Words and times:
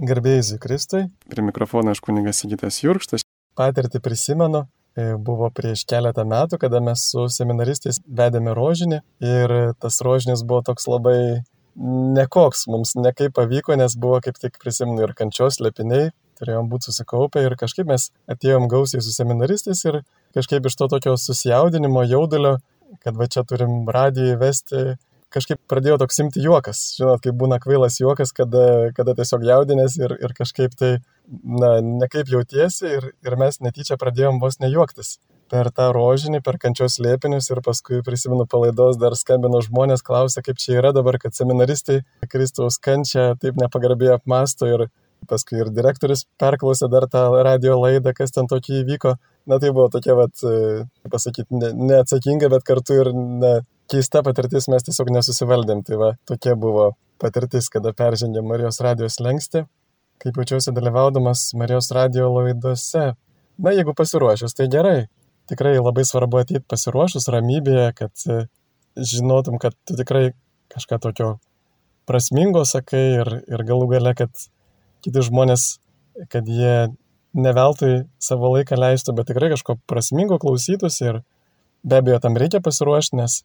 Garbėjai 0.00 0.42
Zikristui. 0.54 1.02
Prie 1.28 1.42
mikrofono 1.44 1.92
aš 1.92 2.00
kuningas 2.00 2.38
Sigitas 2.40 2.78
Jurkštas. 2.80 3.24
Patirtį 3.58 4.00
prisimenu, 4.00 4.62
e, 4.96 5.12
buvo 5.20 5.50
prieš 5.52 5.82
keletą 5.90 6.24
metų, 6.24 6.56
kada 6.62 6.80
mes 6.80 7.02
su 7.10 7.26
seminaristais 7.28 8.00
vedėme 8.08 8.54
rožinį 8.56 9.02
ir 9.20 9.54
tas 9.76 10.00
rožinis 10.00 10.40
buvo 10.40 10.62
toks 10.64 10.88
labai 10.88 11.42
nekoks, 12.16 12.64
mums 12.72 12.94
nekaip 12.96 13.34
pavyko, 13.36 13.76
nes 13.76 13.96
buvo 14.00 14.22
kaip 14.24 14.40
tik 14.40 14.56
prisimenu 14.62 15.04
ir 15.04 15.12
kančios 15.18 15.60
lepiniai, 15.60 16.10
turėjom 16.40 16.72
būti 16.72 16.88
susikaupę 16.88 17.44
ir 17.44 17.58
kažkaip 17.60 17.92
mes 17.92 18.08
atėjom 18.32 18.70
gausiai 18.72 19.04
su 19.04 19.12
seminaristais 19.12 19.84
ir 19.84 20.00
kažkaip 20.36 20.64
iš 20.64 20.80
to 20.80 20.88
tokio 20.96 21.16
susijaudinimo, 21.20 22.06
jaudulio, 22.08 22.56
kad 23.04 23.20
va 23.20 23.28
čia 23.28 23.44
turim 23.44 23.84
radiją 23.84 24.38
įvesti, 24.38 24.96
kažkaip 25.34 25.60
pradėjo 25.70 25.98
toks 26.02 26.20
imti 26.24 26.42
juokas. 26.44 26.82
Žinot, 26.98 27.22
kaip 27.24 27.36
būna 27.40 27.60
kvailas 27.62 27.98
juokas, 28.00 28.34
kada, 28.36 28.90
kada 28.96 29.14
tiesiog 29.18 29.44
jaudinės 29.46 29.96
ir, 30.00 30.14
ir 30.18 30.34
kažkaip 30.36 30.76
tai, 30.78 30.92
na, 31.30 31.76
nekaip 31.84 32.30
jautiesi 32.30 32.88
ir, 32.98 33.10
ir 33.26 33.36
mes 33.40 33.60
netyčia 33.64 33.98
pradėjom 34.00 34.40
vos 34.42 34.60
nejuoktis. 34.62 35.18
Per 35.50 35.66
tą 35.74 35.88
rožinį, 35.94 36.44
per 36.46 36.60
kančios 36.62 37.00
lėpinius 37.02 37.50
ir 37.50 37.58
paskui 37.66 38.04
prisimenu 38.06 38.46
palaidos 38.50 38.98
dar 39.02 39.16
skambino 39.18 39.58
žmonės, 39.66 40.04
klausė, 40.06 40.44
kaip 40.46 40.60
čia 40.62 40.76
yra 40.78 40.92
dabar, 40.94 41.18
kad 41.22 41.34
seminaristai 41.34 42.02
Kristaus 42.30 42.78
kančią 42.78 43.32
taip 43.42 43.58
nepagarbiai 43.58 44.14
apmasto 44.14 44.70
ir 44.70 44.86
paskui 45.30 45.58
ir 45.60 45.72
direktorius 45.74 46.22
perklausė 46.40 46.88
dar 46.92 47.08
tą 47.10 47.24
radio 47.44 47.76
laidą, 47.80 48.14
kas 48.16 48.32
ten 48.36 48.46
tokį 48.50 48.80
įvyko. 48.84 49.16
Na 49.50 49.58
tai 49.58 49.72
buvo 49.74 49.88
tokia, 49.92 50.14
vat, 50.18 50.42
pasakyti, 51.10 51.58
ne, 51.58 51.72
neatsakinga, 51.90 52.50
bet 52.52 52.64
kartu 52.66 53.00
ir 53.02 53.10
ne, 53.16 53.54
keista 53.90 54.22
patirtis, 54.26 54.68
mes 54.70 54.86
tiesiog 54.86 55.10
nesusivaldėm. 55.14 55.82
Tai 55.86 55.98
va, 56.00 56.10
tokia 56.28 56.56
buvo 56.58 56.92
patirtis, 57.20 57.68
kada 57.72 57.92
peržengėm 57.96 58.46
Marijos 58.48 58.80
radijos 58.84 59.18
lengsti, 59.22 59.64
kaip 60.22 60.38
jaučiausi 60.40 60.74
dalyvaudamas 60.76 61.50
Marijos 61.58 61.90
radio 61.96 62.30
laidose. 62.36 63.10
Na, 63.60 63.74
jeigu 63.76 63.94
pasiruošęs, 63.96 64.56
tai 64.56 64.70
gerai. 64.72 64.98
Tikrai 65.50 65.74
labai 65.80 66.04
svarbu 66.06 66.38
ateiti 66.40 66.62
pasiruošus 66.70 67.26
ramybėje, 67.34 67.88
kad 67.98 68.24
e, 68.30 68.44
žinotum, 68.96 69.58
kad 69.60 69.74
tu 69.88 69.96
tikrai 69.98 70.30
kažką 70.70 71.00
tokio 71.02 71.32
prasmingo 72.06 72.62
sakai 72.66 73.02
ir, 73.18 73.30
ir 73.50 73.64
galų 73.66 73.88
gale, 73.90 74.14
kad 74.18 74.30
kiti 75.04 75.24
žmonės, 75.26 75.80
kad 76.30 76.46
jie 76.46 76.92
ne 77.34 77.52
veltui 77.54 77.92
savo 78.22 78.52
laiką 78.54 78.78
leistų, 78.78 79.14
bet 79.18 79.30
tikrai 79.30 79.50
kažko 79.52 79.76
prasmingo 79.90 80.38
klausytųsi 80.42 81.06
ir 81.06 81.20
be 81.82 82.00
abejo 82.00 82.20
tam 82.22 82.38
reikia 82.38 82.62
pasiruošti, 82.62 83.18
nes 83.18 83.40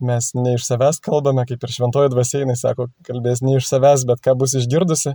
mes 0.00 0.30
ne 0.34 0.54
iš 0.56 0.66
savęs 0.68 1.00
kalbame, 1.04 1.44
kaip 1.48 1.62
ir 1.62 1.72
šventoji 1.72 2.12
dvasiai, 2.12 2.56
sako, 2.58 2.88
kalbės 3.06 3.42
ne 3.42 3.56
iš 3.60 3.68
savęs, 3.70 4.04
bet 4.08 4.22
ką 4.24 4.36
bus 4.38 4.56
išgirdusi. 4.58 5.14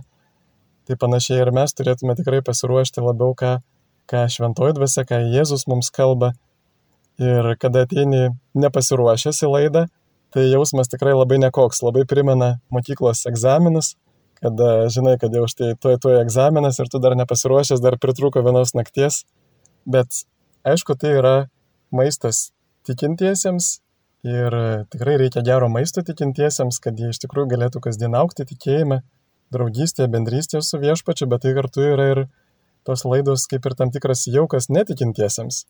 Tai 0.88 0.96
panašiai 0.98 1.44
ir 1.44 1.52
mes 1.54 1.74
turėtume 1.78 2.16
tikrai 2.18 2.40
pasiruošti 2.42 3.04
labiau, 3.04 3.36
ką, 3.38 3.58
ką 4.10 4.22
šventoji 4.34 4.74
dvasia, 4.78 5.04
ką 5.06 5.20
Jėzus 5.30 5.68
mums 5.70 5.92
kalba. 5.94 6.32
Ir 7.22 7.52
kada 7.62 7.84
ateini 7.86 8.32
nepasiruošęs 8.58 9.42
į 9.44 9.50
laidą, 9.52 9.84
tai 10.34 10.48
jausmas 10.48 10.90
tikrai 10.90 11.12
labai 11.14 11.38
nekoks, 11.42 11.82
labai 11.84 12.02
primena 12.08 12.56
mokyklos 12.72 13.26
egzaminus, 13.30 13.94
kada 14.42 14.88
žinai, 14.90 15.18
kad 15.22 15.34
jau 15.36 15.44
štai 15.46 15.76
tuoj 15.78 16.00
tuoj 16.02 16.18
egzaminas 16.24 16.80
ir 16.82 16.90
tu 16.90 16.98
dar 16.98 17.14
nepasiruošęs, 17.20 17.84
dar 17.84 17.98
pritruko 18.00 18.42
vienos 18.42 18.74
nakties. 18.74 19.22
Bet 19.86 20.24
aišku, 20.66 20.96
tai 20.98 21.14
yra 21.20 21.36
maistas 21.94 22.48
tikintiesiems 22.88 23.81
Ir 24.22 24.54
tikrai 24.86 25.16
reikia 25.18 25.42
gero 25.42 25.66
maisto 25.66 26.02
tikintiesiems, 26.06 26.78
kad 26.82 26.98
jie 26.98 27.08
iš 27.10 27.18
tikrųjų 27.24 27.48
galėtų 27.56 27.80
kasdien 27.82 28.14
aukti 28.14 28.46
tikėjime, 28.46 29.00
draugystėje, 29.52 30.06
bendrystėje 30.12 30.60
su 30.62 30.78
viešpačiu, 30.78 31.26
bet 31.30 31.42
tai 31.42 31.54
kartu 31.56 31.82
yra 31.82 32.04
ir 32.12 32.20
tos 32.86 33.02
laidos 33.02 33.48
kaip 33.50 33.66
ir 33.66 33.74
tam 33.78 33.90
tikras 33.94 34.28
jaukas 34.30 34.68
netikintiesiems. 34.70 35.64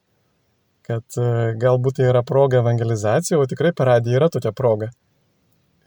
Kad 0.85 1.17
e, 1.17 1.25
galbūt 1.63 1.97
tai 1.97 2.11
yra 2.11 2.21
proga 2.27 2.61
evangelizacija, 2.61 3.39
o 3.41 3.47
tikrai 3.49 3.73
per 3.73 3.89
radiją 3.89 4.21
yra 4.21 4.29
tokia 4.35 4.53
proga. 4.53 4.91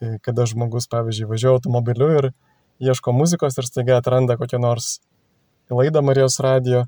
E, 0.01 0.15
kada 0.25 0.47
žmogus, 0.49 0.87
pavyzdžiui, 0.89 1.27
važiuoja 1.29 1.59
automobiliu 1.59 2.07
ir 2.17 2.29
ieško 2.81 3.13
muzikos 3.13 3.59
ir 3.59 3.67
staiga 3.69 3.99
atranda 4.01 4.39
kokią 4.39 4.57
nors 4.63 4.95
laidą 5.69 6.01
Marijos 6.01 6.39
radijo. 6.41 6.87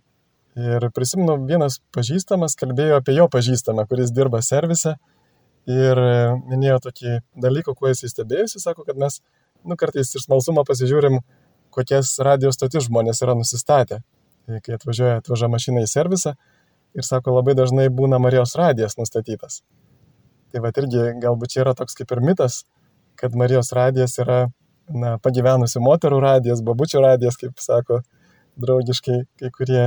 Ir 0.57 0.87
prisimenu, 0.89 1.35
vienas 1.45 1.77
pažįstamas 1.93 2.57
kalbėjo 2.57 2.97
apie 2.97 3.13
jo 3.13 3.27
pažįstamą, 3.29 3.85
kuris 3.85 4.09
dirba 4.09 4.41
servise 4.41 4.95
ir 5.67 5.99
e, 5.99 6.11
minėjo 6.47 6.79
tokį 6.87 7.17
dalyką, 7.43 7.75
kuo 7.75 7.91
jis 7.91 8.05
įstebėjusi, 8.07 8.61
sako, 8.63 8.85
kad 8.87 8.99
mes, 8.99 9.19
nu, 9.67 9.77
kartais 9.79 10.13
iš 10.15 10.27
smalsumo 10.27 10.63
pasižiūrim, 10.67 11.19
kokias 11.75 12.15
radio 12.23 12.53
stotis 12.55 12.87
žmonės 12.87 13.21
yra 13.25 13.35
nusistatę. 13.37 14.01
Tai 14.47 14.61
kai 14.63 14.77
atvažiuoja, 14.77 15.19
atvaža 15.19 15.49
mašina 15.51 15.83
į 15.83 15.89
servisą 15.91 16.37
ir 16.95 17.05
sako, 17.05 17.35
labai 17.35 17.57
dažnai 17.59 17.89
būna 17.93 18.19
Marijos 18.23 18.55
radijas 18.55 18.95
nustatytas. 18.97 19.61
Tai 20.53 20.63
va 20.63 20.71
irgi 20.71 21.11
galbūt 21.19 21.53
čia 21.53 21.65
yra 21.65 21.75
toks 21.75 21.97
kaip 21.99 22.13
ir 22.15 22.23
mitas, 22.23 22.61
kad 23.19 23.35
Marijos 23.35 23.73
radijas 23.75 24.15
yra 24.23 24.45
na, 24.87 25.17
pagyvenusių 25.19 25.83
moterų 25.83 26.21
radijas, 26.23 26.63
babučių 26.63 27.03
radijas, 27.03 27.35
kaip 27.39 27.59
sako 27.59 27.99
draugiškai 28.57 29.19
kai 29.41 29.51
kurie 29.53 29.83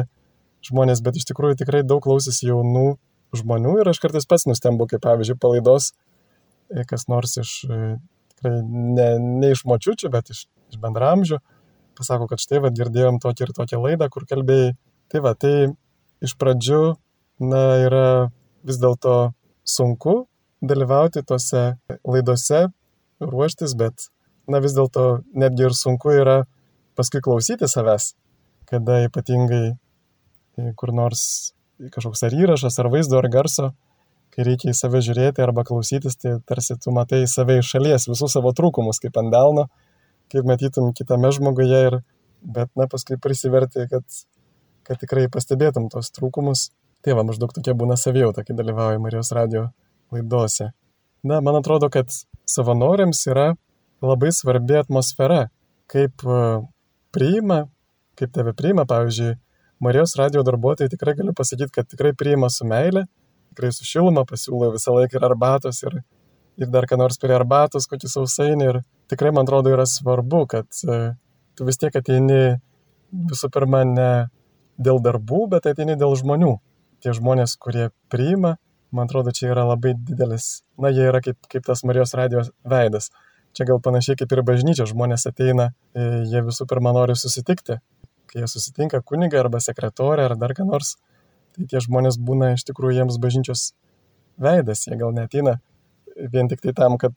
žmonės, 0.66 1.00
bet 1.00 1.16
iš 1.16 1.30
tikrųjų 1.30 1.62
tikrai 1.62 1.80
daug 1.86 2.02
klausys 2.04 2.42
jaunų 2.44 2.98
žmonių 3.36 3.76
ir 3.80 3.91
aš 3.91 4.00
kartais 4.02 4.26
pats 4.28 4.46
nustembu, 4.48 4.86
kaip 4.91 5.02
pavyzdžiui, 5.04 5.38
palaidos 5.41 5.92
e, 6.70 6.84
kas 6.88 7.06
nors 7.10 7.36
iš, 7.41 7.52
e, 7.66 7.96
tikrai 8.34 8.56
ne, 8.64 9.08
ne 9.42 9.52
iš 9.54 9.64
močiučių, 9.68 10.10
bet 10.12 10.32
iš, 10.34 10.46
iš 10.72 10.80
bendramžių, 10.82 11.41
pasako, 11.98 12.30
kad 12.30 12.42
štai 12.42 12.62
vad 12.64 12.78
girdėjom 12.78 13.20
tokią 13.22 13.48
ir 13.48 13.54
tokią 13.56 13.82
laidą, 13.84 14.08
kur 14.12 14.26
kalbėjai. 14.28 14.74
Tai 15.10 15.22
va, 15.26 15.34
tai 15.34 15.54
iš 16.24 16.36
pradžių, 16.41 16.82
na, 17.42 17.62
yra 17.86 18.06
vis 18.66 18.78
dėlto 18.80 19.32
sunku 19.66 20.24
dalyvauti 20.60 21.22
tose 21.26 21.76
laidose, 22.04 22.66
ruoštis, 23.20 23.74
bet, 23.76 24.08
na, 24.48 24.60
vis 24.60 24.76
dėlto 24.76 25.22
netgi 25.36 25.68
ir 25.68 25.76
sunku 25.76 26.12
yra 26.14 26.42
paskui 26.98 27.22
klausyti 27.24 27.68
savęs, 27.70 28.12
kada 28.68 29.00
ypatingai 29.06 29.64
e, 29.72 30.72
kur 30.76 30.92
nors 30.97 31.54
kažkoks 31.88 32.24
ar 32.26 32.36
įrašas, 32.36 32.76
ar 32.82 32.91
vaizdo, 32.92 33.18
ar 33.20 33.28
garso, 33.32 33.70
kai 34.34 34.46
reikia 34.46 34.70
į 34.72 34.76
save 34.76 35.00
žiūrėti 35.04 35.42
arba 35.44 35.64
klausytis, 35.66 36.18
tai 36.20 36.36
tarsi 36.46 36.76
tu 36.80 36.92
matai 36.94 37.22
save 37.30 37.60
iš 37.60 37.72
šalies, 37.74 38.08
visus 38.10 38.36
savo 38.36 38.52
trūkumus, 38.56 39.00
kaip 39.02 39.16
ant 39.20 39.32
delno, 39.32 39.66
kaip 40.30 40.46
matytum 40.46 40.92
kitame 40.96 41.32
žmoguje, 41.34 41.80
ir, 41.88 41.98
bet, 42.42 42.70
na, 42.78 42.86
paskui 42.91 43.18
prisiverti, 43.20 43.88
kad, 43.91 44.04
kad 44.86 45.00
tikrai 45.02 45.26
pastebėtum 45.32 45.88
tos 45.92 46.12
trūkumus. 46.16 46.68
Tai 47.00 47.16
va, 47.16 47.24
maždaug 47.24 47.52
tokia 47.56 47.72
būna 47.72 47.97
savijauta, 47.97 48.44
kai 48.44 48.52
dalyvauja 48.56 49.00
Marijos 49.00 49.32
radio 49.32 49.70
laidose. 50.12 50.70
Na, 51.24 51.41
man 51.41 51.56
atrodo, 51.56 51.88
kad 51.92 52.12
savanoriams 52.48 53.22
yra 53.30 53.54
labai 54.04 54.32
svarbi 54.36 54.76
atmosfera, 54.80 55.47
kaip 55.91 56.24
e, 56.24 56.41
priima, 57.14 57.62
kaip 58.20 58.32
tave 58.36 58.52
priima, 58.56 58.84
pavyzdžiui, 58.88 59.38
Marijos 59.80 60.12
radio 60.16 60.42
darbuotojai 60.44 60.92
tikrai 60.92 61.14
galiu 61.16 61.32
pasakyti, 61.32 61.72
kad 61.72 61.86
tikrai 61.88 62.12
priima 62.12 62.50
su 62.52 62.66
meile, 62.68 63.06
tikrai 63.48 63.70
su 63.72 63.86
šiluma, 63.88 64.26
pasiūlo 64.28 64.68
visą 64.74 64.92
laiką 64.92 65.16
ir 65.16 65.24
arbatos, 65.24 65.78
ir, 65.88 66.02
ir 66.60 66.68
dar 66.74 66.84
ką 66.88 66.98
nors 67.00 67.16
prie 67.22 67.32
arbatos, 67.32 67.86
kokį 67.88 68.10
sausainį. 68.12 68.66
Ir 68.72 68.78
tikrai 69.08 69.32
man 69.32 69.48
atrodo 69.48 69.72
yra 69.72 69.86
svarbu, 69.88 70.42
kad 70.52 70.82
e, 70.84 70.98
tu 71.56 71.64
vis 71.68 71.80
tiek 71.80 71.96
ateini 71.96 72.58
visų 73.30 73.48
pirma 73.54 73.80
ne 73.88 74.10
dėl 74.76 75.00
darbų, 75.06 75.46
bet 75.54 75.70
ateini 75.72 75.97
dėl 76.00 76.12
žmonių. 76.20 76.58
Tie 77.00 77.14
žmonės, 77.16 77.56
kurie 77.56 77.88
priima, 78.12 78.58
man 78.92 79.08
atrodo, 79.08 79.32
čia 79.32 79.48
yra 79.54 79.64
labai 79.70 79.94
didelis, 79.97 80.58
na, 80.76 80.92
jie 80.92 81.08
yra 81.08 81.22
kaip, 81.24 81.41
kaip 81.48 81.64
tas 81.64 81.80
Marijos 81.88 82.12
radijos 82.20 82.52
veidas. 82.68 83.08
Čia 83.56 83.64
gal 83.72 83.80
panašiai 83.80 84.20
kaip 84.20 84.36
ir 84.36 84.44
bažnyčia, 84.44 84.84
žmonės 84.92 85.24
ateina, 85.32 85.70
e, 85.97 86.04
jie 86.28 86.44
visų 86.44 86.68
pirma 86.68 86.92
nori 86.92 87.16
susitikti, 87.16 87.80
kai 88.30 88.42
jie 88.42 88.48
susitinka 88.50 89.03
kunigą 89.06 89.42
arba 89.42 89.60
sekretorę 89.60 90.28
ar 90.28 90.36
dar 90.38 90.54
ką 90.56 90.66
nors, 90.68 90.97
tai 91.56 91.66
tie 91.71 91.82
žmonės 91.82 92.18
būna 92.22 92.54
iš 92.54 92.65
tikrųjų 92.68 93.00
jiems 93.00 93.18
bažnyčios 93.22 93.72
veidas, 94.41 94.86
jie 94.86 94.98
gal 95.00 95.12
neteina 95.16 95.59
vien 96.16 96.48
tik 96.48 96.62
tai 96.65 96.74
tam, 96.77 96.97
kad 97.00 97.15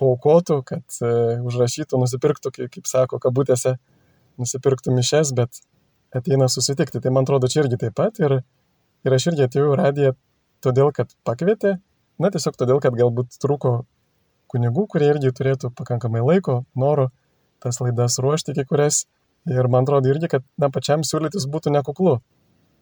paukotų, 0.00 0.60
kad 0.66 0.98
uh, 1.02 1.44
užrašytų, 1.46 2.00
nusipirktų, 2.02 2.52
kaip 2.66 2.90
sako, 2.90 3.20
kabutėse, 3.22 3.76
nusipirktų 4.40 4.94
mišes, 4.94 5.32
bet 5.36 5.62
ateina 6.14 6.48
susitikti. 6.50 7.00
Tai 7.02 7.14
man 7.14 7.26
atrodo, 7.26 7.50
čia 7.50 7.62
irgi 7.64 7.78
taip 7.84 7.96
pat 7.98 8.18
ir, 8.22 8.40
ir 9.06 9.16
aš 9.16 9.30
irgi 9.30 9.46
atėjau 9.46 9.72
į 9.72 9.80
radiją 9.80 10.14
todėl, 10.64 10.90
kad 10.96 11.12
pakvietė, 11.26 11.76
na 12.18 12.30
tiesiog 12.34 12.56
todėl, 12.58 12.80
kad 12.82 12.96
galbūt 12.98 13.38
trūko 13.42 13.82
kunigų, 14.50 14.86
kurie 14.90 15.10
irgi 15.12 15.32
turėtų 15.34 15.70
pakankamai 15.78 16.22
laiko, 16.24 16.62
noro 16.78 17.10
tas 17.62 17.80
laidas 17.82 18.18
ruošti, 18.22 18.54
kai 18.56 18.66
kurias 18.68 19.04
Ir 19.50 19.68
man 19.68 19.84
atrodo 19.84 20.08
irgi, 20.08 20.30
kad 20.32 20.44
na, 20.60 20.70
pačiam 20.72 21.02
siūlytis 21.04 21.44
būtų 21.52 21.72
nekuklu 21.74 22.18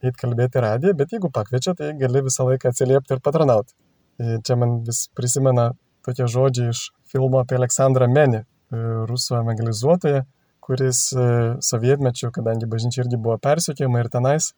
eit 0.06 0.19
kalbėti 0.19 0.62
radiją, 0.62 0.94
bet 0.99 1.14
jeigu 1.14 1.31
pakviečia, 1.35 1.75
tai 1.79 1.93
gali 1.99 2.23
visą 2.26 2.47
laiką 2.47 2.70
atsiliepti 2.70 3.17
ir 3.17 3.23
patranauti. 3.23 3.75
Ir 4.23 4.43
čia 4.47 4.56
man 4.59 4.81
vis 4.87 5.06
prisimena 5.17 5.73
tokie 6.06 6.26
žodžiai 6.31 6.70
iš 6.75 6.88
filmo 7.11 7.41
apie 7.43 7.59
Aleksandrą 7.59 8.09
Menį, 8.11 8.43
e, 8.43 8.82
rusų 9.11 9.38
evangelizuotoją, 9.41 10.25
kuris 10.62 11.05
e, 11.14 11.26
sovietmečiu, 11.62 12.31
kadangi 12.35 12.69
bažnyčia 12.70 13.05
irgi 13.05 13.19
buvo 13.19 13.38
persiekėjama 13.43 14.03
ir 14.03 14.11
tenais, 14.12 14.53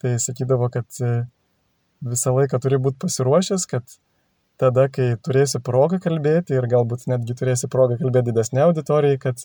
tai 0.00 0.16
sakydavo, 0.20 0.68
kad 0.72 1.00
e, 1.04 1.12
visą 2.04 2.34
laiką 2.36 2.60
turi 2.60 2.80
būti 2.80 3.00
pasiruošęs, 3.04 3.66
kad 3.70 3.96
tada, 4.60 4.88
kai 4.92 5.14
turėsi 5.24 5.60
progą 5.64 6.00
kalbėti 6.04 6.56
ir 6.56 6.68
galbūt 6.68 7.06
netgi 7.08 7.36
turėsi 7.36 7.68
progą 7.72 7.96
kalbėti 8.00 8.32
didesnė 8.32 8.66
auditorijai, 8.68 9.20
kad 9.20 9.44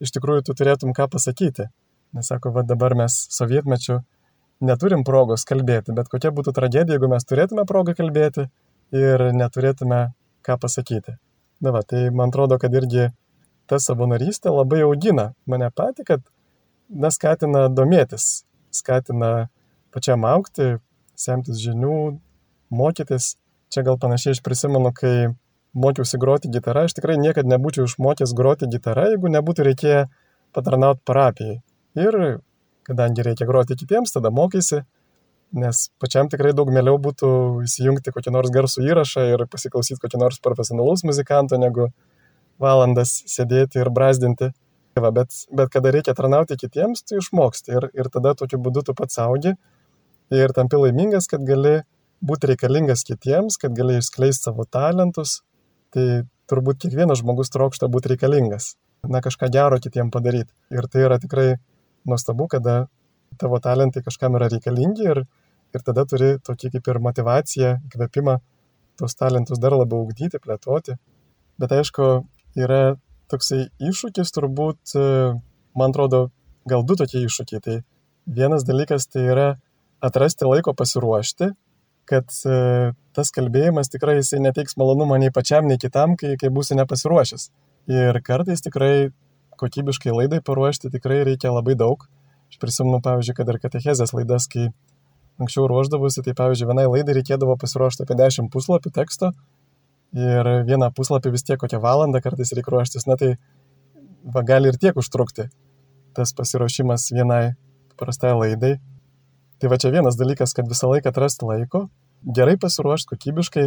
iš 0.00 0.14
tikrųjų 0.16 0.46
tu 0.48 0.56
turėtum 0.56 0.94
ką 0.96 1.08
pasakyti. 1.12 1.68
Nes 2.16 2.30
sako, 2.32 2.52
va 2.56 2.64
dabar 2.66 2.96
mes 2.98 3.14
sovietmečiu 3.30 4.00
neturim 4.64 5.04
progos 5.06 5.46
kalbėti, 5.48 5.94
bet 5.96 6.10
kokia 6.12 6.32
būtų 6.34 6.54
tragedija, 6.56 6.96
jeigu 6.96 7.10
mes 7.12 7.24
turėtume 7.24 7.64
progą 7.68 7.94
kalbėti 7.96 8.48
ir 8.96 9.30
neturėtume 9.36 10.00
ką 10.46 10.56
pasakyti. 10.60 11.16
Na 11.60 11.72
va, 11.76 11.84
tai 11.84 12.08
man 12.10 12.32
atrodo, 12.32 12.58
kad 12.60 12.74
irgi 12.74 13.10
ta 13.70 13.78
savanorystė 13.78 14.52
labai 14.52 14.82
augina 14.86 15.30
mane 15.46 15.68
patį, 15.76 16.06
kad 16.08 16.24
neskatina 16.90 17.68
domėtis, 17.70 18.44
skatina 18.74 19.50
pačiam 19.94 20.24
aukti, 20.26 20.78
semtis 21.14 21.60
žinių, 21.62 22.18
mokytis. 22.70 23.36
Čia 23.70 23.84
gal 23.86 24.00
panašiai 24.02 24.34
aš 24.34 24.40
prisimenu, 24.42 24.90
kai 24.90 25.30
mokiausi 25.74 26.18
groti 26.18 26.50
gitarą, 26.52 26.86
aš 26.86 26.96
tikrai 26.98 27.16
niekada 27.20 27.48
nebūčiau 27.54 27.86
išmokęs 27.88 28.34
groti 28.36 28.68
gitarą, 28.70 29.08
jeigu 29.12 29.30
nebūtų 29.32 29.66
reikėję 29.70 30.06
patarnauti 30.56 31.02
parapijai. 31.06 31.60
Ir 31.98 32.40
kadangi 32.86 33.26
reikia 33.26 33.46
groti 33.46 33.76
kitiems, 33.78 34.14
tada 34.14 34.32
mokysi, 34.34 34.82
nes 35.54 35.82
pačiam 36.02 36.30
tikrai 36.30 36.52
daug 36.56 36.70
mieliau 36.74 36.98
būtų 37.02 37.30
įsijungti 37.66 38.14
kokį 38.14 38.34
nors 38.34 38.52
garsų 38.54 38.86
įrašą 38.86 39.26
ir 39.32 39.44
pasiklausyti 39.50 40.00
kokį 40.02 40.22
nors 40.22 40.40
profesionalaus 40.42 41.04
muzikanto, 41.06 41.58
negu 41.58 41.90
valandas 42.62 43.20
sėdėti 43.30 43.82
ir 43.82 43.90
brazdinti. 43.94 44.50
Tai 44.94 45.02
va, 45.04 45.12
bet, 45.14 45.34
bet 45.54 45.70
kada 45.70 45.92
reikia 45.94 46.14
tarnauti 46.18 46.56
kitiems, 46.58 47.04
tu 47.06 47.20
išmoksti 47.20 47.76
ir, 47.76 47.86
ir 47.94 48.10
tada 48.10 48.34
tokiu 48.38 48.58
būdu 48.62 48.82
tu 48.88 48.94
pats 48.98 49.20
augi 49.22 49.54
ir 50.34 50.54
tampi 50.54 50.78
laimingas, 50.78 51.26
kad 51.30 51.42
gali 51.46 51.80
būti 52.22 52.50
reikalingas 52.50 53.04
kitiems, 53.06 53.58
kad 53.60 53.74
gali 53.76 53.98
išskleisti 53.98 54.50
savo 54.50 54.66
talentus. 54.66 55.40
Tai 55.94 56.06
turbūt 56.50 56.80
kiekvienas 56.84 57.22
žmogus 57.22 57.52
trokšta 57.54 57.88
būti 57.90 58.12
reikalingas, 58.14 58.74
na 59.06 59.22
kažką 59.24 59.50
gero 59.54 59.78
kitiem 59.82 60.10
padaryti. 60.14 60.52
Ir 60.74 60.86
tai 60.90 61.04
yra 61.06 61.18
tikrai 61.22 61.54
nuostabu, 62.08 62.46
kada 62.50 62.86
tavo 63.40 63.60
talentai 63.62 64.02
kažkam 64.06 64.36
yra 64.38 64.50
reikalingi 64.50 65.06
ir, 65.12 65.22
ir 65.74 65.84
tada 65.86 66.04
turi 66.08 66.36
tokį 66.46 66.72
kaip 66.76 66.90
ir 66.90 67.00
motivaciją, 67.06 67.76
įkvėpimą 67.90 68.38
tos 69.00 69.16
talentus 69.16 69.60
dar 69.62 69.76
labiau 69.78 70.04
ugdyti, 70.04 70.40
plėtoti. 70.42 70.96
Bet 71.60 71.72
aišku, 71.76 72.10
yra 72.58 72.96
toksai 73.30 73.68
iššūkis 73.78 74.34
turbūt, 74.34 74.96
man 75.78 75.94
atrodo, 75.94 76.28
gal 76.68 76.84
du 76.84 76.96
tokie 76.98 77.22
iššūkiai. 77.24 77.62
Tai 77.64 77.76
vienas 78.40 78.66
dalykas 78.68 79.06
tai 79.08 79.26
yra 79.32 79.48
atrasti 80.04 80.48
laiko 80.48 80.74
pasiruošti, 80.76 81.52
kad 82.10 82.26
tas 83.16 83.32
kalbėjimas 83.34 83.92
tikrai 83.92 84.18
jisai 84.18 84.40
neteiks 84.42 84.76
malonumą 84.80 85.18
nei 85.22 85.32
pačiam, 85.34 85.68
nei 85.70 85.78
kitam, 85.78 86.16
kai, 86.18 86.34
kai 86.40 86.50
būsi 86.54 86.78
nepasiruošęs. 86.78 87.50
Ir 87.90 88.18
kartais 88.26 88.62
tikrai 88.66 89.10
kokybiškai 89.60 90.14
laidai 90.14 90.40
paruošti 90.44 90.90
tikrai 90.92 91.22
reikia 91.28 91.52
labai 91.54 91.76
daug. 91.78 92.06
Aš 92.50 92.58
prisimenu, 92.62 92.98
pavyzdžiui, 93.04 93.36
kad 93.38 93.50
ir 93.52 93.60
katechezės 93.62 94.14
laidas, 94.16 94.48
kai 94.50 94.68
anksčiau 95.40 95.68
ruoždavusi, 95.70 96.24
tai 96.26 96.34
pavyzdžiui, 96.36 96.68
vienai 96.70 96.86
laidai 96.90 97.16
reikėdavo 97.20 97.56
pasiruošti 97.60 98.04
apie 98.04 98.18
10 98.18 98.50
puslapių 98.52 98.92
teksto 98.96 99.30
ir 100.16 100.50
vieną 100.66 100.90
puslapį 100.96 101.32
vis 101.36 101.46
tiek 101.46 101.60
kokią 101.60 101.78
valandą 101.82 102.20
kartais 102.24 102.50
reikia 102.56 102.74
ruoštis, 102.74 103.06
na 103.06 103.16
tai 103.20 103.36
va, 104.24 104.42
gali 104.42 104.72
ir 104.72 104.78
tiek 104.80 104.96
užtrukti 104.98 105.46
tas 106.16 106.32
pasiruošimas 106.34 107.10
vienai 107.14 107.54
paprastai 107.92 108.34
laidai. 108.34 108.74
Tai 109.60 109.68
va 109.68 109.76
čia 109.76 109.92
vienas 109.92 110.16
dalykas, 110.16 110.54
kad 110.56 110.68
visą 110.68 110.88
laiką 110.88 111.12
atrasti 111.12 111.44
laiko, 111.44 111.84
gerai 112.24 112.56
pasiruošti 112.60 113.12
kokybiškai. 113.12 113.66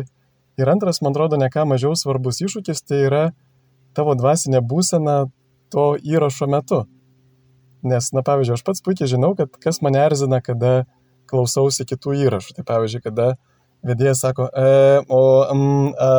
Ir 0.62 0.70
antras, 0.70 1.02
man 1.06 1.14
atrodo, 1.14 1.38
ne 1.38 1.50
ką 1.54 1.66
mažiau 1.70 1.94
svarbus 1.98 2.42
iššūkis, 2.46 2.82
tai 2.86 3.06
yra 3.08 3.24
tavo 3.98 4.14
dvasinė 4.18 4.62
būsena 4.66 5.24
to 5.74 5.86
įrašo 6.02 6.50
metu. 6.50 6.84
Nes, 7.86 8.10
na, 8.16 8.24
pavyzdžiui, 8.26 8.58
aš 8.58 8.64
pats 8.66 8.82
puikiai 8.86 9.10
žinau, 9.12 9.34
kad 9.38 9.54
kas 9.62 9.82
mane 9.86 10.02
erzina, 10.02 10.40
kada 10.42 10.86
klausausi 11.30 11.86
kitų 11.90 12.16
įrašų. 12.26 12.56
Tai 12.58 12.66
pavyzdžiui, 12.70 13.04
kada 13.06 13.34
vedėjas 13.86 14.24
sako, 14.24 14.48
e, 14.50 15.02
o, 15.12 15.22
mm, 15.54 15.90
a, 15.94 16.12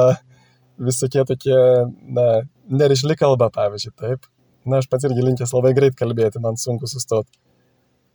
visokie 0.90 1.24
tokie, 1.26 1.56
na, 2.18 2.28
nerišli 2.68 3.16
kalba, 3.18 3.50
pavyzdžiui, 3.54 3.94
taip. 3.98 4.28
Na, 4.68 4.82
aš 4.82 4.90
pats 4.92 5.06
irgi 5.08 5.24
linkęs 5.24 5.54
labai 5.56 5.74
greit 5.76 5.98
kalbėti, 5.98 6.42
man 6.42 6.60
sunku 6.60 6.90
sustoti. 6.90 7.32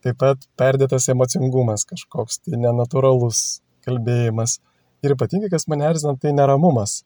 Taip 0.05 0.19
pat 0.21 0.45
perdėtas 0.59 1.09
emocingumas 1.11 1.83
kažkoks, 1.89 2.39
tai 2.45 2.59
nenatūralus 2.61 3.61
kalbėjimas. 3.87 4.59
Ir 5.03 5.15
ypatingai, 5.15 5.49
kas 5.51 5.67
mane 5.71 5.87
erzina, 5.87 6.15
tai 6.19 6.31
neramumas. 6.35 7.01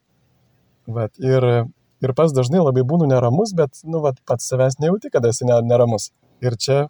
Vat, 0.86 1.14
ir 1.18 1.66
ir 2.04 2.12
pats 2.16 2.34
dažnai 2.36 2.62
labai 2.62 2.84
būnu 2.86 3.08
neramus, 3.10 3.54
bet, 3.56 3.80
nu, 3.88 4.00
va, 4.04 4.12
pats 4.28 4.48
savęs 4.50 4.78
nejauti, 4.82 5.10
kada 5.14 5.30
esi 5.32 5.46
neramus. 5.48 6.10
Ir 6.44 6.56
čia 6.60 6.86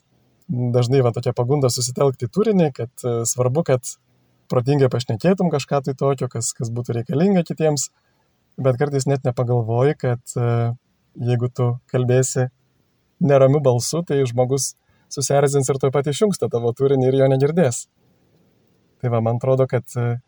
dažnai 0.49 1.03
va 1.05 1.13
tokia 1.15 1.33
pagunda 1.37 1.71
susitelkti 1.73 2.29
turinį, 2.29 2.71
kad 2.77 3.05
e, 3.05 3.15
svarbu, 3.29 3.65
kad 3.69 3.95
protingai 4.53 4.91
pašnekėtum 4.93 5.51
kažką 5.53 5.85
tai 5.87 5.95
tokio, 5.97 6.29
kas, 6.33 6.53
kas 6.57 6.73
būtų 6.75 6.99
reikalinga 6.99 7.45
kitiems, 7.49 7.89
bet 8.61 8.79
kartais 8.81 9.07
net 9.09 9.25
nepagalvoji, 9.25 9.97
kad 10.01 10.37
e, 10.37 10.75
jeigu 11.31 11.49
tu 11.49 11.71
kalbėsi 11.93 12.51
neramiu 13.25 13.63
balsu, 13.65 14.03
tai 14.05 14.21
žmogus 14.29 14.75
susierzins 15.15 15.71
ir 15.71 15.79
tuo 15.81 15.91
pat 15.95 16.09
išjungs 16.11 16.41
tą 16.41 16.51
tavo 16.53 16.73
turinį 16.77 17.09
ir 17.09 17.21
jo 17.23 17.29
negirdės. 17.31 17.85
Tai 19.03 19.13
va, 19.13 19.21
man 19.25 19.39
atrodo, 19.41 19.67
kad 19.71 19.85
e, 20.01 20.19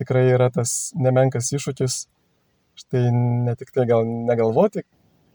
tikrai 0.00 0.28
yra 0.34 0.50
tas 0.54 0.92
nemenkas 0.96 1.50
iššūkis 1.56 1.98
štai 2.78 3.08
ne 3.10 3.54
tik 3.58 3.72
tai 3.74 3.86
gal 3.90 4.06
negalvoti, 4.06 4.84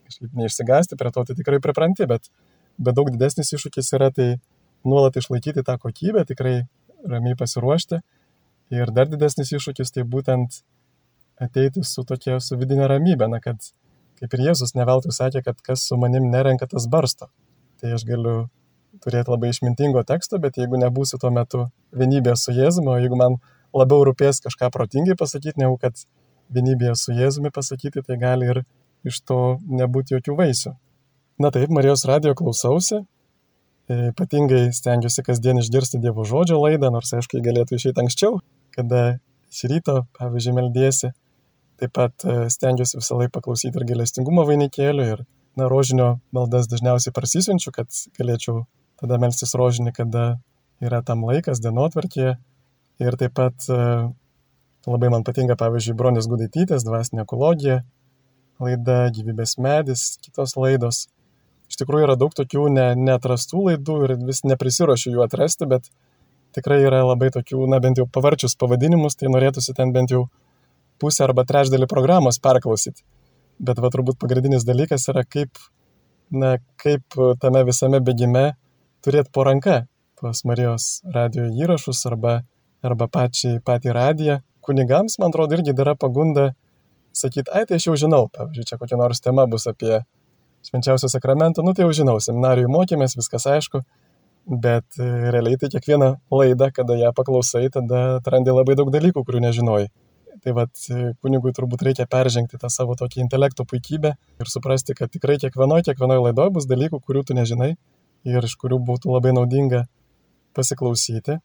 kažkaip 0.08 0.36
neišsigasti, 0.40 0.98
prie 1.00 1.12
to 1.12 1.24
tai 1.28 1.36
tikrai 1.40 1.60
pripranti, 1.64 2.08
bet, 2.08 2.30
bet 2.80 2.96
daug 2.96 3.12
didesnis 3.12 3.52
iššūkis 3.58 3.92
yra 3.98 4.12
tai 4.16 4.30
nuolat 4.88 5.18
išlaikyti 5.20 5.64
tą 5.68 5.78
kokybę, 5.82 6.24
tikrai 6.30 6.62
ramiai 7.10 7.36
pasiruošti. 7.40 8.00
Ir 8.74 8.92
dar 8.96 9.10
didesnis 9.12 9.52
iššūkis 9.58 9.92
tai 9.96 10.06
būtent 10.08 10.64
ateiti 11.44 11.84
su 11.88 12.06
tokia, 12.08 12.40
su 12.40 12.58
vidinė 12.60 12.88
ramybė, 12.92 13.28
na, 13.32 13.42
kad 13.44 13.74
kaip 14.22 14.36
ir 14.38 14.46
Jėzus 14.48 14.76
neveltui 14.78 15.12
sakė, 15.12 15.44
kad 15.46 15.60
kas 15.66 15.84
su 15.90 15.98
manim 16.00 16.30
nerenka, 16.32 16.70
tas 16.70 16.88
barsto. 16.88 17.28
Tai 17.82 17.96
aš 17.98 18.06
galiu 18.08 18.46
turėti 19.02 19.32
labai 19.34 19.50
išmintingo 19.54 20.04
teksto, 20.08 20.40
bet 20.44 20.60
jeigu 20.60 20.78
nebūsiu 20.82 21.20
tuo 21.22 21.32
metu 21.34 21.68
vienybėje 21.96 22.36
su 22.40 22.56
Jėzumi, 22.56 22.92
o 22.94 23.00
jeigu 23.02 23.18
man 23.20 23.40
labiau 23.74 24.06
rūpės 24.08 24.44
kažką 24.46 24.70
protingai 24.74 25.18
pasakyti, 25.20 25.60
negu 25.62 25.80
kad 25.82 26.06
vienybėje 26.54 26.96
su 27.00 27.16
Jėzumi 27.18 27.52
pasakyti, 27.54 28.04
tai 28.06 28.20
gali 28.22 28.52
ir 28.54 28.62
iš 29.08 29.20
to 29.28 29.40
nebūti 29.68 30.18
jokių 30.18 30.38
vaisių. 30.40 30.76
Na 31.42 31.50
taip, 31.52 31.72
Marijos 31.74 32.06
radio 32.06 32.36
klausausi, 32.38 33.02
e, 33.90 34.12
ypatingai 34.12 34.68
stengiuosi 34.76 35.26
kasdien 35.26 35.60
išgirsti 35.60 36.00
Dievo 36.04 36.26
žodžio 36.30 36.60
laidą, 36.62 36.92
nors 36.94 37.14
aišku, 37.18 37.42
galėtų 37.44 37.80
išeiti 37.80 38.04
anksčiau, 38.04 38.38
kada 38.76 39.18
iš 39.52 39.66
ryto, 39.72 40.04
pavyzdžiui, 40.20 40.56
meldėsi. 40.60 41.12
Taip 41.82 41.96
pat 41.98 42.26
e, 42.26 42.38
stengiuosi 42.54 43.00
visą 43.00 43.18
laiką 43.18 43.34
paklausyti 43.40 43.82
ir 43.82 43.88
galestingumo 43.90 44.46
vainikėlių 44.48 45.10
ir, 45.16 45.26
na, 45.58 45.68
rožinio 45.72 46.14
maldas 46.36 46.70
dažniausiai 46.70 47.16
prasisiunčiu, 47.16 47.74
kad 47.74 47.90
galėčiau 48.20 48.64
tada 49.04 49.20
melstis 49.22 49.54
rožinį, 49.60 49.94
kada 49.96 50.26
yra 50.84 51.04
tam 51.06 51.28
laikas 51.28 51.62
dienotvarkėje. 51.64 52.36
Ir 53.04 53.16
taip 53.20 53.34
pat 53.36 53.66
e, 53.74 53.78
Labai 54.84 55.08
man 55.08 55.24
patinka, 55.24 55.56
pavyzdžiui, 55.56 55.96
Bronis 55.96 56.26
Gudaitytės, 56.28 56.84
dvasinė 56.84 57.24
ekologija, 57.24 57.78
laida 58.60 58.98
Gyvybės 59.16 59.56
medis, 59.64 60.18
kitos 60.20 60.58
laidos. 60.60 61.06
Iš 61.72 61.78
tikrųjų 61.80 62.10
yra 62.10 62.18
daug 62.20 62.36
tokių 62.36 62.66
ne, 62.74 62.90
neatrastų 63.00 63.62
laidų 63.70 63.96
ir 64.04 64.14
vis 64.28 64.44
neprisiruošiu 64.44 65.14
jų 65.16 65.24
atrasti, 65.24 65.70
bet 65.72 65.88
tikrai 66.54 66.82
yra 66.84 67.00
labai 67.08 67.32
tokių, 67.32 67.64
na 67.72 67.80
bent 67.84 68.02
jau 68.02 68.10
pavarčius 68.12 68.58
pavadinimus, 68.60 69.16
tai 69.16 69.32
norėtųsi 69.32 69.78
ten 69.78 69.96
bent 69.96 70.12
jau 70.12 70.26
pusę 71.00 71.24
arba 71.30 71.48
trečdalį 71.48 71.88
programos 71.88 72.42
perklausyti. 72.44 73.06
Bet 73.64 73.80
va 73.80 73.88
turbūt 73.94 74.20
pagrindinis 74.20 74.68
dalykas 74.68 75.08
yra 75.14 75.24
kaip, 75.24 75.64
na, 76.28 76.58
kaip 76.84 77.22
tame 77.40 77.64
visame 77.72 78.04
bėgime 78.04 78.50
turėti 79.04 79.32
po 79.34 79.46
ranka 79.48 79.84
tuos 80.20 80.44
Marijos 80.48 81.02
radio 81.14 81.50
įrašus 81.52 82.06
arba, 82.08 82.42
arba 82.86 83.10
pačiai, 83.12 83.60
patį 83.60 83.96
radiją 83.96 84.40
kunigams, 84.64 85.18
man 85.20 85.34
atrodo, 85.34 85.58
irgi 85.58 85.76
yra 85.76 85.96
pagunda 86.00 86.54
sakyti, 87.14 87.52
ai, 87.52 87.66
tai 87.68 87.78
aš 87.80 87.90
jau 87.90 87.98
žinau, 88.06 88.28
pavyzdžiui, 88.34 88.68
čia 88.70 88.80
kokia 88.82 88.98
nors 89.00 89.22
tema 89.22 89.46
bus 89.50 89.68
apie 89.70 90.00
švenčiausią 90.70 91.12
sakramentą, 91.12 91.66
nu 91.66 91.76
tai 91.76 91.86
jau 91.86 91.94
žinau, 92.00 92.16
seminarijų 92.24 92.72
mokėmės, 92.72 93.18
viskas 93.20 93.46
aišku, 93.52 93.84
bet 94.64 94.98
e, 95.00 95.10
realiai 95.36 95.60
tai 95.60 95.70
kiekvieną 95.74 96.10
laidą, 96.32 96.72
kada 96.76 96.98
ją 97.00 97.12
paklausai, 97.16 97.68
tada 97.74 98.04
atrandi 98.22 98.56
labai 98.56 98.78
daug 98.80 98.92
dalykų, 98.94 99.26
kurių 99.28 99.44
nežinojai. 99.50 99.92
Tai 100.44 100.54
vad 100.58 100.72
kunigui 101.24 101.54
turbūt 101.56 101.84
reikia 101.88 102.08
peržengti 102.10 102.58
tą 102.60 102.68
savo 102.72 102.98
tokį 103.00 103.22
intelekto 103.24 103.64
puikybę 103.68 104.16
ir 104.42 104.50
suprasti, 104.52 104.96
kad 104.98 105.12
tikrai 105.14 105.38
kiekvienoje, 105.40 105.86
kiekvienoje 105.88 106.24
laidoje 106.26 106.52
bus 106.58 106.68
dalykų, 106.68 107.00
kurių 107.06 107.22
tu 107.30 107.38
nežinai 107.38 107.76
ir 108.28 108.46
iš 108.48 108.56
kurių 108.60 108.80
būtų 108.88 109.12
labai 109.14 109.34
naudinga 109.36 109.86
pasiklausyti. 110.56 111.40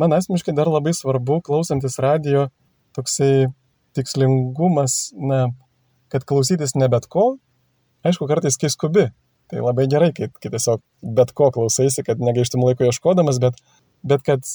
Man 0.00 0.14
asmeniškai 0.16 0.54
dar 0.56 0.70
labai 0.70 0.92
svarbu, 0.96 1.40
klausantis 1.46 1.98
radio, 2.02 2.48
toksai 2.96 3.50
tikslingumas, 3.96 5.10
na, 5.16 5.48
kad 6.12 6.24
klausytis 6.26 6.76
ne 6.78 6.88
bet 6.90 7.08
ko, 7.10 7.34
aišku, 8.06 8.28
kartais 8.30 8.58
kai 8.60 8.70
skubi. 8.72 9.08
Tai 9.50 9.64
labai 9.66 9.88
gerai, 9.90 10.12
kai, 10.14 10.28
kai 10.30 10.52
tiesiog 10.52 10.82
bet 11.02 11.32
ko 11.34 11.48
klausaisi, 11.54 12.04
kad 12.06 12.22
negaištum 12.22 12.62
laiko 12.62 12.86
ieškodamas, 12.86 13.40
bet, 13.42 13.58
bet 14.06 14.22
kad, 14.26 14.46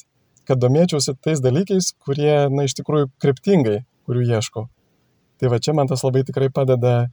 kad 0.48 0.62
domėčiausi 0.62 1.18
tais 1.20 1.42
dalykais, 1.44 1.92
kurie, 2.00 2.48
na, 2.52 2.64
iš 2.64 2.78
tikrųjų 2.80 3.10
kryptingai, 3.20 3.82
kurių 4.08 4.24
ieškau. 4.38 4.70
Tai 5.36 5.52
va 5.52 5.60
čia 5.60 5.76
man 5.76 5.92
tas 5.92 6.06
labai 6.06 6.24
tikrai 6.24 6.48
padeda 6.54 7.10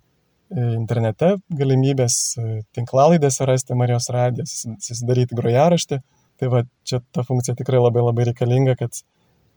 internete 0.50 1.37
galimybės 1.58 2.16
e, 2.37 2.49
tinklalaidėse 2.76 3.46
rasti 3.49 3.76
Marijos 3.78 4.11
radijas, 4.12 4.64
susidaryti 4.84 5.38
grojaraštį. 5.38 6.00
Tai 6.40 6.50
va 6.50 6.64
čia 6.88 6.99
ta 7.14 7.22
funkcija 7.25 7.54
tikrai 7.56 7.78
labai 7.78 8.02
labai 8.02 8.26
reikalinga, 8.30 8.75
kad 8.80 9.04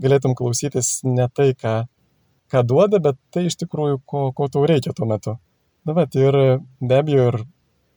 galėtum 0.04 0.36
klausytis 0.38 1.00
ne 1.08 1.26
tai, 1.34 1.54
ką 1.58 1.86
ką 2.52 2.62
duoda, 2.68 3.00
bet 3.02 3.18
tai 3.34 3.48
iš 3.50 3.58
tikrųjų, 3.64 4.00
ko, 4.06 4.30
ko 4.36 4.48
tau 4.52 4.66
reikia 4.70 4.94
tuo 4.96 5.08
metu. 5.10 5.38
Na, 5.86 5.96
bet 5.98 6.16
ir 6.18 6.36
be 6.82 7.00
abejo, 7.00 7.30
ir 7.32 7.40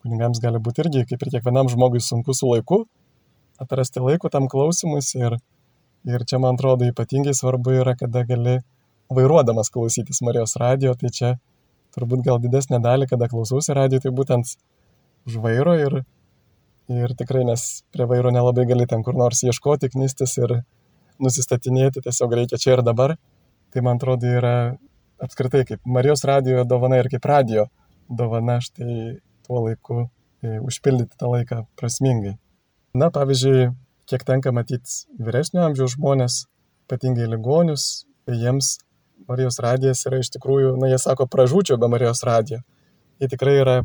kunigams 0.04 0.40
gali 0.42 0.60
būti 0.62 0.84
irgi, 0.84 1.04
kaip 1.10 1.24
ir 1.24 1.32
kiekvienam 1.36 1.70
žmogui, 1.72 2.00
sunku 2.04 2.36
su 2.36 2.48
laiku 2.48 2.86
atrasti 3.58 4.02
laiko 4.02 4.30
tam 4.30 4.46
klausimus 4.50 5.12
ir, 5.18 5.38
ir 6.06 6.24
čia, 6.24 6.38
man 6.42 6.58
atrodo, 6.58 6.86
ypatingai 6.88 7.34
svarbu 7.34 7.74
yra, 7.80 7.96
kada 7.98 8.22
gali 8.28 8.58
vairuodamas 9.14 9.72
klausytis 9.74 10.22
Marijos 10.22 10.54
radio, 10.60 10.94
tai 10.94 11.10
čia 11.14 11.32
turbūt 11.96 12.24
gal 12.26 12.40
didesnė 12.42 12.82
dalį, 12.84 13.08
kada 13.10 13.28
klausausi 13.30 13.76
radio, 13.76 14.00
tai 14.02 14.12
būtent 14.14 14.54
už 15.28 15.40
vairo 15.44 15.74
ir, 15.78 16.00
ir 16.92 17.14
tikrai, 17.18 17.44
nes 17.48 17.68
prie 17.94 18.08
vairo 18.10 18.32
nelabai 18.34 18.66
gali 18.68 18.86
ten 18.90 19.04
kur 19.06 19.16
nors 19.18 19.42
ieškoti, 19.44 19.90
knystis 19.94 20.36
ir 20.40 20.60
nusistatinėti, 21.22 22.04
tiesiog 22.04 22.36
reikia 22.40 22.60
čia 22.60 22.76
ir 22.76 22.84
dabar 22.86 23.16
tai 23.70 23.82
man 23.82 23.96
atrodo 23.96 24.28
yra 24.40 24.54
apskritai 25.22 25.64
kaip 25.68 25.80
Marijos 25.84 26.24
radijo 26.24 26.64
dovana 26.64 27.00
ir 27.00 27.08
kaip 27.12 27.24
radio 27.28 27.66
dovana 28.08 28.58
štai 28.64 29.18
tuo 29.46 29.64
laiku 29.66 30.00
e, 30.42 30.58
užpildyti 30.64 31.18
tą 31.20 31.32
laiką 31.34 31.64
prasmingai. 31.76 32.36
Na, 32.96 33.10
pavyzdžiui, 33.12 33.68
kiek 34.08 34.24
tenka 34.24 34.52
matyti 34.56 35.04
vyresnio 35.20 35.66
amžiaus 35.66 35.96
žmonės, 35.98 36.38
ypatingai 36.86 37.28
ligonius, 37.28 38.06
jiems 38.28 38.78
Marijos 39.28 39.58
radijas 39.62 40.04
yra 40.08 40.20
iš 40.22 40.30
tikrųjų, 40.36 40.76
na, 40.80 40.90
jie 40.92 40.98
sako, 41.02 41.26
pražūčiau 41.30 41.78
be 41.80 41.88
Marijos 41.90 42.22
radijo. 42.26 42.60
Jie 43.18 43.28
tikrai 43.32 43.56
yra 43.60 43.76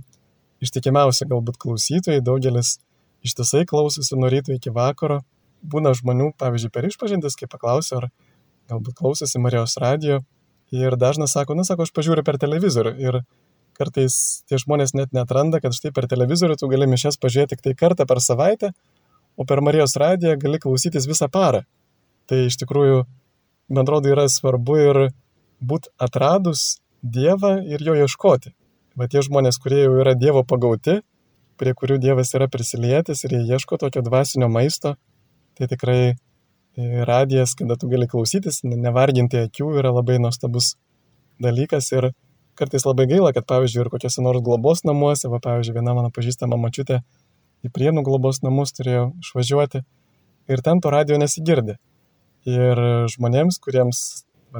ištikimiausi 0.63 1.27
galbūt 1.29 1.57
klausytojai, 1.61 2.21
daugelis 2.23 2.77
ištisai 3.25 3.65
klausosi 3.67 4.19
nuo 4.19 4.29
ryto 4.31 4.53
iki 4.55 4.71
vakaro. 4.73 5.21
Būna 5.63 5.93
žmonių, 5.95 6.33
pavyzdžiui, 6.39 6.71
per 6.75 6.87
išpažintis, 6.89 7.37
kai 7.39 7.47
paklausiu, 7.51 8.01
ar 8.01 8.09
galbūt 8.71 8.99
klausosi 8.99 9.41
Marijos 9.41 9.77
radio 9.81 10.21
ir 10.73 10.97
dažnas 10.99 11.35
sako, 11.35 11.55
na, 11.57 11.65
sako, 11.67 11.85
aš 11.85 11.93
pažiūriu 11.95 12.23
per 12.25 12.39
televizorių 12.41 12.93
ir 13.01 13.19
kartais 13.77 14.15
tie 14.49 14.57
žmonės 14.61 14.93
net 14.97 15.13
netranda, 15.15 15.59
kad 15.61 15.75
štai 15.75 15.93
per 15.93 16.07
televizorių 16.09 16.57
tu 16.59 16.69
gali 16.71 16.87
mišes 16.89 17.19
pažiūrėti 17.21 17.55
tik 17.55 17.63
tai 17.65 17.73
kartą 17.77 18.07
per 18.09 18.21
savaitę, 18.21 18.73
o 19.37 19.45
per 19.49 19.61
Marijos 19.65 19.95
radiją 19.97 20.35
gali 20.41 20.61
klausytis 20.61 21.07
visą 21.09 21.29
parą. 21.31 21.63
Tai 22.29 22.39
iš 22.47 22.57
tikrųjų, 22.61 23.03
man 23.69 23.85
atrodo, 23.85 24.11
yra 24.13 24.27
svarbu 24.29 24.79
ir 24.81 24.99
būti 25.63 25.93
atradus 26.01 26.79
Dievą 27.03 27.57
ir 27.67 27.81
jo 27.83 27.95
ieškoti. 27.99 28.53
Bet 28.95 29.11
tie 29.11 29.23
žmonės, 29.25 29.57
kurie 29.59 29.81
jau 29.81 29.97
yra 29.99 30.13
Dievo 30.15 30.45
pagauti, 30.47 31.01
prie 31.59 31.73
kurių 31.75 31.97
Dievas 31.99 32.31
yra 32.37 32.47
prisilietęs 32.51 33.25
ir 33.25 33.35
jie 33.35 33.41
ieško 33.57 33.79
tokio 33.81 34.03
dvasinio 34.05 34.47
maisto, 34.51 34.95
tai 35.57 35.67
tikrai 35.67 36.15
radijas, 36.77 37.53
kada 37.59 37.75
tu 37.75 37.89
gali 37.91 38.07
klausytis, 38.09 38.61
nevarginti 38.63 39.43
akių, 39.45 39.73
yra 39.81 39.91
labai 39.93 40.17
nuostabus 40.21 40.73
dalykas 41.43 41.91
ir 41.93 42.11
kartais 42.57 42.85
labai 42.85 43.05
gaila, 43.09 43.33
kad 43.33 43.45
pavyzdžiui 43.49 43.83
ir 43.83 43.91
kokiuose 43.93 44.23
nors 44.25 44.41
globos 44.45 44.83
namuose, 44.87 45.27
va 45.29 45.41
pavyzdžiui 45.43 45.77
viena 45.77 45.93
mano 45.97 46.09
pažįstama 46.13 46.57
mačiutė 46.61 47.01
į 47.63 47.71
prienų 47.73 48.03
globos 48.05 48.41
namus 48.43 48.73
turėjo 48.77 49.11
išvažiuoti 49.23 49.83
ir 50.51 50.63
ten 50.65 50.81
to 50.81 50.91
radio 50.93 51.17
nesigirdi. 51.21 51.77
Ir 52.49 52.79
žmonėms, 53.13 53.59
kuriems, 53.63 53.99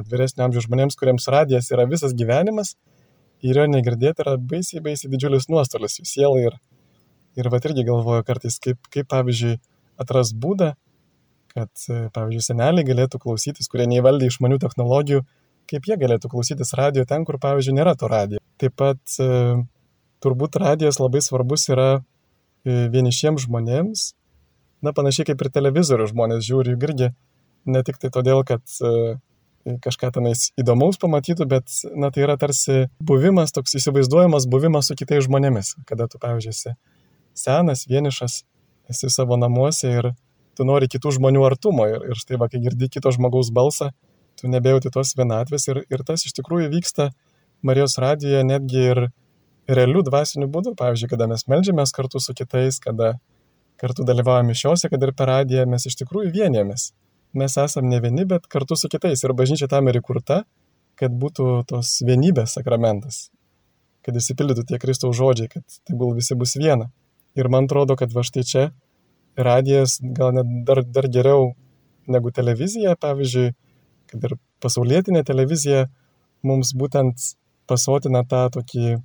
vyresnio 0.08 0.46
amžiaus 0.46 0.64
žmonėms, 0.68 0.96
kuriems 0.96 1.28
radijas 1.32 1.68
yra 1.74 1.84
visas 1.88 2.14
gyvenimas, 2.16 2.74
ir 3.44 3.60
jo 3.60 3.66
negirdėti 3.68 4.24
yra 4.24 4.38
baisiai, 4.40 4.80
baisiai 4.84 5.12
didžiulis 5.12 5.50
nuostolis 5.52 5.98
jų 6.00 6.08
sielai. 6.08 6.46
Ir, 6.48 6.56
ir 7.40 7.50
va 7.52 7.60
irgi 7.60 7.84
galvoju 7.86 8.24
kartais, 8.26 8.56
kaip, 8.62 8.80
kaip 8.94 9.10
pavyzdžiui 9.12 9.58
atras 10.00 10.32
būdą, 10.32 10.72
kad, 11.54 11.70
pavyzdžiui, 12.16 12.44
seneliai 12.48 12.86
galėtų 12.86 13.20
klausytis, 13.22 13.68
kurie 13.70 13.86
neįvaldė 13.90 14.30
išmanių 14.30 14.58
technologijų, 14.62 15.22
kaip 15.70 15.86
jie 15.88 15.98
galėtų 16.00 16.30
klausytis 16.32 16.74
radio 16.78 17.04
ten, 17.08 17.26
kur, 17.28 17.38
pavyzdžiui, 17.42 17.76
nėra 17.78 17.94
to 17.98 18.10
radio. 18.10 18.40
Taip 18.60 18.74
pat 18.80 19.18
e, 19.22 19.28
turbūt 20.24 20.58
radijas 20.60 20.98
labai 21.02 21.22
svarbus 21.24 21.68
yra 21.72 21.88
e, 21.94 22.88
vienišiems 22.92 23.46
žmonėms, 23.46 24.08
na, 24.84 24.92
panašiai 24.96 25.30
kaip 25.30 25.44
ir 25.44 25.52
televizorių 25.54 26.10
žmonės 26.10 26.44
žiūri, 26.48 26.74
irgi 26.74 27.12
ne 27.66 27.82
tik 27.86 28.00
tai 28.02 28.10
todėl, 28.14 28.42
kad 28.46 28.62
kažką 29.64 30.10
tenais 30.12 30.50
įdomaus 30.60 30.98
pamatytų, 31.00 31.46
bet, 31.48 31.72
na, 31.96 32.10
tai 32.12 32.26
yra 32.26 32.36
tarsi 32.40 32.84
buvimas, 33.00 33.54
toks 33.54 33.76
įsivaizduojamas 33.80 34.46
buvimas 34.50 34.90
su 34.90 34.96
kitais 34.98 35.24
žmonėmis, 35.24 35.74
kada 35.88 36.06
tu, 36.10 36.20
pavyzdžiui, 36.20 36.52
esi 36.52 36.74
senas, 37.34 37.86
vienišas, 37.88 38.42
esi 38.92 39.10
savo 39.10 39.38
namuose 39.40 39.88
ir 39.88 40.10
tu 40.54 40.66
nori 40.68 40.88
kitų 40.90 41.16
žmonių 41.16 41.46
artumo 41.48 41.86
ir, 41.90 42.04
ir 42.12 42.20
štai 42.20 42.38
va, 42.40 42.50
kai 42.52 42.60
girdi 42.62 42.90
kito 42.92 43.10
žmogaus 43.14 43.50
balsą, 43.54 43.90
tu 44.38 44.50
nebejauti 44.50 44.92
tos 44.94 45.14
vienatvės 45.16 45.68
ir, 45.72 45.82
ir 45.88 46.04
tas 46.06 46.26
iš 46.26 46.36
tikrųjų 46.36 46.70
vyksta 46.74 47.10
Marijos 47.64 47.96
radijoje 47.96 48.42
netgi 48.44 48.82
ir 48.92 48.98
realių 49.70 50.02
dvasinių 50.04 50.50
būdų, 50.52 50.74
pavyzdžiui, 50.76 51.08
kada 51.14 51.28
mes 51.30 51.46
melžiamės 51.48 51.94
kartu 51.96 52.20
su 52.20 52.34
kitais, 52.36 52.76
kada 52.84 53.14
kartu 53.80 54.04
dalyvaujame 54.04 54.52
mišiuose, 54.52 54.90
kad 54.92 55.02
ir 55.02 55.14
per 55.16 55.30
radiją 55.32 55.64
mes 55.70 55.88
iš 55.88 55.96
tikrųjų 56.02 56.34
vienėmės. 56.34 56.90
Mes 57.34 57.56
esame 57.58 57.90
ne 57.90 57.98
vieni, 58.02 58.24
bet 58.30 58.46
kartu 58.50 58.76
su 58.78 58.88
kitais 58.90 59.24
ir 59.24 59.34
bažnyčia 59.34 59.66
tam 59.70 59.88
ir 59.90 59.98
įkurta, 59.98 60.44
kad 61.00 61.14
būtų 61.18 61.64
tos 61.70 61.96
vienybės 62.06 62.54
sakramentas, 62.54 63.28
kad 64.06 64.14
įsipildytų 64.14 64.66
tie 64.68 64.78
Kristaus 64.82 65.16
žodžiai, 65.18 65.50
kad 65.50 65.78
tegul 65.88 66.14
visi 66.14 66.36
bus 66.38 66.54
viena. 66.60 66.92
Ir 67.34 67.50
man 67.50 67.66
atrodo, 67.66 67.96
kad 67.98 68.14
va 68.14 68.22
štai 68.22 68.44
čia 68.46 68.64
radijas 69.34 69.98
gal 70.00 70.34
net 70.36 70.50
dar, 70.68 70.84
dar 70.86 71.08
geriau 71.10 71.54
negu 72.06 72.30
televizija, 72.30 72.94
pavyzdžiui, 73.00 73.48
kad 74.12 74.28
ir 74.28 74.36
pasaulietinė 74.62 75.24
televizija 75.26 75.88
mums 76.46 76.70
būtent 76.78 77.32
pasotina 77.66 78.22
tą 78.28 78.44
tokį 78.54 79.00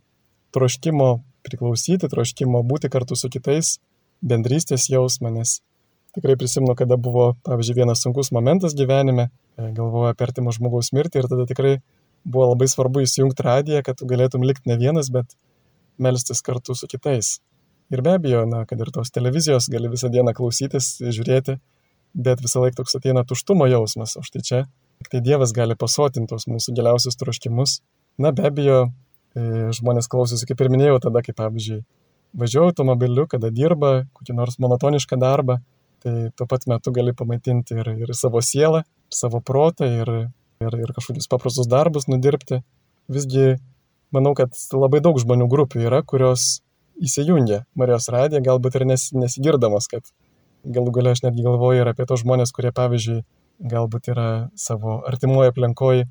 troškimo 0.54 1.10
priklausyti, 1.48 2.10
troškimo 2.12 2.62
būti 2.68 2.92
kartu 2.92 3.18
su 3.18 3.30
kitais, 3.32 3.78
bendrystės 4.22 4.90
jausmą, 4.92 5.32
nes 5.34 5.60
tikrai 6.20 6.36
prisimenu, 6.40 6.76
kada 6.78 7.00
buvo, 7.00 7.32
pavyzdžiui, 7.48 7.80
vienas 7.82 8.04
sunkus 8.06 8.34
momentas 8.36 8.76
gyvenime, 8.78 9.30
e, 9.58 9.72
galvoju 9.78 10.12
apie 10.12 10.28
artimo 10.28 10.54
žmogaus 10.56 10.92
mirtį 10.96 11.24
ir 11.24 11.30
tada 11.32 11.48
tikrai 11.50 11.78
buvo 12.28 12.52
labai 12.52 12.68
svarbu 12.70 13.04
įsijungti 13.06 13.46
radiją, 13.46 13.84
kad 13.88 14.00
tu 14.00 14.08
galėtum 14.10 14.44
likti 14.46 14.70
ne 14.70 14.78
vienas, 14.80 15.10
bet 15.14 15.34
melstis 16.00 16.44
kartu 16.46 16.76
su 16.76 16.88
kitais. 16.92 17.40
Ir 17.90 18.04
be 18.06 18.14
abejo, 18.20 18.44
na, 18.46 18.66
kad 18.70 18.82
ir 18.84 18.92
tos 18.94 19.10
televizijos 19.16 19.70
gali 19.72 19.90
visą 19.90 20.12
dieną 20.14 20.36
klausytis, 20.38 21.00
žiūrėti, 21.02 21.58
bet 22.14 22.44
visą 22.44 22.62
laiką 22.64 22.84
toks 22.84 23.00
ateina 23.00 23.24
tuštumo 23.26 23.66
jausmas, 23.70 24.16
o 24.20 24.26
štai 24.26 24.44
čia 24.46 24.62
tik 25.00 25.14
tai 25.14 25.22
Dievas 25.24 25.54
gali 25.56 25.78
pasotinti 25.80 26.30
tos 26.34 26.46
mūsų 26.52 26.76
giliausius 26.76 27.16
troškimus. 27.20 27.80
Na, 28.20 28.34
be 28.36 28.44
abejo, 28.50 28.80
e, 29.32 29.70
žmonės 29.78 30.12
klausosi, 30.12 30.44
kaip 30.50 30.60
ir 30.60 30.70
minėjau, 30.74 31.00
tada, 31.08 31.24
kai 31.24 31.34
pavyzdžiui, 31.38 31.80
važiuoju 32.40 32.74
automobiliu, 32.74 33.26
kada 33.32 33.50
dirba 33.50 34.04
kokį 34.18 34.36
nors 34.36 34.60
monotonišką 34.60 35.18
darbą, 35.22 35.62
tai 36.04 36.14
tuo 36.36 36.48
pat 36.50 36.66
metu 36.72 36.94
gali 36.96 37.14
pamaitinti 37.16 37.78
ir, 37.82 37.92
ir 38.06 38.14
savo 38.18 38.42
sielą, 38.46 38.84
savo 39.12 39.42
protą, 39.46 39.88
ir, 40.02 40.12
ir, 40.64 40.80
ir 40.86 40.94
kažkokius 40.96 41.30
paprastus 41.32 41.70
darbus 41.72 42.08
nudirbti. 42.12 42.62
Visgi 43.10 43.58
manau, 44.16 44.36
kad 44.38 44.56
labai 44.74 45.02
daug 45.06 45.20
žmonių 45.22 45.50
grupių 45.50 45.86
yra, 45.88 46.04
kurios 46.06 46.60
įsijungia 47.00 47.64
Marijos 47.80 48.10
radiją, 48.12 48.42
galbūt 48.46 48.80
ir 48.80 48.86
nes, 48.90 49.10
nesigirdamas, 49.16 49.88
kad 49.92 50.08
galų 50.68 50.94
galia 51.00 51.14
aš 51.16 51.24
netgi 51.26 51.46
galvoju 51.46 51.84
ir 51.84 51.92
apie 51.92 52.06
tos 52.10 52.24
žmonės, 52.24 52.52
kurie, 52.56 52.72
pavyzdžiui, 52.76 53.22
galbūt 53.72 54.12
yra 54.14 54.30
savo 54.60 55.00
artimoje 55.08 55.54
aplinkoje, 55.54 56.08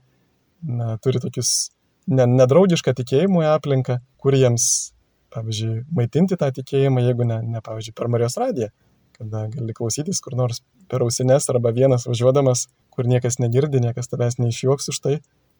na, 0.64 0.97
turi 1.04 1.21
tokius 1.23 1.71
ne, 2.09 2.26
nedraugišką 2.26 2.95
tikėjimų 2.99 3.45
aplinką, 3.52 4.00
kur 4.21 4.37
jiems, 4.37 4.92
pavyzdžiui, 5.35 5.83
maitinti 5.97 6.38
tą 6.40 6.50
tikėjimą, 6.57 7.04
jeigu 7.04 7.28
ne, 7.28 7.40
ne 7.57 7.64
pavyzdžiui, 7.64 7.97
per 7.97 8.11
Marijos 8.12 8.38
radiją, 8.40 8.73
kada 9.18 9.46
gali 9.50 9.75
klausytis 9.75 10.22
kur 10.22 10.37
nors 10.38 10.62
per 10.88 11.02
ausines 11.04 11.50
arba 11.50 11.75
vienas 11.75 12.06
važiuodamas, 12.06 12.68
kur 12.94 13.10
niekas 13.10 13.40
negirdi, 13.42 13.82
niekas 13.82 14.10
tavęs 14.10 14.38
neišjuoks 14.38 14.90
už 14.94 15.02
tai, 15.04 15.18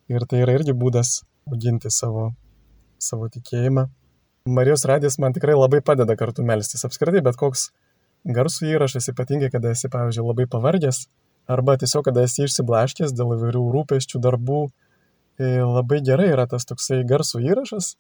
Ir 0.09 0.25
tai 0.25 0.41
yra 0.41 0.55
irgi 0.57 0.73
būdas 0.73 1.21
auginti 1.53 1.91
savo, 1.93 2.31
savo 2.97 3.27
tikėjimą. 3.29 3.85
Marijos 4.49 4.87
radijas 4.89 5.19
man 5.21 5.35
tikrai 5.37 5.53
labai 5.53 5.83
padeda 5.85 6.17
kartu 6.17 6.45
melstis. 6.49 6.87
Apskritai, 6.89 7.21
bet 7.25 7.37
koks 7.37 7.67
garsų 8.25 8.71
įrašas, 8.73 9.11
ypatingai, 9.13 9.51
kada 9.53 9.75
esi, 9.75 9.91
pavyzdžiui, 9.93 10.25
labai 10.31 10.47
pavargęs, 10.49 11.03
arba 11.53 11.77
tiesiog, 11.81 12.07
kada 12.09 12.25
esi 12.25 12.47
išsiblaškęs 12.47 13.13
dėl 13.19 13.35
įvairių 13.37 13.67
rūpeščių, 13.75 14.23
darbų, 14.25 14.63
tai 15.37 15.53
labai 15.61 16.01
gerai 16.09 16.31
yra 16.33 16.49
tas 16.49 16.65
toksai 16.69 17.03
garsų 17.09 17.45
įrašas, 17.45 17.93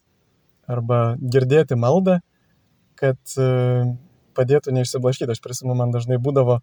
arba 0.64 1.02
girdėti 1.20 1.76
maldą, 1.76 2.22
kad 2.98 3.20
e, 3.36 3.50
padėtų 4.38 4.74
neišsiblaškyti. 4.76 5.34
Aš 5.34 5.42
prisimenu, 5.44 5.76
man 5.78 5.92
dažnai 5.94 6.20
būdavo, 6.22 6.60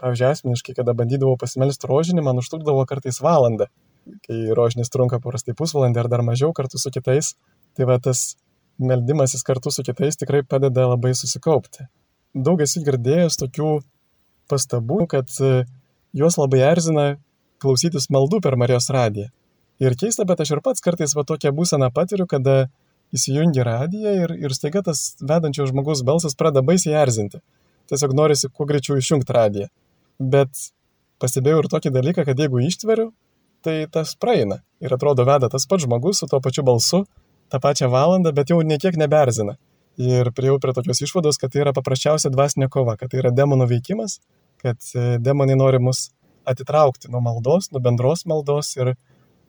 pavyzdžiui, 0.00 0.30
asmeniškai, 0.30 0.76
kada 0.78 0.94
bandydavau 0.96 1.36
pasimelsti 1.40 1.90
rožinį, 1.90 2.24
man 2.24 2.40
užtrukdavo 2.42 2.86
kartais 2.88 3.20
valandą, 3.24 3.68
kai 4.24 4.40
rožinis 4.56 4.92
trunka 4.94 5.18
paprastai 5.20 5.56
pusvalandį 5.58 6.04
ar 6.04 6.10
dar 6.14 6.24
mažiau 6.26 6.54
kartu 6.56 6.80
su 6.80 6.94
kitais. 6.94 7.34
Tai 7.76 7.86
va 7.90 7.98
tas 8.02 8.32
meldimasis 8.78 9.44
kartu 9.46 9.70
su 9.70 9.82
kitais 9.86 10.18
tikrai 10.18 10.42
padeda 10.46 10.86
labai 10.94 11.12
susikaupti. 11.14 11.86
Daug 12.34 12.60
esi 12.62 12.82
girdėjęs 12.86 13.38
tokių 13.40 13.78
pastabų, 14.50 15.04
kad 15.10 15.32
e, 15.42 15.64
juos 16.16 16.38
labai 16.38 16.62
erzina 16.70 17.06
klausytis 17.62 18.08
maldų 18.14 18.40
per 18.44 18.56
Marijos 18.60 18.88
radiją. 18.94 19.28
Ir 19.82 19.94
keista, 19.98 20.26
bet 20.26 20.40
aš 20.42 20.56
ir 20.56 20.62
pats 20.62 20.82
kartais 20.82 21.14
va 21.14 21.24
tokią 21.26 21.52
būseną 21.54 21.90
patiriu, 21.94 22.26
kada 22.30 22.68
įsijungi 23.16 23.64
radiją 23.64 24.14
ir, 24.24 24.34
ir 24.46 24.54
staiga 24.56 24.82
tas 24.84 25.14
vedančio 25.20 25.66
žmogaus 25.68 26.02
balsas 26.06 26.36
pradeda 26.38 26.64
baisiai 26.66 26.98
erzinti. 27.02 27.40
Tiesiog 27.88 28.12
norisi 28.16 28.50
kuo 28.52 28.66
greičiau 28.68 28.98
išjungti 29.00 29.32
radiją. 29.32 29.68
Bet 30.18 30.68
pastebėjau 31.22 31.62
ir 31.62 31.70
tokį 31.72 31.92
dalyką, 31.94 32.26
kad 32.28 32.40
jeigu 32.40 32.60
ištveriu, 32.66 33.08
tai 33.64 33.86
tas 33.92 34.14
praeina. 34.20 34.60
Ir 34.84 34.92
atrodo 34.94 35.24
veda 35.26 35.48
tas 35.50 35.66
pats 35.66 35.86
žmogus 35.86 36.20
su 36.20 36.28
tuo 36.30 36.40
pačiu 36.44 36.64
balsu, 36.66 37.04
tą 37.48 37.60
pačią 37.62 37.88
valandą, 37.92 38.32
bet 38.36 38.52
jau 38.52 38.60
niekiek 38.62 38.98
neberzina. 39.00 39.56
Ir 39.98 40.30
prieėjau 40.30 40.60
prie 40.62 40.74
tokios 40.76 41.00
išvados, 41.02 41.40
kad 41.40 41.50
tai 41.52 41.64
yra 41.64 41.72
paprasčiausia 41.74 42.30
dvasinė 42.30 42.68
kova, 42.70 42.94
kad 43.00 43.10
tai 43.10 43.22
yra 43.22 43.32
demonų 43.34 43.66
veikimas, 43.72 44.20
kad 44.62 44.78
e, 44.94 45.16
demonai 45.18 45.56
nori 45.58 45.80
mus 45.82 46.10
atitraukti 46.48 47.10
nuo 47.10 47.22
maldos, 47.24 47.72
nuo 47.72 47.82
bendros 47.82 48.22
maldos 48.30 48.76
ir 48.78 48.92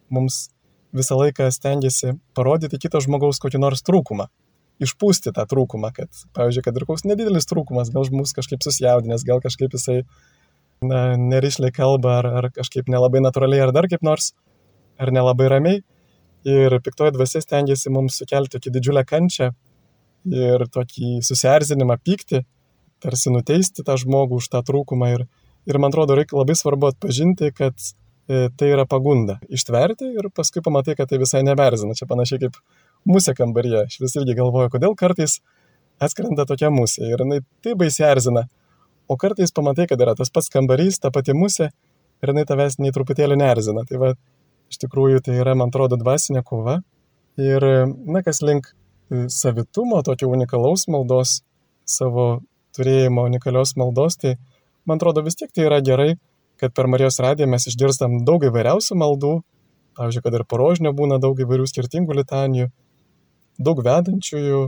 mums 0.10 0.48
visą 0.96 1.18
laiką 1.20 1.50
stengiasi 1.54 2.16
parodyti 2.38 2.80
kito 2.82 3.02
žmogaus 3.04 3.42
kokį 3.44 3.62
nors 3.62 3.84
trūkumą, 3.86 4.28
išpūsti 4.84 5.34
tą 5.36 5.46
trūkumą, 5.50 5.92
kad, 5.96 6.10
pavyzdžiui, 6.38 6.66
kad 6.66 6.78
ir 6.80 6.86
koks 6.90 7.06
nedidelis 7.08 7.48
trūkumas, 7.50 7.92
gal 7.94 8.08
žmogus 8.08 8.34
kažkaip 8.38 8.64
susijaudinęs, 8.66 9.26
gal 9.28 9.42
kažkaip 9.44 9.76
jisai 9.76 10.02
na, 10.82 11.16
nerišliai 11.20 11.74
kalba, 11.76 12.20
ar, 12.22 12.30
ar 12.42 12.50
kažkaip 12.56 12.90
nelabai 12.92 13.22
natūraliai, 13.24 13.66
ar 13.68 13.74
dar 13.76 13.90
kaip 13.92 14.06
nors, 14.06 14.32
ar 15.00 15.14
nelabai 15.16 15.50
ramiai. 15.52 15.82
Ir 16.48 16.78
piktoji 16.84 17.18
dvasia 17.18 17.42
stengiasi 17.44 17.92
mums 17.92 18.16
sukelti 18.22 18.56
tokį 18.56 18.72
didžiulę 18.78 19.04
kančią 19.08 19.50
ir 20.32 20.64
tokį 20.72 21.20
susierzinimą, 21.26 22.00
pyktį, 22.08 22.46
tarsi 23.04 23.32
nuteisti 23.34 23.84
tą 23.84 23.98
žmogų 24.00 24.40
už 24.40 24.48
tą 24.54 24.64
trūkumą. 24.64 25.12
Ir, 25.18 25.26
ir 25.68 25.80
man 25.84 25.92
atrodo, 25.92 26.16
reikia 26.16 26.40
labai 26.40 26.56
svarbu 26.56 26.94
atpažinti, 26.94 27.52
kad 27.56 27.76
tai 28.30 28.68
yra 28.70 28.86
pagunda 28.86 29.40
ištverti 29.50 30.12
ir 30.20 30.30
paskui 30.36 30.62
pamatai, 30.66 30.94
kad 31.00 31.10
tai 31.10 31.18
visai 31.22 31.42
neberzina. 31.46 31.96
Čia 31.98 32.06
panašiai 32.10 32.44
kaip 32.44 32.60
musė 33.10 33.34
kambaryje. 33.38 33.86
Aš 33.88 34.00
vis 34.04 34.16
irgi 34.20 34.36
galvoju, 34.38 34.70
kodėl 34.76 34.96
kartais 35.00 35.40
atskrenda 36.04 36.46
tokia 36.50 36.70
musė 36.74 37.08
ir 37.10 37.24
jinai 37.24 37.40
taip 37.66 37.80
baisiai 37.82 38.12
erzina. 38.12 38.46
O 39.10 39.18
kartais 39.18 39.54
pamatai, 39.56 39.88
kad 39.90 40.02
yra 40.02 40.14
tas 40.18 40.30
pats 40.30 40.52
kambarys, 40.54 41.00
ta 41.02 41.10
pati 41.14 41.34
musė 41.34 41.72
ir 42.22 42.32
jinai 42.32 42.46
tavęs 42.46 42.78
nei 42.84 42.94
truputėlį 42.94 43.40
neerzina. 43.42 43.86
Tai 43.90 44.02
va, 44.04 44.14
iš 44.70 44.82
tikrųjų 44.84 45.24
tai 45.26 45.40
yra, 45.42 45.56
man 45.58 45.74
atrodo, 45.74 45.98
dvasinė 45.98 46.44
kova. 46.46 46.80
Ir, 47.40 47.66
na, 48.06 48.22
kas 48.26 48.44
link 48.46 48.70
e, 48.70 49.26
savitumo, 49.34 50.04
tokio 50.06 50.30
unikalaus 50.30 50.86
maldos, 50.92 51.40
savo 51.88 52.44
turėjimo 52.78 53.26
unikalios 53.26 53.74
maldos, 53.80 54.20
tai 54.22 54.36
man 54.86 55.00
atrodo 55.00 55.24
vis 55.26 55.40
tiek 55.40 55.50
tai 55.56 55.66
yra 55.66 55.80
gerai, 55.86 56.12
kad 56.60 56.74
per 56.76 56.90
Marijos 56.92 57.20
radiją 57.24 57.48
mes 57.50 57.68
išgirstam 57.72 58.20
daug 58.28 58.44
įvairiausių 58.48 58.98
maldų, 59.00 59.34
pavyzdžiui, 60.00 60.24
kad 60.26 60.38
ir 60.38 60.46
porožnio 60.50 60.94
būna 60.96 61.20
daug 61.24 61.40
įvairių 61.40 61.68
skirtingų 61.70 62.20
litanijų, 62.22 62.70
daug 63.60 63.82
vedančiųjų 63.86 64.62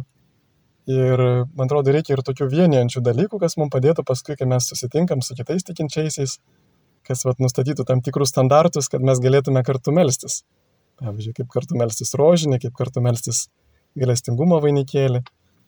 ir, 0.92 1.24
man 1.56 1.68
atrodo, 1.68 1.94
reikia 1.96 2.16
ir 2.16 2.24
tokių 2.26 2.48
vienijančių 2.52 3.04
dalykų, 3.06 3.40
kas 3.42 3.58
mums 3.60 3.74
padėtų 3.74 4.06
paskui, 4.08 4.36
kai 4.40 4.48
mes 4.50 4.68
susitinkam 4.72 5.24
su 5.26 5.38
kitais 5.38 5.66
tikinčiaisiais, 5.68 6.38
kas 7.08 7.26
vat, 7.28 7.40
nustatytų 7.44 7.86
tam 7.88 8.02
tikrus 8.06 8.34
standartus, 8.34 8.90
kad 8.92 9.04
mes 9.06 9.22
galėtume 9.24 9.64
kartu 9.68 9.94
melstis. 9.96 10.42
Pavyzdžiui, 11.02 11.36
kaip 11.40 11.50
kartu 11.54 11.78
melstis 11.80 12.14
rožinį, 12.18 12.60
kaip 12.66 12.76
kartu 12.78 13.02
melstis 13.02 13.48
galestingumo 13.98 14.60
vainikėlį. 14.62 15.24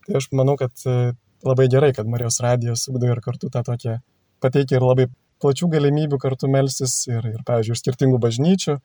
Tai 0.05 0.17
aš 0.19 0.29
manau, 0.35 0.55
kad 0.59 0.83
e, 0.85 1.13
labai 1.47 1.69
gerai, 1.71 1.91
kad 1.95 2.09
Marijos 2.09 2.39
radijos 2.43 2.85
ugdo 2.91 3.09
ir 3.09 3.21
kartu 3.23 3.49
tą 3.53 3.63
tokią 3.65 3.97
pateikia 4.43 4.77
ir 4.77 4.85
labai 4.85 5.07
plačių 5.43 5.69
galimybių 5.75 6.19
kartu 6.21 6.49
melstis 6.51 7.03
ir, 7.09 7.25
ir 7.35 7.41
pavyzdžiui, 7.47 7.75
iš 7.75 7.83
skirtingų 7.83 8.19
bažnyčių, 8.23 8.77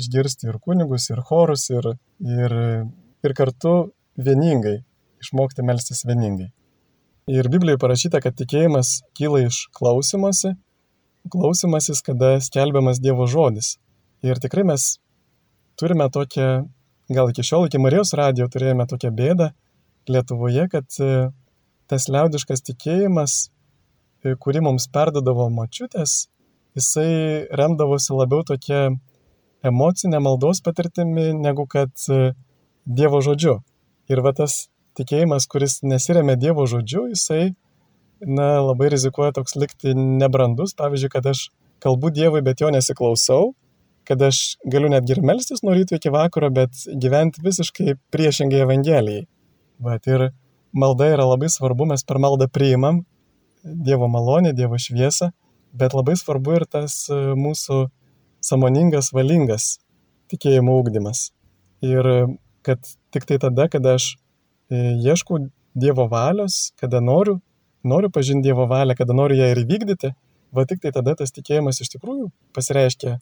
išgirsti 0.00 0.50
ir 0.50 0.58
kunigus, 0.62 1.08
ir 1.10 1.22
chorus, 1.26 1.68
ir, 1.72 1.94
ir, 2.20 2.56
ir 3.24 3.36
kartu 3.36 3.74
vieningai, 4.20 4.82
išmokti 5.24 5.64
melstis 5.66 6.04
vieningai. 6.06 6.50
Ir 7.32 7.48
Biblijoje 7.48 7.80
parašyta, 7.80 8.20
kad 8.20 8.36
tikėjimas 8.36 8.98
kyla 9.16 9.46
iš 9.46 9.64
klausimosi, 9.76 10.52
klausimasis, 11.32 12.02
kada 12.04 12.36
skelbiamas 12.44 13.00
Dievo 13.00 13.26
žodis. 13.30 13.78
Ir 14.24 14.40
tikrai 14.40 14.66
mes 14.68 14.98
turime 15.80 16.10
tokią, 16.12 16.66
gal 17.12 17.32
iki 17.32 17.44
šiol, 17.46 17.68
iki 17.68 17.80
Marijos 17.80 18.12
radijo 18.16 18.48
turėjome 18.52 18.86
tokią 18.90 19.12
bėdą 19.16 19.50
Lietuvoje, 20.08 20.66
kad 20.68 20.98
e, 21.00 21.30
tas 21.88 22.10
liaudiškas 22.12 22.60
tikėjimas 22.66 23.48
kurį 24.40 24.62
mums 24.64 24.86
perdodavo 24.92 25.48
močiutės, 25.52 26.24
jisai 26.78 27.46
remdavosi 27.54 28.14
labiau 28.16 28.44
tokia 28.46 28.88
emocinė 29.64 30.20
maldos 30.20 30.60
patirtimi, 30.64 31.32
negu 31.36 31.66
kad 31.70 31.92
e, 32.10 32.32
Dievo 32.84 33.22
žodžiu. 33.24 33.58
Ir 34.12 34.20
va 34.20 34.34
tas 34.36 34.66
tikėjimas, 34.98 35.46
kuris 35.48 35.78
nesiremia 35.86 36.36
Dievo 36.36 36.66
žodžiu, 36.68 37.06
jisai, 37.14 37.54
na, 38.20 38.58
labai 38.60 38.90
rizikuoja 38.92 39.32
toks 39.38 39.56
likti 39.56 39.94
nebrandus. 39.96 40.74
Pavyzdžiui, 40.76 41.12
kad 41.12 41.28
aš 41.32 41.46
kalbu 41.84 42.12
Dievui, 42.14 42.42
bet 42.44 42.60
jo 42.60 42.68
nesiklausau, 42.74 43.54
kad 44.08 44.20
aš 44.22 44.58
galiu 44.68 44.90
netgi 44.92 45.16
ir 45.16 45.22
melstis 45.24 45.64
nuo 45.64 45.72
ryto 45.76 45.96
iki 45.96 46.12
vakaro, 46.12 46.50
bet 46.52 46.84
gyventi 47.00 47.40
visiškai 47.44 47.96
priešingai 48.12 48.60
Evangelijai. 48.66 49.24
Bet 49.84 50.08
ir 50.12 50.28
malda 50.76 51.08
yra 51.14 51.24
labai 51.28 51.48
svarbu, 51.52 51.88
mes 51.88 52.04
per 52.04 52.20
maldą 52.20 52.50
priimam 52.52 53.02
Dievo 53.64 54.08
malonę, 54.08 54.52
Dievo 54.52 54.78
šviesą, 54.78 55.30
bet 55.72 55.94
labai 55.96 56.16
svarbu 56.20 56.58
ir 56.58 56.66
tas 56.70 57.06
e, 57.08 57.16
mūsų 57.38 57.86
samoningas, 58.44 59.10
valingas 59.16 59.78
tikėjimo 60.32 60.76
ūkdymas. 60.82 61.30
Ir 61.84 62.10
e, 62.10 62.18
kad 62.66 62.84
tik 63.14 63.26
tai 63.28 63.38
tada, 63.40 63.68
kada 63.72 63.96
aš 63.98 64.14
e, 64.70 64.94
ieškau 65.00 65.46
Dievo 65.74 66.06
valios, 66.12 66.74
kada 66.78 67.00
noriu, 67.02 67.40
noriu 67.82 68.10
pažinti 68.12 68.50
Dievo 68.50 68.68
valią, 68.70 68.94
kada 68.98 69.16
noriu 69.16 69.40
ją 69.40 69.48
ir 69.50 69.62
įvykdyti, 69.64 70.12
va 70.54 70.66
tik 70.70 70.84
tai 70.84 70.92
tada 70.94 71.16
tas 71.18 71.34
tikėjimas 71.34 71.80
iš 71.82 71.96
tikrųjų 71.96 72.28
pasireiškia 72.54 73.16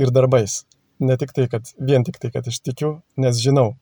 ir 0.00 0.14
darbais. 0.14 0.62
Ne 1.02 1.18
tik 1.20 1.34
tai, 1.36 1.48
kad 1.50 1.68
vien 1.76 2.06
tik 2.06 2.16
tai, 2.22 2.30
kad 2.32 2.46
aš 2.48 2.62
tikiu, 2.64 3.00
nes 3.20 3.42
žinau, 3.42 3.74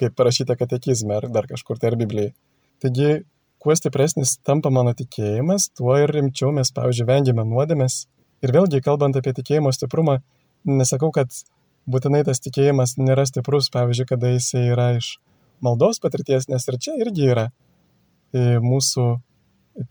kaip 0.00 0.14
parašyta 0.16 0.56
katekizme 0.56 1.18
ar 1.18 1.26
dar 1.28 1.50
kažkur 1.50 1.82
tai 1.82 1.90
ar 1.90 1.98
Biblijai. 2.00 2.32
Taigi 2.80 3.26
kuo 3.60 3.76
stipresnis 3.76 4.38
tampa 4.46 4.72
mano 4.72 4.94
tikėjimas, 4.96 5.68
tuo 5.76 5.94
ir 6.00 6.12
rimčiau 6.16 6.52
mes, 6.56 6.72
pavyzdžiui, 6.76 7.06
vengiame 7.08 7.44
nuodėmės. 7.44 8.02
Ir 8.40 8.54
vėlgi, 8.56 8.80
kalbant 8.84 9.18
apie 9.20 9.34
tikėjimo 9.36 9.72
stiprumą, 9.76 10.18
nesakau, 10.64 11.10
kad 11.12 11.34
būtinai 11.90 12.22
tas 12.24 12.40
tikėjimas 12.40 12.96
nėra 13.00 13.26
stiprus, 13.28 13.68
pavyzdžiui, 13.74 14.08
kada 14.08 14.32
jisai 14.32 14.64
yra 14.72 14.88
iš 14.96 15.18
maldos 15.64 16.00
patirties, 16.00 16.48
nes 16.48 16.68
ir 16.68 16.78
čia 16.80 16.96
irgi 17.04 17.28
yra 17.34 17.50
e, 18.32 18.56
mūsų 18.64 19.06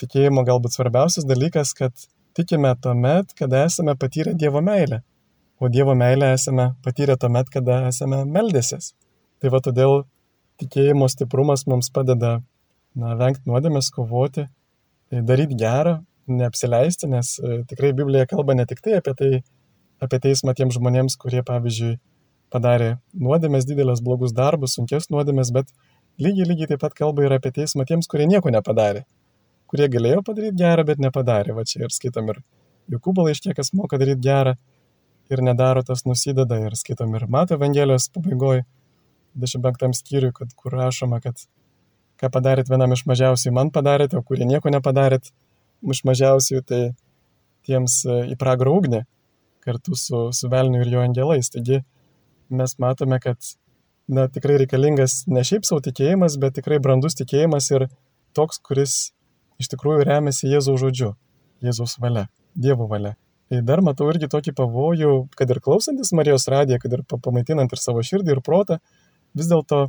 tikėjimo 0.02 0.44
galbūt 0.48 0.76
svarbiausias 0.76 1.28
dalykas, 1.30 1.76
kad 1.78 1.94
tikime 2.38 2.74
tuomet, 2.82 3.34
kada 3.38 3.66
esame 3.68 3.96
patyrę 4.00 4.34
Dievo 4.34 4.62
meilę. 4.66 5.04
O 5.60 5.70
Dievo 5.70 5.96
meilę 5.96 6.34
esame 6.34 6.72
patyrę 6.86 7.18
tuomet, 7.20 7.50
kada 7.54 7.84
esame 7.90 8.24
meldėsis. 8.26 8.94
Tai 9.40 9.54
va 9.54 9.62
todėl 9.64 10.04
tikėjimo 10.60 11.08
stiprumas 11.12 11.66
mums 11.68 11.92
padeda 11.94 12.40
na, 12.98 13.16
vengti 13.20 13.50
nuodėmės, 13.50 13.92
kovoti, 13.94 14.48
tai 15.10 15.24
daryti 15.26 15.58
gerą, 15.60 16.00
neapsileisti, 16.30 17.10
nes 17.10 17.36
e, 17.40 17.62
tikrai 17.70 17.92
Biblija 17.98 18.28
kalba 18.30 18.56
ne 18.58 18.66
tik 18.70 18.82
tai 18.86 19.00
apie 19.00 19.14
tai, 19.18 19.32
apie 20.04 20.20
teismą 20.24 20.54
tiems 20.58 20.78
žmonėms, 20.78 21.18
kurie, 21.20 21.42
pavyzdžiui, 21.46 21.98
padarė 22.54 22.96
nuodėmės 23.14 23.68
didelės 23.70 24.02
blogus 24.06 24.34
darbus, 24.36 24.76
sunkės 24.78 25.10
nuodėmės, 25.14 25.52
bet 25.56 25.72
lygiai, 26.22 26.48
lygiai 26.52 26.72
taip 26.74 26.84
pat 26.86 26.96
kalba 26.98 27.26
ir 27.26 27.36
apie 27.38 27.52
teismą 27.56 27.86
tiems, 27.90 28.10
kurie 28.12 28.28
nieko 28.30 28.54
nepadarė, 28.54 29.06
kurie 29.70 29.90
galėjo 29.92 30.24
padaryti 30.26 30.62
gerą, 30.62 30.86
bet 30.88 31.02
nepadarė. 31.04 31.56
Va 31.58 31.66
čia 31.70 31.86
ir 31.86 31.94
skaitom 31.96 32.34
ir 32.34 32.42
Jokūbo 32.90 33.22
laiškė, 33.28 33.54
kas 33.54 33.70
moka 33.78 34.00
daryti 34.02 34.26
gerą. 34.26 34.58
ir 35.30 35.44
nedaro, 35.46 35.84
tas 35.86 36.08
nusideda 36.10 36.58
ir 36.58 36.74
skaitom 36.74 37.12
ir 37.14 37.28
Mato 37.30 37.54
Evangelijos 37.54 38.08
pabaigoje, 38.10 38.64
25 39.38 39.94
skyriui, 40.00 40.32
kad 40.34 40.56
kur 40.58 40.74
rašoma, 40.74 41.20
kad 41.22 41.44
ką 42.20 42.30
padarėt 42.34 42.72
vienam 42.72 42.94
iš 42.96 43.06
mažiausių, 43.10 43.54
man 43.56 43.72
padarėte, 43.76 44.20
o 44.20 44.26
kurie 44.26 44.48
nieko 44.48 44.72
nepadarėt 44.74 45.32
iš 45.94 46.04
mažiausių, 46.08 46.62
tai 46.68 46.82
tiems 47.68 48.02
e, 48.06 48.20
į 48.34 48.38
pragaro 48.40 48.76
ugnį 48.80 49.06
kartu 49.64 49.96
su, 50.00 50.28
su 50.36 50.50
velniu 50.52 50.84
ir 50.84 50.92
jo 50.94 51.04
angelais. 51.04 51.52
Taigi 51.54 51.82
mes 52.50 52.76
matome, 52.82 53.20
kad 53.24 53.38
na, 54.10 54.28
tikrai 54.32 54.58
reikalingas 54.64 55.24
ne 55.30 55.44
šiaip 55.46 55.68
savo 55.68 55.84
tikėjimas, 55.86 56.40
bet 56.42 56.58
tikrai 56.58 56.80
brandus 56.84 57.18
tikėjimas 57.20 57.70
ir 57.76 57.88
toks, 58.38 58.62
kuris 58.66 59.00
iš 59.60 59.72
tikrųjų 59.74 60.06
remiasi 60.08 60.50
Jėzaus 60.50 60.80
žodžiu, 60.82 61.14
Jėzaus 61.64 61.98
valia, 62.02 62.28
Dievo 62.56 62.88
valia. 62.90 63.16
Ir 63.50 63.64
dar 63.66 63.82
matau 63.82 64.08
irgi 64.12 64.30
tokį 64.30 64.54
pavojų, 64.58 65.14
kad 65.38 65.50
ir 65.50 65.60
klausantis 65.66 66.12
Marijos 66.14 66.46
radiją, 66.52 66.78
kad 66.82 66.94
ir 66.94 67.06
pamaitinant 67.10 67.72
ir 67.74 67.82
savo 67.82 68.04
širdį 68.06 68.36
ir 68.36 68.42
protą, 68.46 68.78
vis 69.38 69.50
dėlto 69.50 69.88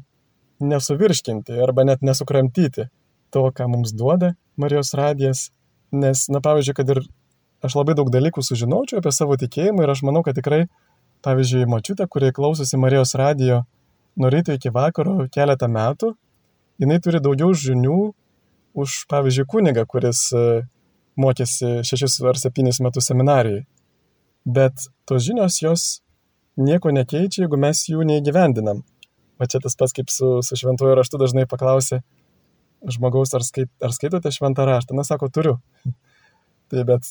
nesuvirškinti 0.60 1.58
arba 1.64 1.84
net 1.88 2.04
nesukramtyti 2.06 2.88
to, 3.30 3.46
ką 3.54 3.68
mums 3.70 3.94
duoda 3.96 4.34
Marijos 4.60 4.94
radijas. 4.94 5.48
Nes, 5.90 6.28
na, 6.30 6.38
pavyzdžiui, 6.44 6.76
kad 6.76 6.90
ir 6.92 7.02
aš 7.66 7.74
labai 7.78 7.96
daug 7.98 8.10
dalykų 8.12 8.44
sužinočiau 8.46 9.00
apie 9.00 9.12
savo 9.14 9.36
tikėjimą 9.40 9.84
ir 9.84 9.92
aš 9.92 10.04
manau, 10.06 10.22
kad 10.26 10.36
tikrai, 10.38 10.66
pavyzdžiui, 11.26 11.66
mačiutė, 11.70 12.06
kurie 12.10 12.30
klausosi 12.36 12.78
Marijos 12.80 13.16
radijo 13.18 13.64
nuo 14.20 14.30
ryto 14.30 14.54
iki 14.54 14.70
vakaro 14.74 15.26
keletą 15.32 15.68
metų, 15.70 16.12
jinai 16.82 17.00
turi 17.02 17.20
daugiau 17.22 17.54
žinių 17.56 17.98
už, 18.80 19.04
pavyzdžiui, 19.10 19.48
kunigą, 19.50 19.84
kuris 19.90 20.28
e, 20.36 20.44
mokėsi 21.20 21.80
šešis 21.86 22.20
ar 22.30 22.38
septynis 22.38 22.80
metus 22.84 23.10
seminarijai. 23.10 23.64
Bet 24.46 24.86
tos 25.08 25.26
žinios 25.26 25.58
jos 25.62 25.88
nieko 26.56 26.92
nekeičia, 26.94 27.44
jeigu 27.44 27.58
mes 27.60 27.82
jų 27.90 28.06
neįgyvendinam. 28.08 28.84
Va 29.40 29.48
čia 29.48 29.62
tas 29.64 29.76
pats 29.80 29.96
kaip 29.96 30.12
su, 30.12 30.38
su 30.44 30.58
šventuoju 30.60 30.98
raštu 30.98 31.20
dažnai 31.20 31.46
paklausė 31.48 32.02
žmogaus, 32.88 33.32
ar, 33.36 33.44
skait, 33.44 33.70
ar 33.84 33.92
skaitote 33.92 34.32
šventą 34.32 34.64
raštą. 34.68 34.96
Na, 34.96 35.04
sako, 35.04 35.28
turiu. 35.32 35.58
tai 36.70 36.84
bet 36.88 37.08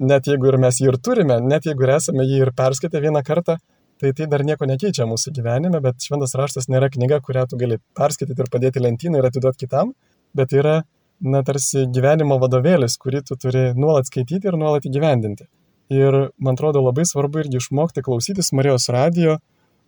net 0.00 0.26
jeigu 0.30 0.50
ir 0.50 0.58
mes 0.62 0.80
jį 0.80 0.90
ir 0.90 0.98
turime, 0.98 1.38
net 1.42 1.68
jeigu 1.68 1.86
ir 1.86 1.94
esame 1.96 2.26
jį 2.26 2.40
ir 2.46 2.52
perskaitę 2.56 3.02
vieną 3.02 3.22
kartą, 3.26 3.58
tai 4.00 4.12
tai 4.16 4.26
dar 4.30 4.42
nieko 4.46 4.66
nekeičia 4.66 5.06
mūsų 5.06 5.32
gyvenime, 5.36 5.80
bet 5.84 6.02
šventas 6.02 6.34
raštas 6.38 6.68
nėra 6.72 6.90
knyga, 6.92 7.20
kurią 7.24 7.46
tu 7.50 7.58
gali 7.60 7.78
perskaityti 7.98 8.42
ir 8.42 8.50
padėti 8.50 8.82
lentyną 8.82 9.20
ir 9.20 9.28
atiduoti 9.30 9.66
kitam, 9.66 9.92
bet 10.34 10.54
yra, 10.56 10.80
na, 11.22 11.44
tarsi 11.46 11.86
gyvenimo 11.94 12.40
vadovėlis, 12.42 12.98
kurį 12.98 13.22
tu 13.28 13.38
turi 13.38 13.68
nuolat 13.78 14.10
skaityti 14.10 14.50
ir 14.50 14.58
nuolat 14.58 14.88
įgyvendinti. 14.88 15.46
Ir 15.94 16.16
man 16.42 16.56
atrodo 16.56 16.82
labai 16.82 17.04
svarbu 17.06 17.44
irgi 17.44 17.60
išmokti 17.60 18.02
klausytis 18.02 18.50
Marijos 18.56 18.88
radijo, 18.90 19.38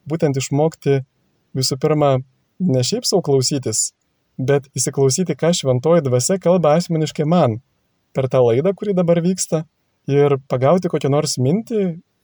būtent 0.07 0.39
išmokti 0.39 1.01
visų 1.57 1.79
pirma, 1.83 2.17
ne 2.61 2.83
šiaip 2.85 3.07
savo 3.09 3.23
klausytis, 3.27 3.91
bet 4.37 4.69
įsiklausyti, 4.77 5.37
ką 5.39 5.53
šventoji 5.57 6.05
dvasia 6.07 6.39
kalba 6.43 6.77
asmeniškai 6.77 7.27
man 7.29 7.61
per 8.17 8.29
tą 8.33 8.43
laidą, 8.45 8.73
kuri 8.77 8.95
dabar 8.97 9.21
vyksta, 9.25 9.65
ir 10.09 10.39
pagauti 10.51 10.91
kokią 10.93 11.11
nors 11.13 11.37
mintį, 11.43 11.83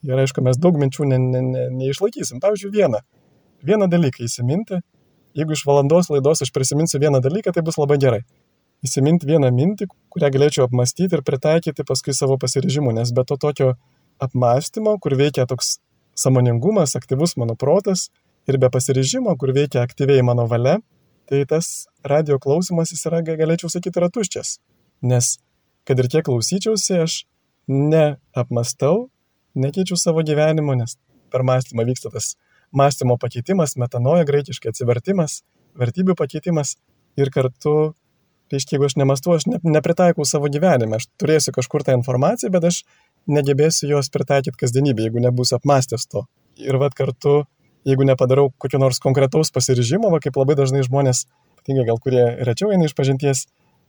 ir 0.08 0.22
aišku, 0.24 0.44
mes 0.44 0.58
daug 0.60 0.78
minčių 0.80 1.08
ne, 1.10 1.18
ne, 1.18 1.42
ne, 1.46 1.66
neišlaikysim. 1.80 2.40
Pavyzdžiui, 2.42 2.72
vieną. 2.74 3.02
Vieną 3.66 3.88
dalyką 3.90 4.24
įsiminti. 4.26 4.80
Jeigu 5.38 5.56
iš 5.56 5.64
valandos 5.68 6.10
laidos 6.12 6.42
aš 6.44 6.52
prisiminsiu 6.52 7.00
vieną 7.00 7.22
dalyką, 7.24 7.54
tai 7.54 7.62
bus 7.64 7.78
labai 7.80 7.98
gerai. 8.02 8.22
Įsiminti 8.82 9.28
vieną 9.28 9.52
mintį, 9.54 9.86
kurią 10.12 10.32
galėčiau 10.34 10.66
apmastyti 10.66 11.16
ir 11.16 11.22
pritaikyti 11.24 11.86
paskui 11.86 12.14
savo 12.16 12.36
pasirežimu, 12.42 12.92
nes 12.96 13.12
be 13.14 13.24
to 13.24 13.38
tokio 13.40 13.76
apmąstymo, 14.22 14.96
kur 15.02 15.14
veikia 15.18 15.46
toks 15.48 15.76
samoningumas, 16.18 16.96
aktyvus 16.98 17.36
mano 17.40 17.54
protas, 17.56 18.10
ir 18.50 18.58
be 18.58 18.70
pasiryžimo, 18.72 19.34
kur 19.38 19.54
veikia 19.54 19.84
aktyviai 19.86 20.24
mano 20.26 20.48
valia, 20.50 20.78
tai 21.30 21.44
tas 21.48 21.86
radio 22.04 22.38
klausimas 22.42 22.92
jis 22.92 23.06
yra, 23.10 23.22
galėčiau 23.26 23.70
sakyti, 23.72 23.98
yra 24.00 24.10
tuščias. 24.12 24.58
Nes 25.02 25.36
kad 25.88 25.98
ir 25.98 26.08
kiek 26.10 26.26
klausyčiausi, 26.26 26.98
aš 27.02 27.22
neapmastau, 27.70 29.08
nekeičiu 29.58 29.98
savo 29.98 30.22
gyvenimo, 30.26 30.74
nes 30.78 30.96
per 31.32 31.44
mąstymą 31.46 31.86
vyksta 31.88 32.12
tas 32.12 32.34
mąstymo 32.72 33.18
pakeitimas, 33.20 33.76
metanoja 33.80 34.26
graikiškai 34.28 34.72
atsivertimas, 34.72 35.42
vertybių 35.78 36.16
pakeitimas 36.18 36.76
ir 37.20 37.30
kartu, 37.32 37.92
reiškia, 38.52 38.76
jeigu 38.76 38.88
aš 38.88 38.96
nemastu, 39.00 39.32
aš 39.36 39.46
ne, 39.48 39.60
nepritaikau 39.64 40.24
savo 40.28 40.50
gyvenime, 40.52 40.98
aš 40.98 41.08
turėsiu 41.20 41.54
kažkur 41.56 41.84
tą 41.86 41.96
informaciją, 41.98 42.52
bet 42.54 42.68
aš 42.68 42.82
negebėsiu 43.30 43.90
jos 43.92 44.10
pritaikyti 44.12 44.58
kasdienybėje, 44.64 45.10
jeigu 45.10 45.24
nebus 45.24 45.52
apmastęs 45.56 46.08
to. 46.10 46.24
Ir 46.60 46.76
vad 46.80 46.96
kartu 46.96 47.42
jeigu 47.88 48.06
nepadarau 48.06 48.50
kokio 48.62 48.80
nors 48.82 49.00
konkretaus 49.02 49.52
pasiryžimo, 49.54 50.10
va 50.12 50.20
kaip 50.22 50.36
labai 50.38 50.56
dažnai 50.58 50.84
žmonės, 50.86 51.26
ypatingai 51.58 51.86
gal 51.88 52.00
kurie 52.02 52.24
rečiau 52.46 52.72
eina 52.74 52.88
iš 52.88 52.94
pažinties, 52.98 53.46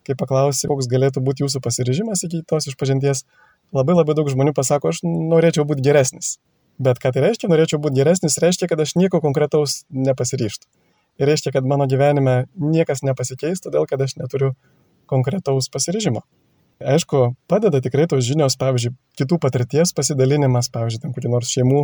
kai 0.08 0.16
paklausi, 0.20 0.68
koks 0.70 0.90
galėtų 0.92 1.24
būti 1.24 1.46
jūsų 1.46 1.62
pasiryžimas 1.64 2.26
iki 2.28 2.44
tos 2.48 2.68
išpažinties, 2.72 3.24
labai 3.76 3.96
labai 3.98 4.16
daug 4.18 4.30
žmonių 4.30 4.54
pasako, 4.58 4.92
aš 4.92 5.04
norėčiau 5.06 5.66
būti 5.70 5.86
geresnis. 5.86 6.38
Bet 6.82 7.00
ką 7.00 7.14
tai 7.14 7.28
reiškia, 7.28 7.50
norėčiau 7.52 7.80
būti 7.82 8.02
geresnis, 8.02 8.40
reiškia, 8.42 8.68
kad 8.72 8.82
aš 8.82 8.96
nieko 8.98 9.22
konkretaus 9.22 9.84
nepasiryštų. 9.94 10.68
Ir 11.22 11.30
reiškia, 11.30 11.54
kad 11.54 11.68
mano 11.70 11.86
gyvenime 11.86 12.48
niekas 12.58 13.04
nepasikeis, 13.06 13.62
todėl 13.62 13.86
kad 13.90 14.02
aš 14.02 14.18
neturiu 14.18 14.56
konkretaus 15.10 15.70
pasiryžimo. 15.70 16.24
Aišku, 16.82 17.36
padeda 17.48 17.80
tikrai 17.84 18.08
tos 18.10 18.26
žinios, 18.26 18.58
pavyzdžiui, 18.60 18.96
kitų 19.22 19.38
patirties 19.40 19.94
pasidalinimas, 19.96 20.72
pavyzdžiui, 20.74 21.04
ten 21.06 21.14
kokių 21.14 21.32
nors 21.32 21.52
šeimų 21.54 21.84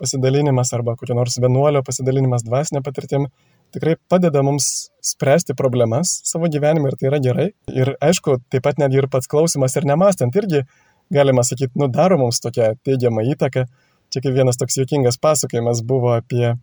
pasidalinimas 0.00 0.72
arba 0.76 0.96
kokio 0.98 1.16
nors 1.18 1.36
vienuolio 1.42 1.82
pasidalinimas 1.86 2.44
dvasinė 2.46 2.82
patirtim 2.86 3.28
tikrai 3.74 3.96
padeda 4.10 4.42
mums 4.46 4.90
spręsti 5.04 5.54
problemas 5.58 6.12
savo 6.26 6.48
gyvenime 6.52 6.90
ir 6.90 6.96
tai 6.98 7.10
yra 7.10 7.20
gerai. 7.22 7.48
Ir 7.70 7.92
aišku, 8.02 8.40
taip 8.50 8.64
pat 8.66 8.80
netgi 8.82 9.02
ir 9.02 9.10
pats 9.12 9.30
klausimas 9.30 9.76
ir 9.76 9.86
nemastant 9.88 10.36
irgi 10.36 10.64
galima 11.10 11.44
sakyti, 11.46 11.74
nu 11.78 11.90
daro 11.90 12.18
mums 12.18 12.40
tokią 12.42 12.72
teigiamą 12.86 13.24
įtaką. 13.34 13.66
Čia 14.10 14.22
kaip 14.24 14.34
vienas 14.34 14.58
toks 14.58 14.78
juokingas 14.80 15.20
pasakojimas 15.22 15.84
buvo 15.86 16.16
apie 16.16 16.56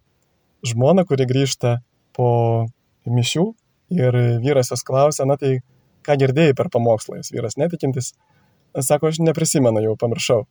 žmoną, 0.67 1.05
kuri 1.07 1.27
grįžta 1.29 1.77
po 2.15 2.29
mišių 3.07 3.45
ir 3.95 4.17
vyras 4.43 4.73
jos 4.73 4.83
klausia, 4.83 5.27
na 5.29 5.37
tai 5.39 5.59
ką 6.03 6.17
girdėjai 6.19 6.55
per 6.57 6.71
pamokslą, 6.73 7.21
jis 7.21 7.31
vyras 7.35 7.55
netikintis. 7.59 8.13
Sako, 8.77 9.11
aš 9.11 9.21
neprisimenu, 9.23 9.81
jau 9.83 9.95
pamiršau. 9.99 10.43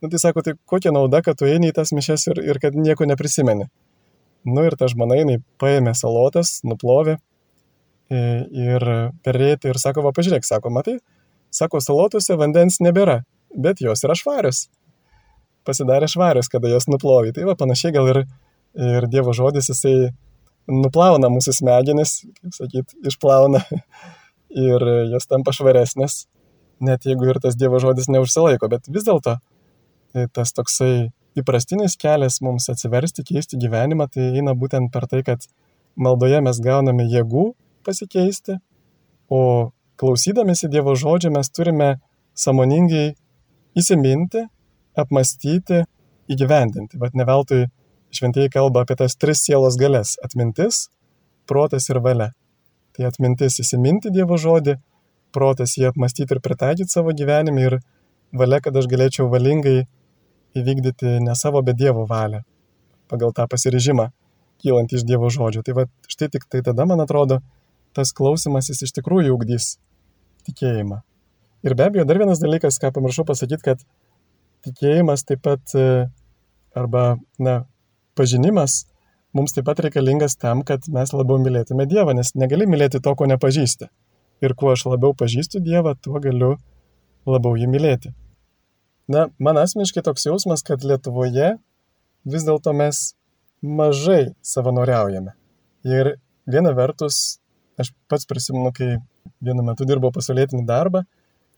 Nu 0.00 0.08
tai 0.08 0.18
sako, 0.18 0.40
tai 0.40 0.54
kokia 0.64 0.92
nauda, 0.96 1.20
kad 1.24 1.36
tu 1.36 1.44
eini 1.44 1.68
į 1.70 1.76
tas 1.76 1.92
mišes 1.92 2.30
ir, 2.32 2.38
ir 2.40 2.60
kad 2.62 2.76
nieko 2.76 3.04
neprisimeni. 3.08 3.66
Nu 4.48 4.64
ir 4.64 4.76
ta 4.80 4.88
žmona 4.88 5.18
jinai 5.18 5.40
paėmė 5.60 5.92
salotas, 5.96 6.60
nuplovė 6.64 7.18
e, 7.18 8.20
ir 8.48 8.86
perėti 9.26 9.68
ir 9.68 9.80
sako, 9.80 10.06
va 10.06 10.14
pažiūrėk, 10.16 10.46
sako, 10.48 10.72
matai, 10.72 10.96
sako, 11.52 11.82
salotose 11.84 12.38
vandens 12.40 12.80
nebėra, 12.80 13.18
bet 13.52 13.84
jos 13.84 14.06
yra 14.08 14.16
švarios. 14.16 14.68
Pasidarė 15.68 16.08
švarios, 16.08 16.48
kada 16.48 16.72
jas 16.72 16.88
nuplovė. 16.88 17.34
Tai 17.36 17.50
va 17.50 17.58
panašiai 17.60 17.92
gal 17.92 18.08
ir, 18.08 18.22
ir 18.80 19.08
Dievo 19.12 19.36
žodis 19.36 19.68
jisai 19.68 20.14
nuplauna 20.70 21.28
mūsų 21.28 21.58
smegenis, 21.60 22.22
kaip 22.40 22.56
sakyt, 22.56 22.96
išplauna 23.12 23.60
ir 24.70 24.88
jos 25.12 25.28
tampa 25.28 25.52
švaresnės, 25.52 26.22
net 26.80 27.04
jeigu 27.04 27.28
ir 27.28 27.44
tas 27.44 27.60
Dievo 27.60 27.84
žodis 27.84 28.08
neužsilaiko, 28.08 28.72
bet 28.72 28.88
vis 28.88 29.04
dėlto 29.04 29.36
Tai 30.10 30.26
tas 30.34 30.52
toksai 30.56 31.10
įprastinis 31.38 31.96
kelias 32.00 32.40
mums 32.42 32.68
atsiversti, 32.72 33.24
keisti 33.26 33.58
gyvenimą, 33.60 34.08
tai 34.10 34.32
eina 34.40 34.56
būtent 34.58 34.90
per 34.92 35.06
tai, 35.10 35.22
kad 35.26 35.46
maldoje 35.94 36.40
mes 36.42 36.58
gauname 36.62 37.06
jėgų 37.10 37.50
pasikeisti, 37.86 38.58
o 39.30 39.70
klausydamėsi 40.00 40.70
Dievo 40.72 40.96
žodžio 40.98 41.30
mes 41.34 41.50
turime 41.54 41.90
samoningai 42.34 43.12
įsiminti, 43.78 44.46
apmastyti, 44.98 45.84
įgyvendinti. 46.30 46.98
Bet 46.98 47.14
ne 47.14 47.26
veltui 47.28 47.66
šventieji 48.14 48.50
kalba 48.54 48.84
apie 48.84 48.96
tas 48.98 49.14
tris 49.16 49.44
sielos 49.46 49.78
galės- 49.78 50.16
atmintis, 50.26 50.88
protas 51.46 51.88
ir 51.90 52.00
valia. 52.00 52.32
Tai 52.96 53.06
atmintis 53.06 53.60
įsiminti 53.62 54.10
Dievo 54.10 54.36
žodį, 54.36 54.76
protas 55.32 55.76
jį 55.78 55.92
apmastyti 55.92 56.34
ir 56.34 56.40
pritaikyti 56.40 56.90
savo 56.90 57.14
gyvenime 57.14 57.62
ir 57.62 57.78
valia, 58.32 58.60
kad 58.60 58.76
aš 58.76 58.86
galėčiau 58.86 59.30
valingai 59.30 59.86
įvykdyti 60.58 61.18
ne 61.24 61.36
savo, 61.38 61.62
bet 61.66 61.78
Dievo 61.78 62.06
valią 62.10 62.42
pagal 63.10 63.34
tą 63.34 63.46
pasiryžimą 63.50 64.10
kylant 64.62 64.92
iš 64.92 65.04
Dievo 65.08 65.30
žodžio. 65.32 65.64
Tai 65.66 65.76
va 65.78 65.86
štai 66.10 66.30
tik 66.34 66.46
tai 66.50 66.62
tada, 66.66 66.86
man 66.86 67.00
atrodo, 67.02 67.40
tas 67.96 68.12
klausimas 68.16 68.70
jis 68.70 68.84
iš 68.86 68.94
tikrųjų 68.98 69.34
ugdys 69.34 69.74
tikėjimą. 70.48 71.00
Ir 71.66 71.76
be 71.76 71.88
abejo, 71.88 72.06
dar 72.08 72.20
vienas 72.20 72.40
dalykas, 72.40 72.78
ką 72.80 72.92
pamiršau 72.96 73.26
pasakyti, 73.28 73.64
kad 73.64 73.82
tikėjimas 74.66 75.26
taip 75.28 75.42
pat 75.44 75.74
arba, 76.76 77.18
na, 77.40 77.64
pažinimas 78.16 78.84
mums 79.36 79.54
taip 79.56 79.66
pat 79.68 79.82
reikalingas 79.84 80.36
tam, 80.40 80.64
kad 80.66 80.86
mes 80.92 81.12
labiau 81.14 81.40
mylėtume 81.42 81.86
Dievą, 81.90 82.14
nes 82.16 82.32
negali 82.38 82.68
mylėti 82.68 83.02
to, 83.02 83.14
ko 83.16 83.28
nepažįsti. 83.30 83.90
Ir 84.40 84.56
kuo 84.56 84.72
aš 84.72 84.86
labiau 84.88 85.12
pažįstu 85.16 85.60
Dievą, 85.64 85.94
tuo 86.00 86.20
galiu 86.22 86.54
labiau 87.28 87.58
jį 87.60 87.68
mylėti. 87.70 88.14
Na, 89.10 89.26
man 89.42 89.58
asmeniškai 89.58 90.04
toks 90.06 90.28
jausmas, 90.28 90.62
kad 90.62 90.84
Lietuvoje 90.86 91.56
vis 92.30 92.44
dėlto 92.46 92.72
mes 92.76 93.00
mažai 93.60 94.32
savanoriaujame. 94.46 95.34
Ir 95.88 96.14
viena 96.46 96.72
vertus, 96.76 97.40
aš 97.80 97.90
pats 98.10 98.28
prisimenu, 98.28 98.70
kai 98.76 98.98
vienu 99.44 99.64
metu 99.66 99.86
dirbau 99.88 100.12
pasaulietinį 100.14 100.62
darbą, 100.68 101.02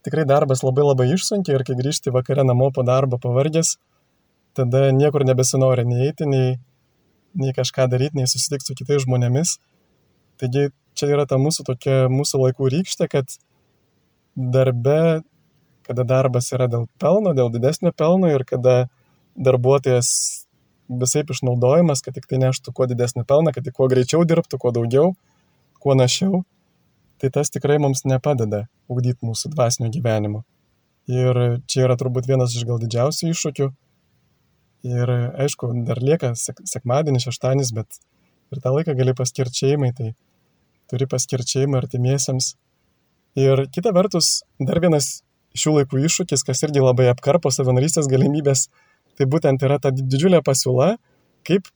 tikrai 0.06 0.24
darbas 0.28 0.62
labai 0.64 0.86
labai 0.86 1.08
išsunkia 1.14 1.56
ir 1.56 1.64
kai 1.66 1.76
grįžti 1.78 2.14
vakare 2.14 2.44
namo 2.46 2.70
po 2.74 2.84
darbo 2.86 3.18
pavargęs, 3.22 3.76
tada 4.56 4.88
niekur 4.94 5.26
nebesinori 5.26 5.84
nei 5.88 6.08
eiti, 6.08 6.28
nei, 6.28 6.56
nei 7.38 7.54
kažką 7.56 7.88
daryti, 7.90 8.18
nei 8.18 8.30
susitikti 8.30 8.70
su 8.70 8.78
kitais 8.78 9.04
žmonėmis. 9.06 9.58
Taigi 10.40 10.70
čia 10.98 11.10
yra 11.14 11.26
ta 11.28 11.38
mūsų 11.40 11.66
tokia 11.68 12.06
mūsų 12.12 12.42
laikų 12.46 12.72
rykštė, 12.76 13.08
kad 13.12 13.36
darbe, 14.36 15.22
kada 15.86 16.04
darbas 16.08 16.52
yra 16.54 16.68
dėl 16.70 16.86
pelno, 17.02 17.34
dėl 17.36 17.50
didesnio 17.52 17.92
pelno 17.96 18.30
ir 18.32 18.44
kada 18.48 18.86
darbuotojas 19.36 20.08
visai 20.88 21.24
išnaudojimas, 21.24 22.02
kad 22.04 22.14
tik 22.16 22.26
tai 22.28 22.40
neštų 22.42 22.72
kuo 22.76 22.86
didesnį 22.90 23.24
pelną, 23.28 23.52
kad 23.54 23.64
tik 23.64 23.76
kuo 23.78 23.88
greičiau 23.88 24.24
dirbtų, 24.28 24.58
kuo 24.60 24.72
daugiau, 24.74 25.12
kuo 25.82 25.96
našiau, 25.98 26.42
tai 27.22 27.30
tas 27.30 27.50
tikrai 27.54 27.78
mums 27.82 28.04
nepadeda 28.04 28.66
ugdyti 28.90 29.26
mūsų 29.26 29.52
dvasinio 29.54 29.90
gyvenimo. 29.94 30.42
Ir 31.10 31.62
čia 31.66 31.86
yra 31.86 31.96
turbūt 31.98 32.28
vienas 32.30 32.54
iš 32.54 32.66
gal 32.68 32.78
didžiausių 32.82 33.32
iššūkių. 33.32 33.68
Ir 34.92 35.12
aišku, 35.14 35.70
dar 35.86 36.00
lieka 36.02 36.32
sek 36.38 36.60
sekmadienis, 36.66 37.26
šeštadienis, 37.28 37.72
bet 37.74 37.98
ir 38.52 38.62
tą 38.62 38.74
laiką 38.74 38.94
gali 38.98 39.14
paskirti 39.18 39.64
šeimai, 39.64 39.92
tai 39.94 40.12
turi 40.90 41.08
paskirti 41.10 41.58
šeimai 41.58 41.80
artimiesiems. 41.82 42.52
Ir 43.38 43.64
kita 43.72 43.94
vertus, 43.96 44.42
dar 44.60 44.82
vienas 44.82 45.22
šių 45.58 45.76
laikų 45.78 46.02
iššūkis, 46.06 46.44
kas 46.46 46.64
irgi 46.66 46.82
labai 46.82 47.08
apkarpo 47.12 47.52
savanorystės 47.52 48.08
galimybės, 48.10 48.68
tai 49.18 49.28
būtent 49.28 49.62
yra 49.66 49.78
ta 49.82 49.92
didžiulė 49.94 50.40
pasiūla, 50.44 50.96
kaip 51.46 51.68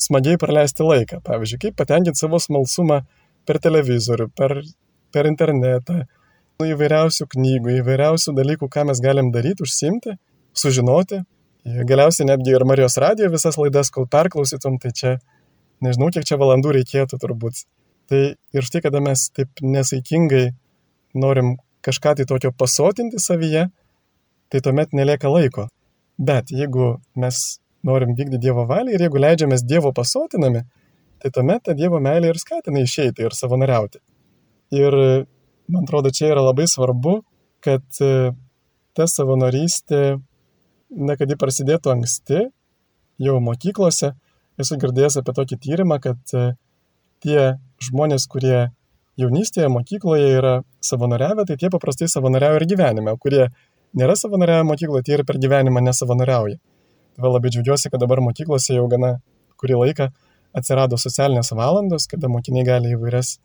smagiai 0.00 0.40
praleisti 0.40 0.84
laiką. 0.86 1.20
Pavyzdžiui, 1.26 1.60
kaip 1.66 1.78
patenkinti 1.80 2.20
savo 2.20 2.40
smalsumą 2.42 3.02
per 3.48 3.60
televizorių, 3.62 4.28
per, 4.36 4.60
per 5.14 5.28
internetą, 5.30 6.04
nu, 6.60 6.68
įvairiausių 6.74 7.26
knygų, 7.34 7.76
įvairiausių 7.80 8.34
dalykų, 8.36 8.68
ką 8.72 8.86
mes 8.90 9.02
galim 9.04 9.32
daryti, 9.34 9.64
užsimti, 9.66 10.16
sužinoti. 10.56 11.22
Galiausiai 11.88 12.28
netgi 12.28 12.54
ir 12.56 12.64
Marijos 12.68 12.96
radijo 13.00 13.28
visas 13.32 13.58
laidas, 13.60 13.90
kol 13.92 14.06
perklausytum, 14.08 14.78
tai 14.80 14.92
čia 14.96 15.16
nežinau, 15.84 16.08
kiek 16.12 16.24
čia 16.28 16.38
valandų 16.40 16.76
reikėtų 16.78 17.20
turbūt. 17.20 17.64
Tai 18.10 18.20
ir 18.34 18.66
štai, 18.66 18.82
kada 18.84 19.02
mes 19.04 19.28
taip 19.36 19.60
nesaikingai 19.62 20.50
norim 21.20 21.58
kažką 21.86 22.16
tai 22.18 22.26
tokio 22.28 22.52
pasotinti 22.52 23.20
savyje, 23.22 23.68
tai 24.50 24.60
tuomet 24.60 24.92
nelieka 24.96 25.30
laiko. 25.30 25.68
Bet 26.18 26.52
jeigu 26.52 26.98
mes 27.16 27.60
norim 27.86 28.14
vykdyti 28.16 28.42
Dievo 28.44 28.66
valią 28.68 28.94
ir 28.94 29.06
jeigu 29.06 29.20
leidžiamės 29.22 29.64
Dievo 29.64 29.92
pasotinami, 29.96 30.64
tai 31.20 31.30
tuomet 31.34 31.64
ta 31.64 31.76
Dievo 31.76 32.00
meilė 32.02 32.32
ir 32.32 32.40
skatina 32.40 32.82
išeiti 32.84 33.24
ir 33.24 33.36
savanoriauti. 33.36 34.00
Ir 34.76 34.96
man 35.70 35.86
atrodo, 35.86 36.12
čia 36.12 36.30
yra 36.34 36.44
labai 36.44 36.66
svarbu, 36.70 37.20
kad 37.64 37.84
ta 38.96 39.06
savanorystė, 39.06 40.18
ne 40.90 41.16
kad 41.16 41.30
ji 41.30 41.38
prasidėtų 41.40 41.94
anksti, 41.94 42.42
jau 43.20 43.36
mokyklose, 43.44 44.12
esu 44.60 44.78
girdėjęs 44.80 45.20
apie 45.20 45.34
tokį 45.36 45.60
tyrimą, 45.64 46.00
kad 46.02 46.20
tie 47.24 47.40
žmonės, 47.84 48.26
kurie 48.28 48.70
jaunystėje 49.20 49.68
mokykloje 49.72 50.30
yra 50.38 50.54
savanoriavę, 50.84 51.46
tai 51.48 51.56
tie 51.60 51.70
paprastai 51.72 52.08
savanoriauja 52.10 52.60
ir 52.60 52.66
gyvenime, 52.70 53.14
kurie 53.20 53.46
nėra 53.96 54.16
savanoriavę 54.18 54.66
mokykloje, 54.70 55.06
tie 55.06 55.18
ir 55.18 55.24
per 55.28 55.38
gyvenimą 55.42 55.82
nesavanoriauja. 55.84 56.58
Tai 57.16 57.32
labai 57.34 57.52
džiaugiuosi, 57.52 57.90
kad 57.92 58.02
dabar 58.02 58.22
mokyklose 58.24 58.76
jau 58.76 58.86
gana 58.90 59.18
kurį 59.60 59.78
laiką 59.84 60.08
atsirado 60.56 60.98
socialinės 60.98 61.52
valandos, 61.54 62.08
kada 62.10 62.30
mokiniai 62.32 62.66
gali 62.66 62.94
įvairias 62.96 63.36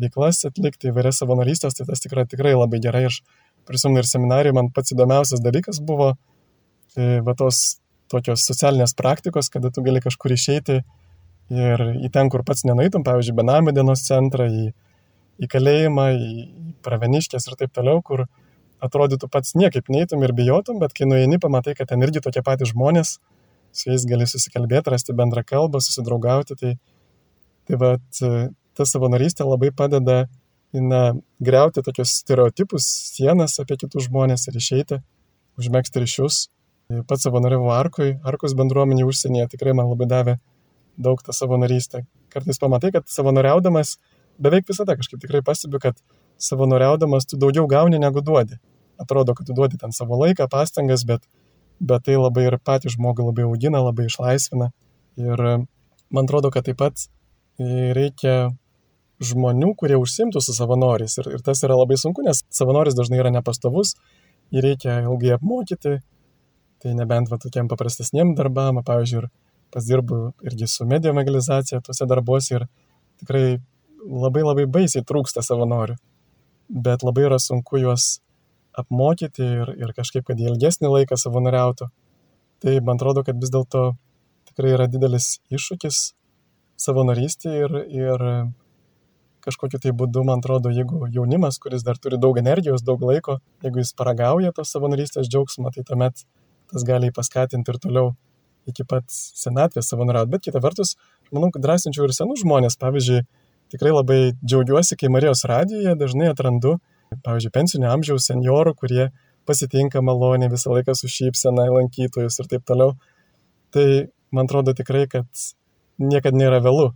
veiklas 0.00 0.42
atlikti, 0.48 0.90
įvairias 0.90 1.20
savanorystės, 1.22 1.76
tai 1.78 1.86
tas 1.88 2.02
tikrai, 2.02 2.26
tikrai 2.28 2.54
labai 2.56 2.80
gerai. 2.82 3.06
Aš 3.08 3.20
prisimenu 3.68 4.02
ir 4.02 4.08
seminarijai, 4.08 4.56
man 4.56 4.70
pats 4.74 4.92
įdomiausias 4.92 5.42
dalykas 5.44 5.80
buvo 5.84 6.12
e, 6.96 7.20
va 7.24 7.36
tos 7.38 7.78
tokios 8.12 8.44
socialinės 8.48 8.96
praktikos, 8.98 9.48
kada 9.52 9.70
tu 9.72 9.84
gali 9.86 10.02
kažkur 10.04 10.34
išeiti 10.34 10.80
ir 11.54 11.84
į 12.04 12.10
ten, 12.12 12.30
kur 12.32 12.44
pats 12.46 12.64
nenaitum, 12.68 13.04
pavyzdžiui, 13.06 13.36
benamio 13.36 13.74
dienos 13.76 14.04
centrą, 14.06 14.48
į, 14.48 14.72
į 15.42 15.50
kalėjimą, 15.50 16.06
į 16.14 16.30
praveniškės 16.84 17.48
ir 17.48 17.58
taip 17.60 17.74
toliau, 17.74 18.02
kur 18.04 18.26
atrodytų 18.84 19.28
pats 19.32 19.54
niekaip 19.58 19.88
neįtum 19.92 20.22
ir 20.26 20.34
bijotum, 20.36 20.78
bet 20.82 20.94
kai 20.96 21.08
nueini, 21.08 21.40
pamatai, 21.40 21.74
kad 21.78 21.90
ten 21.90 22.04
irgi 22.04 22.22
tokie 22.24 22.42
patys 22.44 22.74
žmonės, 22.74 23.16
su 23.74 23.90
jais 23.90 24.04
gali 24.06 24.26
susikalbėti, 24.28 24.92
rasti 24.92 25.16
bendrą 25.16 25.42
kalbą, 25.46 25.80
susidraugauti. 25.82 26.56
Tai, 26.60 26.74
tai 27.68 27.80
va, 27.80 27.94
ta 28.76 28.86
savanorystė 28.86 29.46
labai 29.48 29.72
padeda 29.74 30.24
na, 30.74 31.02
greuti 31.42 31.82
tokius 31.86 32.18
stereotipus, 32.20 32.86
sienas 33.14 33.58
apie 33.62 33.78
kitus 33.80 34.08
žmonės 34.08 34.48
ir 34.50 34.58
išeiti, 34.60 35.00
užmėgsti 35.60 36.02
ryšius. 36.02 36.40
Pats 37.08 37.24
savanoriavau 37.24 37.70
Arkui, 37.72 38.18
Arkos 38.28 38.52
bendruomenė 38.58 39.06
užsienyje 39.08 39.48
tikrai 39.54 39.72
man 39.76 39.88
labai 39.88 40.08
davė 40.10 40.34
daug 41.00 41.22
tą 41.24 41.32
savanorystę. 41.34 42.04
Kartais 42.34 42.60
pamatai, 42.60 42.90
kad 42.94 43.08
savanoriaudamas 43.10 43.96
beveik 44.38 44.68
visada 44.68 44.96
kažkaip 44.98 45.22
tikrai 45.22 45.42
pastebiu, 45.46 45.80
kad 45.82 45.98
savanoriaudamas 46.42 47.28
tu 47.30 47.38
daugiau 47.40 47.66
gauni 47.70 48.00
negu 48.02 48.22
duodi 48.24 48.58
atrodo, 48.98 49.34
kad 49.34 49.46
tu 49.46 49.52
duodi 49.52 49.78
ten 49.78 49.92
savo 49.92 50.18
laiką, 50.20 50.48
pastangas, 50.50 51.04
bet, 51.06 51.26
bet 51.80 52.04
tai 52.06 52.16
labai 52.18 52.48
ir 52.48 52.58
patį 52.62 52.94
žmogų 52.94 53.28
labai 53.30 53.46
augina, 53.48 53.82
labai 53.82 54.08
išlaisvina. 54.08 54.70
Ir 55.20 55.44
man 56.14 56.26
atrodo, 56.28 56.50
kad 56.54 56.66
taip 56.68 56.78
pat 56.82 57.06
reikia 57.58 58.54
žmonių, 59.24 59.74
kurie 59.78 59.98
užsimtų 59.98 60.42
su 60.42 60.54
savanoriais. 60.56 61.16
Ir, 61.22 61.30
ir 61.36 61.44
tas 61.44 61.62
yra 61.66 61.78
labai 61.78 61.98
sunku, 62.00 62.24
nes 62.26 62.42
savanoris 62.54 62.96
dažnai 62.98 63.20
yra 63.22 63.32
nepastovus, 63.34 63.94
jį 64.54 64.64
reikia 64.64 64.98
ilgai 65.06 65.36
apmokyti. 65.38 66.00
Tai 66.84 66.92
nebent 66.92 67.30
va 67.32 67.38
tokiem 67.40 67.70
paprastesniem 67.70 68.34
darbam, 68.36 68.82
pavyzdžiui, 68.84 69.22
ir 69.22 69.30
pasdirbu 69.72 70.18
irgi 70.44 70.66
su 70.68 70.84
medijų 70.86 71.14
evangelizacija 71.14 71.80
tuose 71.82 72.06
darbuose 72.10 72.58
ir 72.58 72.66
tikrai 73.22 73.46
labai 74.04 74.44
labai 74.44 74.66
baisiai 74.70 75.04
trūksta 75.06 75.42
savanorių. 75.44 75.96
Bet 76.68 77.04
labai 77.04 77.26
yra 77.28 77.38
sunku 77.40 77.80
juos 77.82 78.18
apmokyti 78.78 79.44
ir, 79.44 79.72
ir 79.78 79.92
kažkaip, 79.96 80.24
kad 80.26 80.40
jie 80.40 80.48
ilgesnį 80.50 80.90
laiką 80.90 81.18
savanoriautų. 81.20 81.88
Tai 82.64 82.74
man 82.86 82.98
atrodo, 82.98 83.22
kad 83.26 83.38
vis 83.40 83.52
dėlto 83.52 83.92
tikrai 84.50 84.74
yra 84.74 84.88
didelis 84.90 85.38
iššūkis 85.52 86.02
savanorystė 86.80 87.52
ir, 87.64 87.76
ir 87.92 88.24
kažkokiu 89.44 89.80
tai 89.82 89.92
būdu, 89.96 90.24
man 90.26 90.40
atrodo, 90.42 90.72
jeigu 90.74 91.08
jaunimas, 91.12 91.60
kuris 91.62 91.84
dar 91.86 92.00
turi 92.00 92.18
daug 92.20 92.38
energijos, 92.40 92.82
daug 92.86 93.02
laiko, 93.04 93.38
jeigu 93.64 93.82
jis 93.82 93.92
paragauja 93.98 94.52
tos 94.56 94.72
savanorystės 94.74 95.28
džiaugsmą, 95.30 95.74
tai 95.74 95.84
tuomet 95.86 96.24
tas 96.72 96.86
gali 96.86 97.12
paskatinti 97.14 97.74
ir 97.74 97.80
toliau 97.82 98.14
iki 98.70 98.86
pat 98.88 99.04
senatvės 99.12 99.90
savanoriauti. 99.92 100.32
Bet 100.32 100.46
kita 100.46 100.62
vertus, 100.64 100.94
manau, 101.34 101.50
kad 101.52 101.62
drąsinčiau 101.66 102.06
ir 102.08 102.14
senus 102.16 102.40
žmonės. 102.40 102.78
Pavyzdžiui, 102.80 103.24
tikrai 103.74 103.92
labai 103.92 104.18
džiaugiuosi, 104.40 104.96
kai 104.96 105.10
Marijos 105.12 105.44
radijoje 105.50 105.94
dažnai 105.98 106.30
atrandu 106.30 106.78
pavyzdžiui, 107.22 107.52
pensinio 107.54 107.90
amžiaus 107.92 108.28
seniorų, 108.30 108.74
kurie 108.78 109.08
pasitinka 109.48 110.02
maloniai 110.04 110.50
visą 110.52 110.72
laiką 110.72 110.94
su 110.96 111.10
šypsena 111.10 111.66
lankytojus 111.70 112.40
ir 112.40 112.50
taip 112.50 112.64
toliau. 112.68 112.94
Tai 113.74 113.86
man 114.34 114.48
atrodo 114.48 114.74
tikrai, 114.76 115.04
kad 115.10 115.28
niekada 116.00 116.38
nėra 116.38 116.60
vėlų 116.64 116.90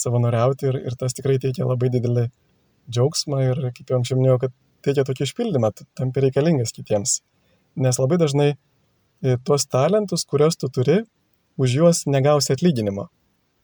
savanoriauti 0.00 0.70
ir, 0.70 0.80
ir 0.90 0.96
tas 0.98 1.14
tikrai 1.16 1.38
teikia 1.42 1.68
labai 1.68 1.90
didelį 1.92 2.28
džiaugsmą 2.90 3.42
ir, 3.50 3.62
kaip 3.76 3.90
jau 3.90 4.00
anksčiau 4.00 4.18
minėjau, 4.18 4.40
kad 4.46 4.56
teikia 4.86 5.04
tokį 5.06 5.26
išpildymą, 5.28 5.72
tam 5.98 6.12
reikalingas 6.16 6.72
kitiems. 6.74 7.20
Nes 7.78 7.98
labai 8.00 8.18
dažnai 8.18 8.50
e, 8.54 9.36
tuos 9.44 9.66
talentus, 9.70 10.24
kuriuos 10.26 10.56
tu 10.58 10.70
turi, 10.72 11.02
už 11.60 11.76
juos 11.76 12.06
negausi 12.08 12.54
atlyginimo. 12.54 13.10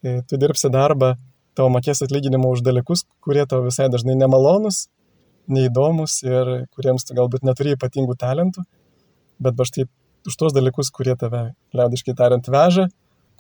E, 0.05 0.21
tu 0.29 0.39
dirbsi 0.39 0.71
darbą, 0.71 1.15
tavo 1.57 1.71
mokės 1.73 2.03
atlyginimo 2.05 2.51
už 2.53 2.63
dalykus, 2.67 3.07
kurie 3.25 3.47
tau 3.49 3.63
visai 3.65 3.89
dažnai 3.93 4.17
nemalonus, 4.19 4.87
neįdomus 5.49 6.19
ir 6.27 6.53
kuriems 6.75 7.07
tu 7.07 7.17
galbūt 7.17 7.47
neturi 7.47 7.75
ypatingų 7.77 8.17
talentų, 8.21 8.65
bet 9.43 9.57
va 9.59 9.67
štai 9.69 9.87
už 10.27 10.37
tuos 10.37 10.55
dalykus, 10.57 10.91
kurie 10.91 11.15
tave, 11.19 11.53
liaudiškai 11.77 12.15
tariant, 12.19 12.49
veža, 12.51 12.89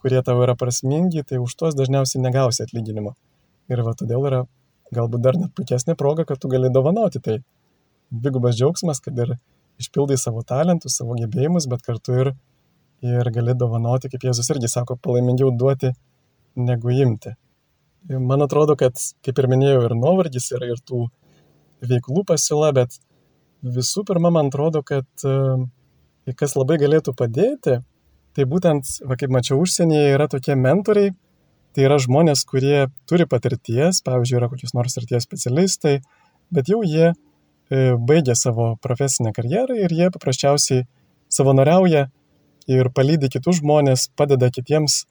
kurie 0.00 0.22
tau 0.22 0.38
yra 0.44 0.54
prasmingi, 0.58 1.24
tai 1.26 1.40
už 1.42 1.56
tuos 1.58 1.76
dažniausiai 1.78 2.22
negausi 2.22 2.62
atlyginimo. 2.62 3.16
Ir 3.72 3.82
va 3.82 3.94
todėl 3.98 4.26
yra 4.28 4.44
galbūt 4.94 5.22
dar 5.22 5.38
net 5.40 5.54
puikesnė 5.58 5.96
proga, 5.98 6.24
kad 6.28 6.38
tu 6.38 6.50
gali 6.52 6.70
dovanoti. 6.70 7.18
Tai 7.22 7.40
dvigubas 8.14 8.54
džiaugsmas, 8.58 9.02
kad 9.02 9.18
ir 9.18 9.34
išpildai 9.82 10.18
savo 10.20 10.44
talentus, 10.46 10.96
savo 11.00 11.16
gebėjimus, 11.18 11.66
bet 11.70 11.82
kartu 11.86 12.20
ir, 12.22 12.30
ir 13.02 13.32
gali 13.34 13.56
dovanoti, 13.58 14.12
kaip 14.12 14.28
Jėzus 14.28 14.52
irgi 14.54 14.70
sako, 14.70 14.98
palaimingiau 15.02 15.50
duoti 15.50 15.90
negu 16.56 16.94
imti. 16.94 17.34
Man 18.06 18.44
atrodo, 18.44 18.76
kad, 18.78 18.98
kaip 19.26 19.38
ir 19.40 19.48
minėjau, 19.50 19.80
ir 19.88 19.94
nuovargis 19.98 20.52
yra 20.54 20.68
ir 20.70 20.82
tų 20.86 21.08
veiklų 21.86 22.22
pasiūla, 22.28 22.70
bet 22.76 22.98
visų 23.66 24.04
pirma, 24.06 24.30
man 24.30 24.50
atrodo, 24.52 24.82
kad 24.86 25.06
e, 25.26 26.34
kas 26.38 26.54
labai 26.54 26.78
galėtų 26.82 27.16
padėti, 27.18 27.80
tai 28.36 28.46
būtent, 28.46 28.98
va, 29.08 29.16
kaip 29.18 29.32
mačiau 29.34 29.58
užsienyje, 29.62 30.12
yra 30.14 30.28
tokie 30.30 30.54
mentoriai, 30.58 31.14
tai 31.74 31.86
yra 31.88 31.98
žmonės, 32.00 32.44
kurie 32.48 32.86
turi 33.10 33.26
patirties, 33.28 34.00
pavyzdžiui, 34.06 34.38
yra 34.38 34.50
kokius 34.52 34.76
nors 34.76 34.96
arties 35.00 35.26
specialistai, 35.26 35.98
bet 36.54 36.70
jau 36.70 36.84
jie 36.86 37.10
e, 37.10 37.16
baigė 37.98 38.36
savo 38.38 38.74
profesinę 38.82 39.34
karjerą 39.36 39.76
ir 39.82 39.92
jie 39.92 40.12
paprasčiausiai 40.14 40.86
savanoriauja 41.32 42.06
ir 42.70 42.90
palydi 42.94 43.30
kitus 43.34 43.60
žmonės, 43.60 44.08
padeda 44.18 44.52
kitiems, 44.54 45.04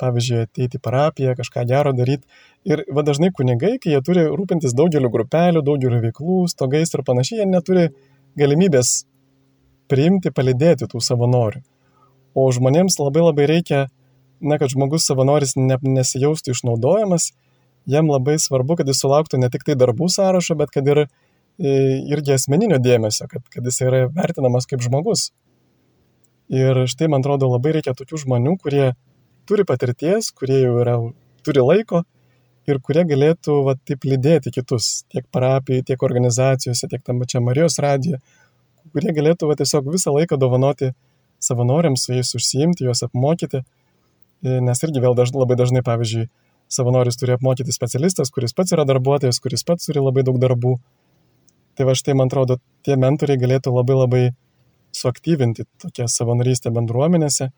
pavyzdžiui, 0.00 0.44
ateiti 0.46 0.78
į 0.78 0.82
parapiją, 0.84 1.34
kažką 1.38 1.64
gero 1.68 1.92
daryti. 1.96 2.26
Ir 2.68 2.84
va 2.96 3.04
dažnai 3.06 3.30
kunigai, 3.34 3.76
kai 3.82 3.94
jie 3.94 4.00
turi 4.04 4.24
rūpintis 4.30 4.74
daugeliu 4.76 5.10
grupelių, 5.12 5.62
daugeliu 5.66 6.00
veiklų, 6.02 6.44
stogais 6.50 6.94
ir 6.94 7.04
panašiai, 7.06 7.42
jie 7.42 7.48
neturi 7.48 7.88
galimybės 8.40 9.04
priimti, 9.90 10.32
palidėti 10.34 10.88
tų 10.90 11.02
savanorių. 11.04 11.62
O 12.34 12.48
žmonėms 12.50 12.98
labai 12.98 13.22
labai 13.22 13.46
reikia, 13.50 13.84
na, 14.42 14.58
kad 14.58 14.72
žmogus 14.72 15.06
savanoris 15.06 15.54
ne, 15.60 15.76
nesijaustų 15.78 16.56
išnaudojamas, 16.56 17.30
jam 17.86 18.08
labai 18.10 18.38
svarbu, 18.40 18.80
kad 18.80 18.88
jis 18.90 19.04
sulauktų 19.04 19.38
ne 19.38 19.52
tik 19.52 19.66
tai 19.68 19.76
darbų 19.78 20.08
sąrašo, 20.10 20.56
bet 20.58 20.72
kad 20.74 20.88
ir 20.88 21.06
irgi 21.58 22.34
asmeninio 22.34 22.80
dėmesio, 22.82 23.28
kad, 23.30 23.44
kad 23.52 23.64
jis 23.64 23.80
yra 23.84 24.06
vertinamas 24.10 24.66
kaip 24.66 24.82
žmogus. 24.82 25.30
Ir 26.50 26.84
štai, 26.90 27.08
man 27.08 27.22
atrodo, 27.22 27.48
labai 27.52 27.76
reikia 27.78 27.94
tokių 27.96 28.24
žmonių, 28.24 28.56
kurie 28.60 28.92
turi 29.48 29.64
patirties, 29.68 30.30
kurie 30.36 30.60
jau 30.62 30.74
yra, 30.82 30.98
turi 31.46 31.64
laiko 31.64 32.02
ir 32.68 32.80
kurie 32.80 33.04
galėtų 33.08 33.58
va, 33.66 33.74
taip 33.88 34.06
lydėti 34.08 34.52
kitus, 34.54 35.04
tiek 35.12 35.26
parapijai, 35.34 35.84
tiek 35.84 36.02
organizacijose, 36.02 36.88
tiek 36.88 37.02
tam 37.04 37.20
pačiam 37.20 37.44
Marijos 37.44 37.76
radijoje, 37.82 38.22
kurie 38.94 39.12
galėtų 39.16 39.50
va, 39.50 39.58
tiesiog 39.60 39.90
visą 39.92 40.14
laiką 40.14 40.38
dovanoti 40.40 40.92
savanoriams, 41.44 42.06
su 42.06 42.14
jais 42.16 42.32
užsiimti, 42.38 42.86
juos 42.88 43.04
apmokyti, 43.04 43.60
nes 44.44 44.82
irgi 44.86 45.02
vėl 45.04 45.16
daž, 45.18 45.34
labai 45.36 45.58
dažnai, 45.60 45.84
pavyzdžiui, 45.84 46.28
savanoris 46.72 47.18
turi 47.20 47.34
apmokyti 47.36 47.74
specialistas, 47.74 48.32
kuris 48.34 48.56
pats 48.56 48.72
yra 48.76 48.86
darbuotojas, 48.88 49.40
kuris 49.44 49.64
pats 49.66 49.88
turi 49.88 50.02
labai 50.02 50.24
daug 50.26 50.40
darbų. 50.40 50.78
Tai 51.74 51.88
va 51.88 51.94
štai, 51.98 52.14
man 52.16 52.30
atrodo, 52.30 52.58
tie 52.86 52.96
mentoriai 53.00 53.40
galėtų 53.40 53.72
labai 53.74 53.96
labai 53.98 54.24
suaktyvinti 54.94 55.66
tokią 55.82 56.06
savanorystę 56.10 56.70
bendruomenėse. 56.74 57.50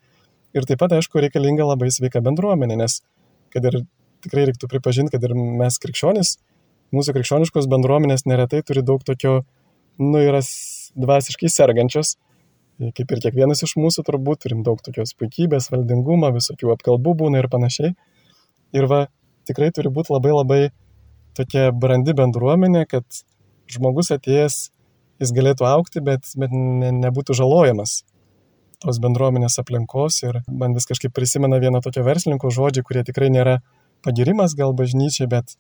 Ir 0.57 0.65
taip 0.65 0.81
pat, 0.81 0.95
aišku, 0.97 1.21
reikalinga 1.21 1.67
labai 1.69 1.91
sveika 1.93 2.23
bendruomenė, 2.25 2.79
nes 2.81 3.01
kad 3.53 3.67
ir 3.69 3.83
tikrai 4.25 4.47
reiktų 4.49 4.71
pripažinti, 4.71 5.13
kad 5.13 5.25
ir 5.29 5.35
mes 5.37 5.77
krikščionis, 5.83 6.37
mūsų 6.97 7.15
krikščioniškos 7.17 7.69
bendruomenės 7.69 8.25
neretai 8.31 8.63
turi 8.65 8.85
daug 8.87 9.05
tokio, 9.05 9.43
nu, 10.01 10.23
yra 10.23 10.41
dvasiškai 10.97 11.51
sergančios, 11.53 12.15
kaip 12.97 13.13
ir 13.13 13.23
kiekvienas 13.27 13.63
iš 13.67 13.77
mūsų 13.81 14.05
turbūt 14.09 14.45
turim 14.47 14.65
daug 14.65 14.81
tokios 14.85 15.13
puikybės, 15.21 15.69
valdingumo, 15.73 16.33
visokių 16.37 16.73
apkalbų 16.77 17.17
būna 17.23 17.45
ir 17.45 17.51
panašiai. 17.53 17.93
Ir 18.77 18.89
va, 18.91 19.07
tikrai 19.49 19.71
turi 19.77 19.93
būti 19.93 20.13
labai 20.17 20.35
labai 20.35 20.61
tokia 21.37 21.69
brandi 21.73 22.17
bendruomenė, 22.17 22.87
kad 22.89 23.05
žmogus 23.73 24.13
atėjęs 24.17 24.59
jis 25.21 25.33
galėtų 25.37 25.69
aukti, 25.69 26.01
bet, 26.05 26.29
bet 26.41 26.53
ne, 26.53 26.93
nebūtų 27.05 27.37
žalojamas 27.37 28.03
tos 28.83 28.99
bendruomenės 29.03 29.59
aplinkos 29.63 30.21
ir 30.27 30.43
man 30.49 30.75
vis 30.77 30.89
kažkaip 30.89 31.15
prisimena 31.17 31.61
vieno 31.63 31.81
tokio 31.85 32.05
verslininko 32.07 32.51
žodžiai, 32.53 32.85
kurie 32.87 33.05
tikrai 33.07 33.31
nėra 33.33 33.61
pagirimas 34.05 34.55
gal 34.59 34.75
bažnyčiai, 34.77 35.29
bet 35.31 35.57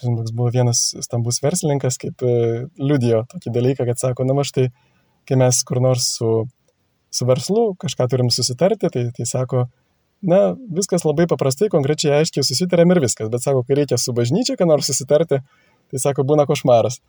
toks 0.00 0.32
buvo 0.32 0.48
vienas 0.52 0.94
stambus 1.04 1.42
verslininkas, 1.44 1.98
kaip 2.00 2.24
e, 2.24 2.64
liudijo 2.80 3.26
tokį 3.32 3.52
dalyką, 3.52 3.86
kad 3.90 4.00
sako, 4.00 4.24
na, 4.24 4.44
štai, 4.46 4.70
kai 5.28 5.38
mes 5.40 5.60
kur 5.68 5.82
nors 5.84 6.08
su, 6.16 6.32
su 7.12 7.28
verslu 7.28 7.72
kažką 7.80 8.08
turim 8.10 8.32
susitarti, 8.32 8.88
tai, 8.92 9.04
tai 9.16 9.28
sako, 9.28 9.66
na, 10.24 10.40
viskas 10.72 11.04
labai 11.04 11.28
paprastai, 11.30 11.68
konkrečiai 11.72 12.22
aiškiai 12.22 12.46
susitarėm 12.46 12.94
ir 12.94 13.02
viskas, 13.04 13.28
bet 13.32 13.44
sako, 13.44 13.66
kai 13.68 13.82
reikia 13.82 14.00
su 14.00 14.16
bažnyčia, 14.16 14.56
ką 14.56 14.68
nors 14.70 14.88
susitarti, 14.88 15.42
tai 15.92 16.00
sako, 16.00 16.24
būna 16.24 16.48
košmaras. 16.48 17.02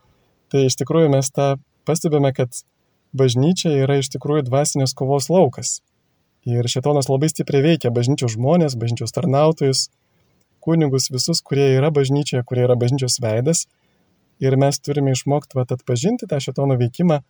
Tai 0.52 0.66
iš 0.68 0.76
tikrųjų 0.82 1.08
mes 1.16 1.32
tą 1.32 1.54
pastebime, 1.88 2.34
kad 2.36 2.52
bažnyčia 3.16 3.72
yra 3.84 3.98
iš 4.00 4.10
tikrųjų 4.14 4.48
dvasinės 4.48 4.94
kovos 4.98 5.30
laukas. 5.32 5.78
Ir 6.44 6.66
šetonas 6.68 7.08
labai 7.08 7.30
stipriai 7.32 7.64
veikia 7.64 7.92
bažnyčios 7.94 8.34
žmonės, 8.34 8.76
bažnyčios 8.76 9.14
tarnautojus, 9.16 9.86
kunigus, 10.64 11.08
visus, 11.12 11.40
kurie 11.44 11.70
yra 11.78 11.90
bažnyčioje, 11.94 12.44
kurie 12.44 12.66
yra 12.66 12.76
bažnyčios 12.80 13.16
veidas. 13.22 13.64
Ir 14.42 14.56
mes 14.60 14.80
turime 14.82 15.14
išmokti 15.14 15.56
vat, 15.56 15.72
atpažinti 15.72 16.28
tą 16.28 16.40
šetono 16.42 16.76
veikimą, 16.80 17.20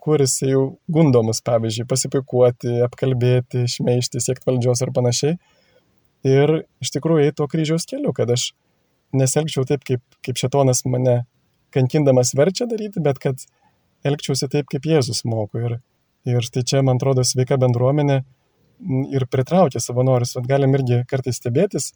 kuris 0.00 0.38
jau 0.44 0.62
gundo 0.92 1.22
mus, 1.26 1.42
pavyzdžiui, 1.44 1.86
pasipikuoti, 1.88 2.76
apkalbėti, 2.86 3.66
šmeišti, 3.68 4.22
siekti 4.22 4.48
valdžios 4.48 4.84
ir 4.84 4.92
panašiai. 4.96 5.38
Ir 6.30 6.54
iš 6.84 6.92
tikrųjų 6.94 7.26
eiti 7.26 7.38
to 7.40 7.48
kryžiaus 7.50 7.88
keliu, 7.88 8.12
kad 8.16 8.30
aš 8.32 8.50
neselgčiau 9.16 9.66
taip, 9.68 9.84
kaip, 9.88 10.02
kaip 10.24 10.40
šetonas 10.40 10.84
mane 10.88 11.22
kankindamas 11.74 12.34
verčia 12.36 12.68
daryti, 12.70 13.02
bet 13.02 13.20
kad 13.22 13.42
elgčiausi 14.06 14.48
taip, 14.52 14.68
kaip 14.72 14.86
Jėzus 14.88 15.24
moko. 15.28 15.60
Ir, 15.60 15.78
ir 16.28 16.44
štai 16.46 16.64
čia, 16.66 16.84
man 16.86 17.00
atrodo, 17.00 17.24
sveika 17.26 17.58
bendruomenė 17.60 18.20
ir 19.12 19.26
pritraukia 19.30 19.82
savanorius. 19.82 20.34
Vat 20.38 20.48
galim 20.48 20.76
irgi 20.78 21.02
kartais 21.10 21.40
stebėtis. 21.40 21.92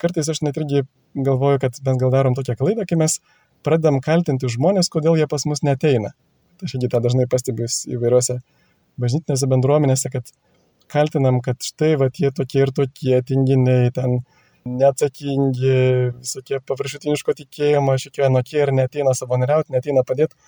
Kartais 0.00 0.28
aš 0.30 0.42
net 0.46 0.58
irgi 0.60 0.84
galvoju, 1.14 1.60
kad 1.62 1.78
mes 1.84 1.98
gal 2.00 2.12
darom 2.14 2.36
tokią 2.38 2.56
klaidą, 2.60 2.86
kai 2.88 2.98
mes 3.00 3.18
pradedam 3.66 4.00
kaltinti 4.04 4.50
žmonės, 4.50 4.90
kodėl 4.92 5.18
jie 5.20 5.28
pas 5.30 5.44
mus 5.48 5.64
neteina. 5.66 6.14
Tai 6.58 6.68
aš 6.68 6.76
irgi 6.78 6.90
tą 6.92 7.02
dažnai 7.04 7.26
pastebiu 7.30 7.66
įvairiuose 7.66 8.38
bažnytinėse 9.02 9.48
bendruomenėse, 9.50 10.10
kad 10.12 10.30
kaltinam, 10.92 11.40
kad 11.44 11.60
štai, 11.64 11.96
va, 12.00 12.08
jie 12.12 12.30
tokie 12.34 12.62
ir 12.64 12.72
tokie 12.76 13.20
tinginiai, 13.26 13.90
ten 13.96 14.20
neatsakingi, 14.68 15.76
visokie 16.20 16.60
paviršutiniško 16.68 17.34
tikėjimo, 17.40 17.96
šiek 17.98 18.20
anokie 18.28 18.60
ir 18.62 18.72
neteina 18.76 19.14
savanoriauti, 19.18 19.74
neteina 19.74 20.04
padėti, 20.06 20.38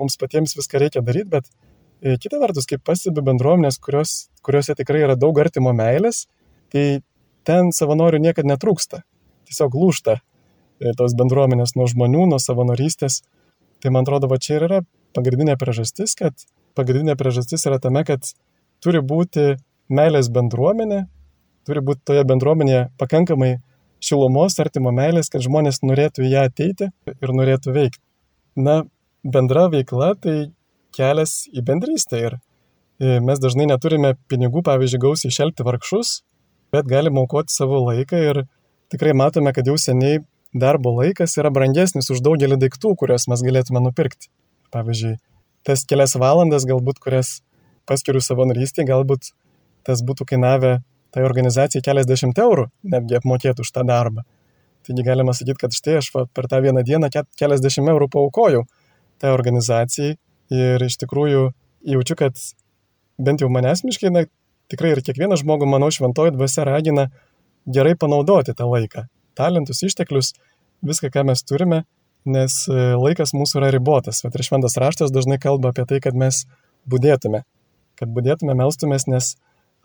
mums 0.00 0.18
patiems 0.20 0.56
viską 0.58 0.80
reikia 0.82 1.02
daryti, 1.04 1.30
bet 1.32 1.48
e, 2.02 2.16
kita 2.20 2.40
vertus, 2.42 2.68
kaip 2.70 2.84
pastebi 2.86 3.24
bendruomenės, 3.24 3.78
kurios, 3.82 4.14
kuriuose 4.46 4.76
tikrai 4.78 5.04
yra 5.06 5.16
daug 5.18 5.38
artimo 5.42 5.74
meilės, 5.76 6.24
tai 6.72 7.02
ten 7.46 7.70
savanorių 7.74 8.22
niekada 8.24 8.54
netrūksta, 8.54 9.02
tiesiog 9.50 9.76
lūšta 9.78 10.18
e, 10.18 10.94
tos 10.98 11.16
bendruomenės 11.18 11.76
nuo 11.78 11.88
žmonių, 11.90 12.26
nuo 12.32 12.40
savanorystės. 12.42 13.22
Tai 13.82 13.92
man 13.92 14.06
atrodo, 14.06 14.30
va 14.30 14.40
čia 14.40 14.58
ir 14.58 14.66
yra 14.68 14.80
pagrindinė 15.16 15.58
priežastis, 15.60 16.16
kad 16.18 16.46
pagrindinė 16.78 17.18
priežastis 17.20 17.66
yra 17.68 17.78
tame, 17.82 18.02
kad 18.08 18.32
turi 18.82 19.02
būti 19.04 19.54
meilės 19.92 20.30
bendruomenė, 20.32 21.04
turi 21.68 21.82
būti 21.84 22.02
toje 22.08 22.24
bendruomenėje 22.28 22.88
pakankamai 23.00 23.58
šilumos, 24.04 24.56
artimo 24.60 24.92
meilės, 24.94 25.30
kad 25.32 25.44
žmonės 25.44 25.82
norėtų 25.84 26.26
į 26.26 26.32
ją 26.32 26.48
ateiti 26.48 26.90
ir 27.14 27.32
norėtų 27.32 27.74
veikti. 27.76 28.02
Na, 28.60 28.82
bendra 29.24 29.68
veikla 29.72 30.12
tai 30.20 30.36
kelias 30.94 31.44
į 31.50 31.64
bendrystę 31.66 32.20
ir 32.20 32.36
e, 32.36 33.18
mes 33.24 33.40
dažnai 33.42 33.66
neturime 33.70 34.14
pinigų, 34.30 34.62
pavyzdžiui, 34.66 35.00
gausiai 35.02 35.34
šelti 35.34 35.66
vargšus, 35.66 36.20
bet 36.74 36.88
galime 36.90 37.22
aukoti 37.24 37.54
savo 37.54 37.80
laiką 37.88 38.20
ir 38.20 38.44
tikrai 38.92 39.14
matome, 39.16 39.52
kad 39.56 39.66
jau 39.66 39.76
seniai 39.80 40.20
darbo 40.54 40.94
laikas 41.00 41.34
yra 41.40 41.50
brangesnis 41.50 42.10
už 42.14 42.22
daugelį 42.22 42.60
daiktų, 42.62 42.94
kuriuos 43.00 43.26
mes 43.32 43.42
galėtume 43.42 43.82
nupirkti. 43.82 44.30
Pavyzdžiui, 44.74 45.16
tas 45.66 45.82
kelias 45.88 46.14
valandas 46.20 46.66
galbūt, 46.68 47.00
kurias 47.02 47.40
paskiriu 47.88 48.22
savanorystį, 48.22 48.86
galbūt 48.90 49.32
tas 49.84 50.02
būtų 50.06 50.28
kainavę 50.30 50.78
tai 51.14 51.24
organizacijai 51.26 51.82
keliasdešimt 51.84 52.38
eurų 52.42 52.68
netgi 52.94 53.18
apmokėti 53.18 53.62
už 53.62 53.70
tą 53.74 53.84
darbą. 53.86 54.24
Taigi 54.84 55.04
galima 55.06 55.32
sakyti, 55.36 55.60
kad 55.62 55.74
štai 55.74 55.98
aš 56.00 56.10
per 56.12 56.48
tą 56.50 56.60
vieną 56.64 56.82
dieną 56.86 57.10
keliasdešimt 57.38 57.90
eurų 57.92 58.08
paukojau 58.12 58.64
tai 59.22 59.32
organizacijai 59.34 60.16
ir 60.54 60.84
iš 60.84 60.98
tikrųjų 61.02 61.48
jaučiu, 61.94 62.16
kad 62.18 62.38
bent 63.20 63.44
jau 63.44 63.50
mane 63.52 63.70
asmeniškai, 63.72 64.12
na, 64.12 64.24
tikrai 64.72 64.94
ir 64.94 65.02
kiekvieną 65.04 65.38
žmogų, 65.40 65.68
manau, 65.70 65.90
šventoji 65.94 66.34
dvasia 66.34 66.64
ragina 66.68 67.08
gerai 67.70 67.94
panaudoti 67.98 68.54
tą 68.56 68.68
laiką, 68.68 69.06
talentus, 69.38 69.82
išteklius, 69.86 70.32
viską, 70.84 71.10
ką 71.14 71.24
mes 71.30 71.44
turime, 71.46 71.84
nes 72.28 72.64
e, 72.68 72.78
laikas 72.98 73.34
mūsų 73.36 73.60
yra 73.60 73.70
ribotas. 73.74 74.22
Bet 74.24 74.36
ir 74.36 74.46
šventas 74.46 74.78
raštas 74.80 75.12
dažnai 75.14 75.38
kalba 75.40 75.72
apie 75.72 75.84
tai, 75.88 76.00
kad 76.04 76.16
mes 76.16 76.44
būdėtume, 76.90 77.44
kad 78.00 78.12
būdėtume, 78.16 78.56
melstumės, 78.58 79.06
nes 79.08 79.34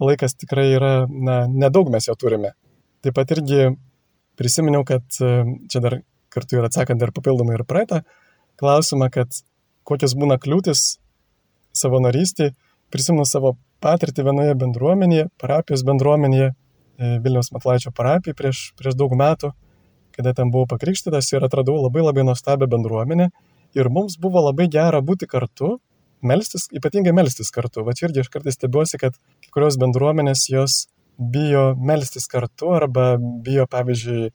laikas 0.03 0.35
tikrai 0.39 0.69
yra, 0.77 0.93
na, 1.09 1.41
nedaug 1.47 1.91
mes 1.91 2.07
jo 2.07 2.15
turime. 2.19 2.53
Taip 3.03 3.15
pat 3.15 3.31
irgi 3.35 3.73
prisiminiau, 4.39 4.85
kad 4.87 5.03
e, 5.19 5.35
čia 5.71 5.83
dar 5.83 5.99
kartu 6.31 6.59
ir 6.59 6.67
atsakant 6.67 7.01
dar 7.01 7.11
papildomai 7.15 7.57
ir 7.57 7.65
praeitą 7.67 8.03
klausimą, 8.59 9.09
kad 9.13 9.41
kokios 9.87 10.15
būna 10.19 10.37
kliūtis 10.41 10.99
savanorystį, 11.79 12.51
prisimenu 12.93 13.25
savo 13.27 13.55
patirtį 13.83 14.25
vienoje 14.27 14.55
bendruomenėje, 14.59 15.29
parapijos 15.41 15.85
bendruomenėje, 15.87 16.51
e, 16.51 17.11
Vilniaus 17.23 17.51
Matlaičio 17.55 17.93
parapijai 17.95 18.35
prieš, 18.37 18.63
prieš 18.79 18.97
daug 18.99 19.15
metų, 19.15 19.53
kada 20.15 20.33
ten 20.35 20.51
buvau 20.51 20.67
pakrikštytas 20.67 21.31
ir 21.31 21.45
atradau 21.47 21.77
labai 21.79 22.03
labai 22.03 22.25
nuostabią 22.27 22.67
bendruomenę 22.67 23.29
ir 23.77 23.89
mums 23.89 24.17
buvo 24.19 24.43
labai 24.43 24.67
gera 24.67 24.99
būti 25.05 25.29
kartu 25.29 25.77
melstis, 26.21 26.67
ypatingai 26.75 27.13
melstis 27.15 27.51
kartu. 27.55 27.85
Va 27.87 27.95
čia 27.95 28.09
irgi 28.09 28.25
aš 28.25 28.31
kartais 28.33 28.57
stebiuosi, 28.59 28.99
kad 28.99 29.15
kai 29.15 29.53
kurios 29.55 29.77
bendruomenės 29.79 30.49
jos 30.51 30.81
bijo 31.19 31.73
melstis 31.75 32.27
kartu 32.31 32.73
arba 32.75 33.13
bijo, 33.19 33.67
pavyzdžiui, 33.71 34.31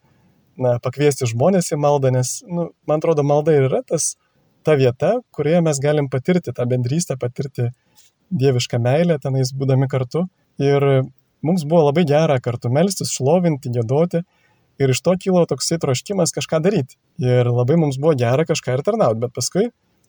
na, 0.61 0.77
pakviesti 0.83 1.29
žmonės 1.31 1.73
į 1.75 1.81
maldą, 1.81 2.13
nes, 2.15 2.37
nu, 2.47 2.69
man 2.89 3.03
atrodo, 3.03 3.25
malda 3.27 3.55
ir 3.57 3.69
yra 3.69 3.83
tas, 3.87 4.15
ta 4.65 4.77
vieta, 4.81 5.19
kurioje 5.35 5.61
mes 5.67 5.81
galim 5.83 6.09
patirti 6.13 6.55
tą 6.57 6.67
bendrystę, 6.69 7.19
patirti 7.21 7.69
dievišką 8.35 8.81
meilę, 8.83 9.19
tenais 9.23 9.53
būdami 9.55 9.89
kartu. 9.93 10.25
Ir 10.63 11.05
mums 11.45 11.67
buvo 11.69 11.89
labai 11.89 12.07
gera 12.09 12.39
kartu 12.43 12.71
melstis, 12.73 13.13
šlovinti, 13.15 13.73
gėdoti. 13.75 14.25
Ir 14.83 14.91
iš 14.91 15.05
to 15.07 15.15
kilo 15.21 15.45
toksai 15.47 15.79
troškimas 15.83 16.35
kažką 16.35 16.59
daryti. 16.65 16.97
Ir 17.23 17.47
labai 17.51 17.77
mums 17.79 18.01
buvo 18.01 18.17
gera 18.19 18.47
kažką 18.49 18.79
ir 18.79 18.83
tarnauti. 18.87 19.21
Bet 19.23 19.35
paskui, 19.37 19.69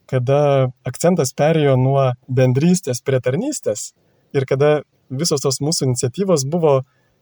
kada 0.09 0.71
akcentas 0.87 1.35
perėjo 1.37 1.75
nuo 1.81 2.07
bendrystės 2.25 3.03
prie 3.05 3.19
tarnystės 3.21 3.91
ir 4.35 4.47
kada 4.49 4.79
visos 5.09 5.43
tos 5.43 5.61
mūsų 5.61 5.91
iniciatyvos 5.91 6.47
buvo, 6.49 6.79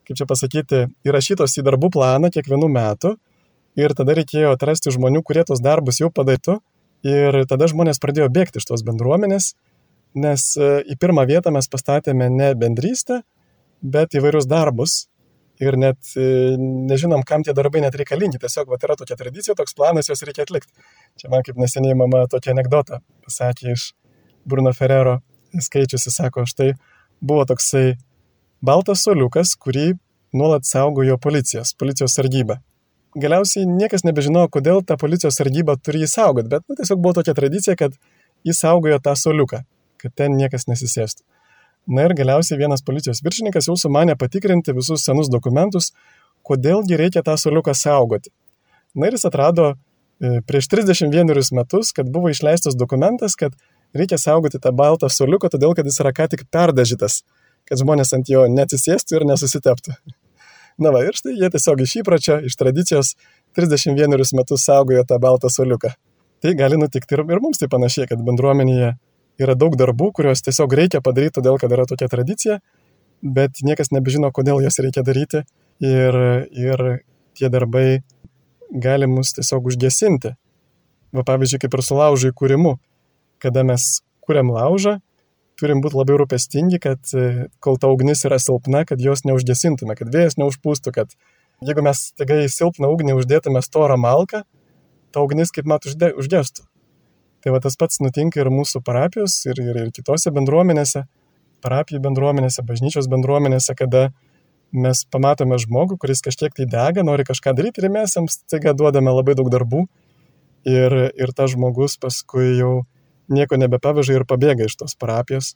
kaip 0.08 0.20
čia 0.20 0.28
pasakyti, 0.30 0.88
įrašytos 1.08 1.58
į 1.60 1.66
darbų 1.68 1.92
planą 1.96 2.32
kiekvienų 2.34 2.70
metų 2.72 3.14
ir 3.80 3.96
tada 3.98 4.16
reikėjo 4.20 4.54
atrasti 4.54 4.94
žmonių, 4.94 5.24
kurie 5.26 5.46
tos 5.48 5.62
darbus 5.64 6.02
jau 6.02 6.12
padarytų 6.14 6.60
ir 7.08 7.44
tada 7.50 7.68
žmonės 7.72 8.02
pradėjo 8.04 8.30
bėgti 8.34 8.62
iš 8.62 8.68
tos 8.70 8.84
bendruomenės, 8.88 9.54
nes 10.16 10.46
e, 10.58 10.70
į 10.94 10.98
pirmą 11.02 11.26
vietą 11.30 11.52
mes 11.56 11.68
pastatėme 11.72 12.30
ne 12.32 12.54
bendrystę, 12.60 13.24
bet 13.82 14.16
įvairius 14.16 14.48
darbus 14.48 15.08
ir 15.62 15.78
net 15.80 16.14
e, 16.16 16.54
nežinom, 16.60 17.26
kam 17.28 17.44
tie 17.46 17.56
darbai 17.56 17.84
net 17.84 17.98
reikalingi, 18.00 18.40
tiesiog 18.42 18.72
va, 18.72 18.80
yra 18.82 18.98
tokia 19.00 19.18
tradicija, 19.20 19.58
toks 19.58 19.76
planas, 19.78 20.10
juos 20.10 20.24
reikia 20.28 20.46
atlikti. 20.48 20.72
Čia 21.20 21.30
man 21.34 21.44
kaip 21.46 21.60
neseniai 21.62 21.98
mama 21.98 22.26
tokia 22.32 22.54
anegdota 22.56 23.02
pasakė 23.26 23.76
iš 23.76 23.92
Bruno 24.50 24.74
Ferrero 24.76 25.20
skaičiusi, 25.54 26.12
sako, 26.14 26.48
štai 26.50 26.74
buvo 27.22 27.46
toksai 27.50 27.94
baltas 28.64 29.04
soliukas, 29.04 29.58
kurį 29.60 29.94
nuolat 30.34 30.66
saugojo 30.68 31.18
policijos, 31.22 31.74
policijos 31.76 32.16
sargyba. 32.16 32.62
Galiausiai 33.20 33.68
niekas 33.70 34.06
nebežinojo, 34.08 34.50
kodėl 34.56 34.82
ta 34.88 34.98
policijos 34.98 35.38
sargyba 35.38 35.76
turi 35.78 36.02
jį 36.06 36.10
saugot, 36.10 36.48
bet 36.50 36.64
nu, 36.66 36.78
tiesiog 36.80 37.02
buvo 37.04 37.20
tokia 37.20 37.36
tradicija, 37.38 37.76
kad 37.78 37.94
jis 38.48 38.62
saugojo 38.64 38.98
tą 39.04 39.14
soliuką, 39.20 39.62
kad 40.02 40.16
ten 40.18 40.38
niekas 40.40 40.66
nesisėstų. 40.72 41.22
Na 41.94 42.08
ir 42.08 42.16
galiausiai 42.16 42.58
vienas 42.58 42.82
policijos 42.82 43.20
viršininkas 43.26 43.68
jau 43.68 43.76
sumanė 43.78 44.16
patikrinti 44.18 44.74
visus 44.74 45.04
senus 45.04 45.30
dokumentus, 45.30 45.92
kodėlgi 46.48 46.98
reikia 47.00 47.24
tą 47.28 47.36
soliuką 47.38 47.76
saugoti. 47.76 48.32
Na 48.96 49.10
ir 49.10 49.18
jis 49.18 49.28
atrado 49.28 49.74
e, 49.74 50.40
prieš 50.48 50.72
31 50.72 51.52
metus, 51.60 51.92
kad 51.92 52.10
buvo 52.10 52.32
išleistas 52.32 52.80
dokumentas, 52.80 53.36
kad 53.36 53.54
reikia 53.94 54.18
saugoti 54.18 54.62
tą 54.64 54.72
baltą 54.72 55.12
soliuką, 55.12 55.52
todėl 55.52 55.76
kad 55.76 55.86
jis 55.86 56.00
yra 56.02 56.16
ką 56.16 56.30
tik 56.32 56.48
perdažytas, 56.50 57.22
kad 57.70 57.80
žmonės 57.82 58.14
ant 58.18 58.30
jo 58.30 58.46
neatsisėstų 58.52 59.20
ir 59.20 59.26
nesusiteptų. 59.30 59.96
Na 60.84 60.92
va, 60.94 61.04
ir 61.06 61.16
štai 61.18 61.36
jie 61.38 61.50
tiesiog 61.54 61.84
iš 61.86 61.96
įpročio, 62.02 62.40
iš 62.50 62.58
tradicijos 62.58 63.14
31 63.58 64.34
metus 64.38 64.66
saugojo 64.66 65.04
tą 65.08 65.20
baltą 65.22 65.52
soliuką. 65.54 65.94
Tai 66.44 66.54
gali 66.60 66.80
nutikti 66.82 67.16
ir, 67.16 67.24
ir 67.30 67.42
mums 67.44 67.62
tai 67.62 67.70
panašiai, 67.72 68.10
kad 68.10 68.24
bendruomenėje 68.26 68.94
yra 69.44 69.56
daug 69.58 69.78
darbų, 69.80 70.12
kuriuos 70.18 70.42
tiesiog 70.46 70.74
reikia 70.80 71.02
padaryti, 71.06 71.38
todėl 71.40 71.60
kad 71.62 71.72
yra 71.72 71.86
tokia 71.90 72.10
tradicija, 72.10 72.60
bet 73.24 73.62
niekas 73.64 73.94
nebežino, 73.94 74.32
kodėl 74.34 74.62
jas 74.66 74.82
reikia 74.84 75.06
daryti 75.06 75.44
ir, 75.82 76.18
ir 76.52 76.88
tie 77.38 77.50
darbai 77.54 78.02
gali 78.74 79.08
mus 79.08 79.36
tiesiog 79.38 79.70
užgesinti. 79.72 80.34
Va 81.14 81.22
pavyzdžiui, 81.22 81.62
kaip 81.62 81.78
ir 81.78 81.86
su 81.86 81.96
laužo 81.96 82.34
įkūrimu 82.34 82.74
kada 83.44 83.64
mes 83.68 84.00
kuriam 84.24 84.54
laužą, 84.56 85.00
turim 85.64 85.80
būti 85.84 85.98
labai 85.98 86.18
rūpestingi, 86.20 86.80
kad 86.84 87.14
e, 87.16 87.48
kol 87.64 87.80
ta 87.80 87.90
ugnis 87.92 88.26
yra 88.28 88.40
silpna, 88.42 88.84
kad 88.90 89.02
jos 89.02 89.24
neužgesintume, 89.28 89.96
kad 90.00 90.12
vėjas 90.12 90.36
neužpūstų, 90.42 90.94
kad 90.96 91.16
jeigu 91.64 91.86
mes 91.86 92.10
taiga 92.20 92.42
į 92.44 92.52
silpną 92.52 92.92
ugnį 92.92 93.16
uždėtume 93.22 93.64
storą 93.64 93.98
malką, 94.02 94.44
ta 95.16 95.24
ugnis 95.24 95.54
kaip 95.56 95.70
mat 95.70 95.88
užde, 95.88 96.12
užgestų. 96.20 96.68
Tai 97.44 97.56
va 97.56 97.60
tas 97.64 97.76
pats 97.80 98.00
nutinka 98.04 98.40
ir 98.40 98.52
mūsų 98.52 98.84
parapijos, 98.88 99.36
ir, 99.48 99.60
ir, 99.60 99.80
ir 99.86 99.90
kitose 99.96 100.32
bendruomenėse, 100.36 101.06
parapijų 101.64 102.00
bendruomenėse, 102.04 102.64
bažnyčios 102.68 103.10
bendruomenėse, 103.12 103.76
kada 103.80 104.10
mes 104.74 105.04
pamatome 105.14 105.60
žmogų, 105.62 106.00
kuris 106.02 106.24
kažkiek 106.26 106.56
tai 106.56 106.66
dega, 106.70 107.04
nori 107.06 107.26
kažką 107.28 107.54
daryti 107.56 107.84
ir 107.84 107.92
mes 107.94 108.16
jiems 108.16 108.40
taiga 108.50 108.74
duodame 108.76 109.14
labai 109.14 109.36
daug 109.38 109.52
darbų 109.54 109.86
ir, 110.66 110.96
ir 111.14 111.34
tas 111.36 111.54
žmogus 111.54 112.00
paskui 112.02 112.56
jau 112.58 112.74
nieko 113.32 113.58
nebepaveža 113.60 114.18
ir 114.18 114.26
pabėga 114.28 114.68
iš 114.68 114.78
tos 114.80 114.96
parapijos. 115.00 115.54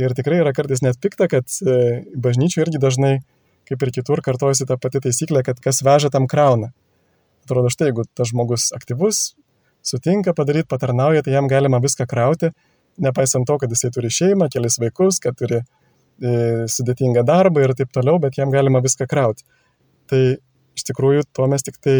Ir 0.00 0.12
tikrai 0.16 0.42
yra 0.42 0.52
kartais 0.56 0.82
net 0.84 0.98
pikta, 1.00 1.28
kad 1.32 1.48
e, 1.64 2.04
bažnyčių 2.20 2.62
irgi 2.66 2.80
dažnai, 2.80 3.14
kaip 3.68 3.82
ir 3.82 3.92
kitur, 3.94 4.20
kartojasi 4.24 4.66
ta 4.68 4.76
pati 4.80 5.00
taisyklė, 5.04 5.42
kad 5.46 5.60
kas 5.62 5.80
veža 5.84 6.10
tam 6.12 6.28
krauna. 6.28 6.72
Atrodo, 7.46 7.70
štai 7.72 7.90
jeigu 7.90 8.04
tas 8.16 8.28
žmogus 8.32 8.68
aktyvus, 8.76 9.36
sutinka 9.86 10.34
padaryti, 10.36 10.68
patarnauja, 10.68 11.24
tai 11.24 11.36
jam 11.36 11.48
galima 11.48 11.80
viską 11.82 12.08
krauti, 12.10 12.52
nepaisant 13.00 13.48
to, 13.48 13.56
kad 13.62 13.72
jisai 13.72 13.92
turi 13.94 14.10
šeimą, 14.12 14.50
kelis 14.52 14.76
vaikus, 14.82 15.20
kad 15.22 15.36
turi 15.38 15.62
e, 15.62 15.64
sudėtingą 16.68 17.24
darbą 17.26 17.64
ir 17.64 17.74
taip 17.78 17.92
toliau, 17.94 18.20
bet 18.20 18.36
jam 18.36 18.52
galima 18.52 18.82
viską 18.84 19.08
krauti. 19.08 19.46
Tai 20.10 20.22
iš 20.76 20.86
tikrųjų 20.90 21.24
tuo 21.32 21.48
mes 21.48 21.64
tik 21.64 21.80
tai, 21.80 21.98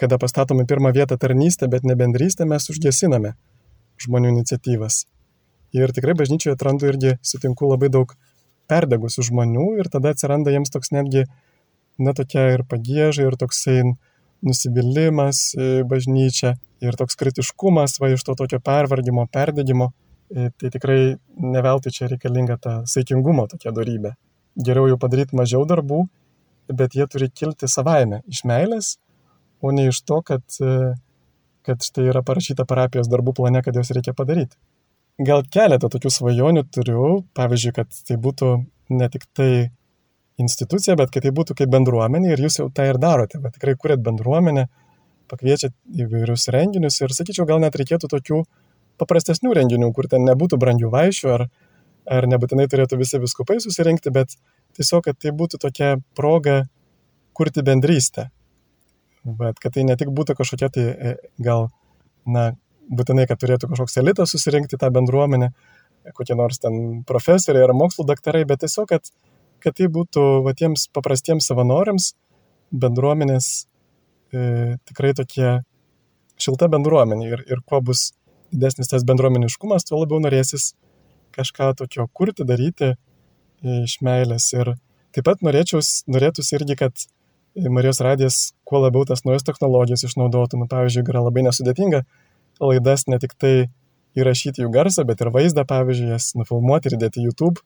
kada 0.00 0.16
pastatome 0.20 0.64
pirmą 0.68 0.94
vietą 0.94 1.18
tarnystę, 1.20 1.68
bet 1.68 1.84
ne 1.84 1.96
bendrystę, 1.98 2.46
mes 2.48 2.70
užgesiname 2.72 3.34
žmonių 4.06 4.34
iniciatyvas. 4.34 5.04
Ir 5.76 5.92
tikrai 5.94 6.16
bažnyčioje 6.18 6.56
atrandu 6.56 6.88
irgi, 6.90 7.14
sutinku 7.22 7.68
labai 7.70 7.90
daug 7.92 8.14
perdegusių 8.70 9.26
žmonių 9.30 9.66
ir 9.82 9.90
tada 9.92 10.14
atsiranda 10.14 10.52
jiems 10.54 10.72
toks 10.74 10.92
netgi, 10.94 11.26
na 12.00 12.14
tokia 12.16 12.48
ir 12.56 12.64
pagėža, 12.66 13.28
ir 13.28 13.36
toksai 13.38 13.82
nusivylimas 14.46 15.50
bažnyčia, 15.90 16.54
ir 16.80 16.96
toks 16.96 17.18
kritiškumas 17.20 17.98
va 18.00 18.12
iš 18.14 18.24
to 18.26 18.36
tokio 18.38 18.60
pervargimo, 18.64 19.26
perdegimo. 19.32 19.90
E, 20.30 20.48
tai 20.56 20.70
tikrai 20.70 21.00
neveltui 21.42 21.90
čia 21.90 22.08
reikalinga 22.10 22.56
ta 22.62 22.74
saikingumo 22.86 23.48
tokia 23.50 23.72
darybė. 23.74 24.14
Geriau 24.66 24.86
jau 24.90 24.98
padaryti 25.00 25.36
mažiau 25.38 25.64
darbų, 25.66 26.04
bet 26.70 26.94
jie 26.94 27.06
turi 27.10 27.30
kilti 27.34 27.68
savaime, 27.70 28.22
iš 28.30 28.44
meilės, 28.46 28.92
o 29.60 29.72
ne 29.74 29.88
iš 29.90 30.02
to, 30.06 30.20
kad 30.26 30.44
kad 31.66 31.84
štai 31.84 32.08
yra 32.10 32.22
parašyta 32.26 32.66
parapijos 32.68 33.10
darbų 33.10 33.34
plane, 33.40 33.62
kad 33.64 33.76
juos 33.76 33.92
reikia 33.96 34.14
padaryti. 34.16 34.56
Gal 35.20 35.44
keletą 35.52 35.90
tokių 35.92 36.12
svajonių 36.14 36.64
turiu, 36.72 37.08
pavyzdžiui, 37.36 37.74
kad 37.76 37.92
tai 38.08 38.16
būtų 38.16 38.52
ne 38.96 39.08
tik 39.12 39.26
tai 39.36 39.50
institucija, 40.40 40.96
bet 40.96 41.12
kad 41.12 41.26
tai 41.26 41.32
būtų 41.36 41.56
kaip 41.58 41.72
bendruomenė 41.72 42.32
ir 42.32 42.44
jūs 42.46 42.60
jau 42.62 42.68
tą 42.72 42.86
ir 42.88 42.98
darote, 43.02 43.40
bet 43.42 43.58
tikrai 43.58 43.76
kuriat 43.76 44.00
bendruomenę, 44.04 44.66
pakviečiat 45.30 45.74
įvairius 46.06 46.48
renginius 46.54 46.98
ir 47.02 47.14
sakyčiau, 47.14 47.46
gal 47.46 47.60
net 47.62 47.76
reikėtų 47.78 48.10
tokių 48.10 48.40
paprastesnių 49.00 49.52
renginių, 49.56 49.92
kur 49.96 50.08
ten 50.10 50.24
nebūtų 50.28 50.58
brangių 50.60 50.90
vaišių 50.92 51.30
ar, 51.36 51.46
ar 52.10 52.28
nebūtinai 52.30 52.66
turėtų 52.72 52.98
visi 53.00 53.20
viskupai 53.22 53.60
susirinkti, 53.62 54.12
bet 54.14 54.34
tiesiog, 54.78 55.04
kad 55.06 55.20
tai 55.20 55.32
būtų 55.36 55.60
tokia 55.62 55.94
proga 56.16 56.64
kurti 57.36 57.64
bendrystę, 57.66 58.28
bet 59.24 59.60
kad 59.60 59.74
tai 59.76 59.84
ne 59.88 59.96
tik 60.00 60.12
būtų 60.16 60.36
kažkokia 60.38 60.70
tai 60.74 60.86
e, 60.90 61.14
gal, 61.42 61.68
na, 62.26 62.50
būtinai, 62.90 63.26
kad 63.30 63.40
turėtų 63.40 63.70
kažkoks 63.70 63.98
elitas 64.02 64.34
susirinkti 64.34 64.78
tą 64.80 64.90
bendruomenę, 64.94 65.50
kokie 66.16 66.36
nors 66.38 66.60
ten 66.62 67.02
profesoriai 67.08 67.66
ar 67.66 67.74
mokslo 67.76 68.06
daktarai, 68.08 68.46
bet 68.48 68.64
tiesiog, 68.64 68.88
kad, 68.90 69.10
kad 69.62 69.76
tai 69.76 69.90
būtų 69.92 70.26
va, 70.46 70.54
tiems 70.56 70.88
paprastiems 70.94 71.50
savanoriams 71.50 72.14
bendruomenės 72.70 73.50
e, 74.32 74.78
tikrai 74.88 75.12
tokie 75.18 75.60
šilta 76.40 76.70
bendruomenė 76.72 77.28
ir, 77.28 77.44
ir 77.50 77.62
kuo 77.68 77.82
bus 77.84 78.10
didesnis 78.50 78.90
tas 78.90 79.04
bendruomeniškumas, 79.06 79.86
tuo 79.86 80.00
labiau 80.00 80.22
norėsis 80.22 80.72
kažką 81.36 81.74
tokio 81.78 82.08
kurti, 82.12 82.46
daryti 82.46 82.92
e, 82.92 82.96
iš 83.84 84.00
meilės. 84.06 84.48
Ir 84.56 84.74
taip 85.14 85.26
pat 85.28 85.44
norėčiau, 85.46 85.82
norėtųsi 86.10 86.56
irgi, 86.58 86.78
kad 86.80 87.06
Marijos 87.56 88.00
radijas 88.04 88.40
kuo 88.68 88.78
labiau 88.84 89.04
tas 89.08 89.24
naujas 89.26 89.44
technologijas 89.46 90.04
išnaudotų. 90.06 90.60
Nu, 90.60 90.68
pavyzdžiui, 90.70 91.06
yra 91.10 91.24
labai 91.26 91.44
nesudėtinga 91.48 92.04
laidas 92.60 93.06
ne 93.08 93.18
tik 93.20 93.34
tai 93.40 93.54
įrašyti 94.18 94.64
jų 94.64 94.70
garsą, 94.74 95.04
bet 95.08 95.22
ir 95.22 95.30
vaizdą, 95.34 95.64
pavyzdžiui, 95.68 96.10
jas 96.12 96.32
nufilmuoti 96.38 96.90
ir 96.90 96.98
dėti 97.00 97.24
YouTube 97.24 97.62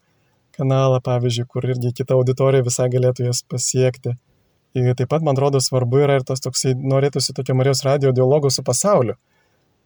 kanalą, 0.55 1.01
pavyzdžiui, 1.03 1.47
kur 1.51 1.67
irgi 1.67 1.91
kita 1.99 2.15
auditorija 2.15 2.65
visai 2.67 2.87
galėtų 2.93 3.27
jas 3.27 3.43
pasiekti. 3.51 4.15
Ir 4.75 4.95
taip 4.99 5.11
pat, 5.11 5.23
man 5.23 5.37
atrodo, 5.37 5.61
svarbu 5.63 6.03
yra 6.03 6.19
ir 6.19 6.27
tas 6.27 6.43
toksai, 6.43 6.75
norėtųsi 6.75 7.35
tokio 7.35 7.55
Marijos 7.59 7.85
radio 7.87 8.13
dialogo 8.15 8.51
su 8.51 8.63
pasauliu. 8.67 9.17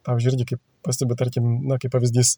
Pavyzdžiui, 0.09 0.33
irgi 0.35 0.47
kaip 0.53 0.63
pastebi, 0.85 1.17
tarkim, 1.17 1.49
na, 1.69 1.77
kaip 1.81 1.93
pavyzdys 1.93 2.37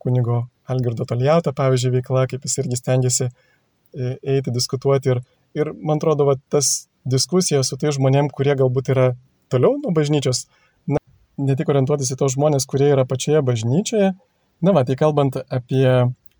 kunigo 0.00 0.46
Algirdo 0.72 1.04
Tolijato, 1.08 1.52
pavyzdžiui, 1.56 1.98
veikla, 1.98 2.26
kaip 2.30 2.44
jis 2.48 2.58
irgi 2.62 2.80
stengiasi 2.80 3.28
e, 3.28 4.16
eiti, 4.36 4.52
diskutuoti 4.52 5.14
ir 5.14 5.22
Ir 5.56 5.72
man 5.80 6.00
atrodo, 6.00 6.28
va, 6.28 6.36
tas 6.52 6.86
diskusija 7.08 7.62
su 7.64 7.78
tai 7.80 7.94
žmonėm, 7.96 8.28
kurie 8.34 8.54
galbūt 8.58 8.92
yra 8.92 9.10
toliau 9.52 9.78
nuo 9.80 9.92
bažnyčios, 9.96 10.44
na, 10.90 11.00
ne 11.40 11.56
tik 11.56 11.70
orientuotis 11.72 12.12
į 12.12 12.18
tos 12.20 12.34
žmonės, 12.34 12.66
kurie 12.68 12.90
yra 12.92 13.06
pačioje 13.08 13.44
bažnyčioje, 13.46 14.14
Na, 14.60 14.72
va, 14.72 14.84
tai 14.88 14.96
kalbant 14.96 15.36
apie 15.52 15.88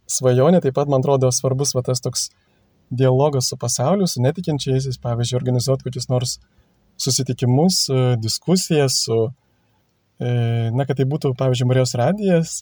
svajonę, 0.08 0.62
taip 0.64 0.76
pat 0.78 0.88
man 0.88 1.02
atrodo 1.04 1.28
svarbus 1.34 1.74
va 1.76 1.82
tas 1.84 2.00
toks 2.00 2.30
dialogas 2.88 3.50
su 3.50 3.58
pasauliu, 3.60 4.06
su 4.08 4.22
netikinčiaisiais, 4.24 4.96
pavyzdžiui, 5.02 5.36
organizuoti 5.36 5.84
kokius 5.84 6.08
nors 6.08 6.36
susitikimus, 7.02 7.82
diskusijas 8.22 9.02
su, 9.04 9.18
e, 10.16 10.30
na, 10.72 10.86
kad 10.88 10.96
tai 10.96 11.04
būtų, 11.10 11.34
pavyzdžiui, 11.36 11.68
Marijos 11.68 11.92
radijas, 12.00 12.54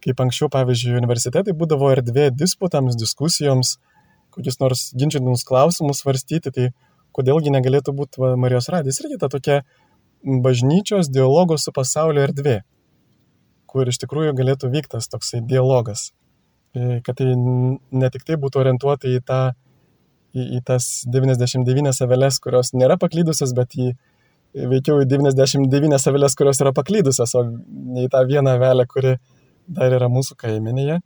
kaip 0.00 0.22
anksčiau, 0.24 0.48
pavyzdžiui, 0.54 0.96
universitetai 1.02 1.52
būdavo 1.52 1.90
erdvė 1.92 2.30
disputams, 2.32 2.96
diskusijoms, 2.96 3.76
kokius 4.34 4.60
nors 4.62 4.88
ginčytinus 4.98 5.44
klausimus 5.48 6.02
svarstyti, 6.02 6.52
tai 6.54 6.70
kodėlgi 7.16 7.52
negalėtų 7.54 7.94
būti 7.96 8.22
va, 8.22 8.34
Marijos 8.40 8.70
radijas 8.72 9.00
irgi 9.02 9.18
ta 9.20 9.30
tokia 9.32 9.62
bažnyčios 10.22 11.10
dialogo 11.12 11.56
su 11.58 11.72
pasaulio 11.74 12.22
erdvė, 12.26 12.60
kur 13.70 13.88
iš 13.88 14.00
tikrųjų 14.02 14.34
galėtų 14.38 14.70
vyktas 14.72 15.08
toksai 15.10 15.42
dialogas. 15.46 16.10
E, 16.74 17.00
kad 17.06 17.18
tai 17.18 17.32
ne 17.34 18.10
tik 18.14 18.26
tai 18.26 18.38
būtų 18.38 18.62
orientuota 18.62 19.10
į, 19.10 19.20
tą, 19.26 19.40
į, 20.36 20.46
į 20.58 20.62
tas 20.66 20.90
99 21.10 22.04
avelės, 22.06 22.38
kurios 22.42 22.74
nėra 22.76 22.98
paklydusios, 23.00 23.54
bet 23.56 23.74
į 23.74 23.92
veikiau 24.54 25.00
į 25.02 25.08
99 25.10 26.10
avelės, 26.10 26.36
kurios 26.38 26.60
yra 26.62 26.74
paklydusios, 26.76 27.34
o 27.38 27.44
ne 27.46 28.06
į 28.06 28.10
tą 28.12 28.22
vieną 28.28 28.56
avelę, 28.58 28.86
kuri 28.90 29.16
dar 29.70 29.94
yra 29.98 30.10
mūsų 30.10 30.36
kaiminėje. 30.38 31.00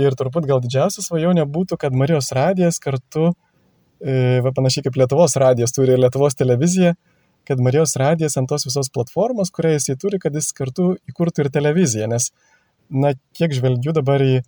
Ir 0.00 0.14
turbūt 0.16 0.46
gal 0.48 0.62
didžiausia 0.64 1.04
svajonė 1.04 1.44
būtų, 1.52 1.76
kad 1.80 1.92
Marijos 1.92 2.30
radijas 2.32 2.78
kartu, 2.80 3.32
e, 4.00 4.40
va 4.44 4.52
panašiai 4.56 4.86
kaip 4.86 4.96
Lietuvos 4.96 5.36
radijas 5.36 5.74
turi 5.76 5.92
ir 5.92 6.00
Lietuvos 6.00 6.38
televizija, 6.38 6.94
kad 7.48 7.60
Marijos 7.60 7.96
radijas 8.00 8.38
ant 8.40 8.48
tos 8.48 8.64
visos 8.64 8.88
platformos, 8.94 9.50
kurią 9.52 9.74
jisai 9.76 9.98
turi, 10.00 10.20
kad 10.22 10.34
jis 10.34 10.52
kartu 10.56 10.94
įkurtų 11.10 11.44
ir 11.44 11.52
televiziją. 11.52 12.08
Nes, 12.08 12.30
na, 12.88 13.12
kiek 13.36 13.52
žvelgiu 13.52 13.92
dabar 13.92 14.22
į 14.24 14.40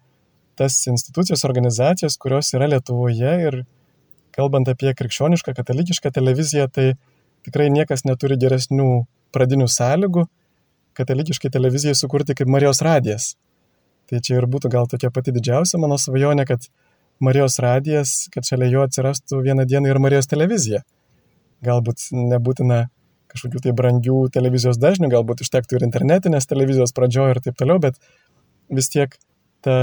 tas 0.57 0.79
institucijas, 0.89 1.45
organizacijas, 1.45 2.17
kurios 2.17 2.53
yra 2.55 2.71
Lietuvoje 2.71 3.35
ir 3.49 3.65
kalbant 4.35 4.71
apie 4.71 4.95
krikščionišką, 4.97 5.55
katalikišką 5.59 6.11
televiziją, 6.15 6.69
tai 6.71 6.95
tikrai 7.47 7.69
niekas 7.75 8.07
neturi 8.09 8.39
geresnių 8.41 9.05
pradinių 9.35 9.69
sąlygų 9.71 10.25
katalikiškai 10.95 11.51
televizijai 11.51 11.97
sukurti 11.99 12.37
kaip 12.39 12.51
Marijos 12.51 12.81
radijas. 12.87 13.35
Tai 14.11 14.21
čia 14.21 14.39
ir 14.39 14.49
būtų 14.51 14.71
gal 14.73 14.89
tokia 14.91 15.11
pati 15.15 15.33
didžiausia 15.35 15.81
mano 15.81 15.97
svajonė, 16.01 16.45
kad 16.49 16.67
Marijos 17.25 17.61
radijas, 17.63 18.27
kad 18.35 18.47
šalia 18.47 18.69
jo 18.73 18.83
atsirastų 18.85 19.41
vieną 19.47 19.65
dieną 19.71 19.93
ir 19.93 20.01
Marijos 20.03 20.29
televizija. 20.31 20.83
Galbūt 21.65 22.11
nebūtina 22.13 22.85
kažkokių 23.35 23.63
tai 23.65 23.73
brangių 23.77 24.19
televizijos 24.35 24.79
dažnių, 24.83 25.11
galbūt 25.15 25.43
užtektų 25.45 25.79
ir 25.79 25.87
internetinės 25.87 26.47
televizijos 26.51 26.95
pradžioje 26.95 27.37
ir 27.37 27.41
taip 27.47 27.57
toliau, 27.59 27.81
bet 27.83 27.99
vis 28.71 28.91
tiek 28.93 29.17
ta 29.65 29.79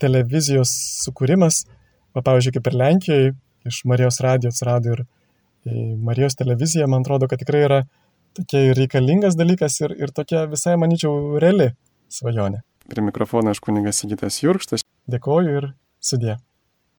televizijos 0.00 0.72
sukūrimas, 1.04 1.64
va, 2.16 2.24
pavyzdžiui, 2.24 2.56
kaip 2.56 2.70
ir 2.70 2.78
Lenkijoje, 2.80 3.32
iš 3.68 3.82
Marijos 3.90 4.22
radio 4.24 4.50
atsirado 4.50 4.96
ir 4.96 5.04
Marijos 6.00 6.38
televizija, 6.40 6.88
man 6.88 7.04
atrodo, 7.04 7.28
kad 7.28 7.42
tikrai 7.42 7.66
yra 7.66 7.82
tokia 8.38 8.72
reikalingas 8.78 9.36
dalykas 9.36 9.76
ir, 9.84 9.94
ir 10.00 10.14
tokia 10.16 10.46
visai, 10.50 10.78
manyčiau, 10.80 11.36
reali 11.42 11.72
svajonė. 12.10 12.62
Prie 12.90 13.04
mikrofono 13.06 13.54
aš 13.54 13.60
kuningas 13.62 14.02
Sigitas 14.02 14.40
Jurkštas. 14.42 14.82
Dėkoju 15.10 15.58
ir 15.60 15.66
sudė. 16.02 16.40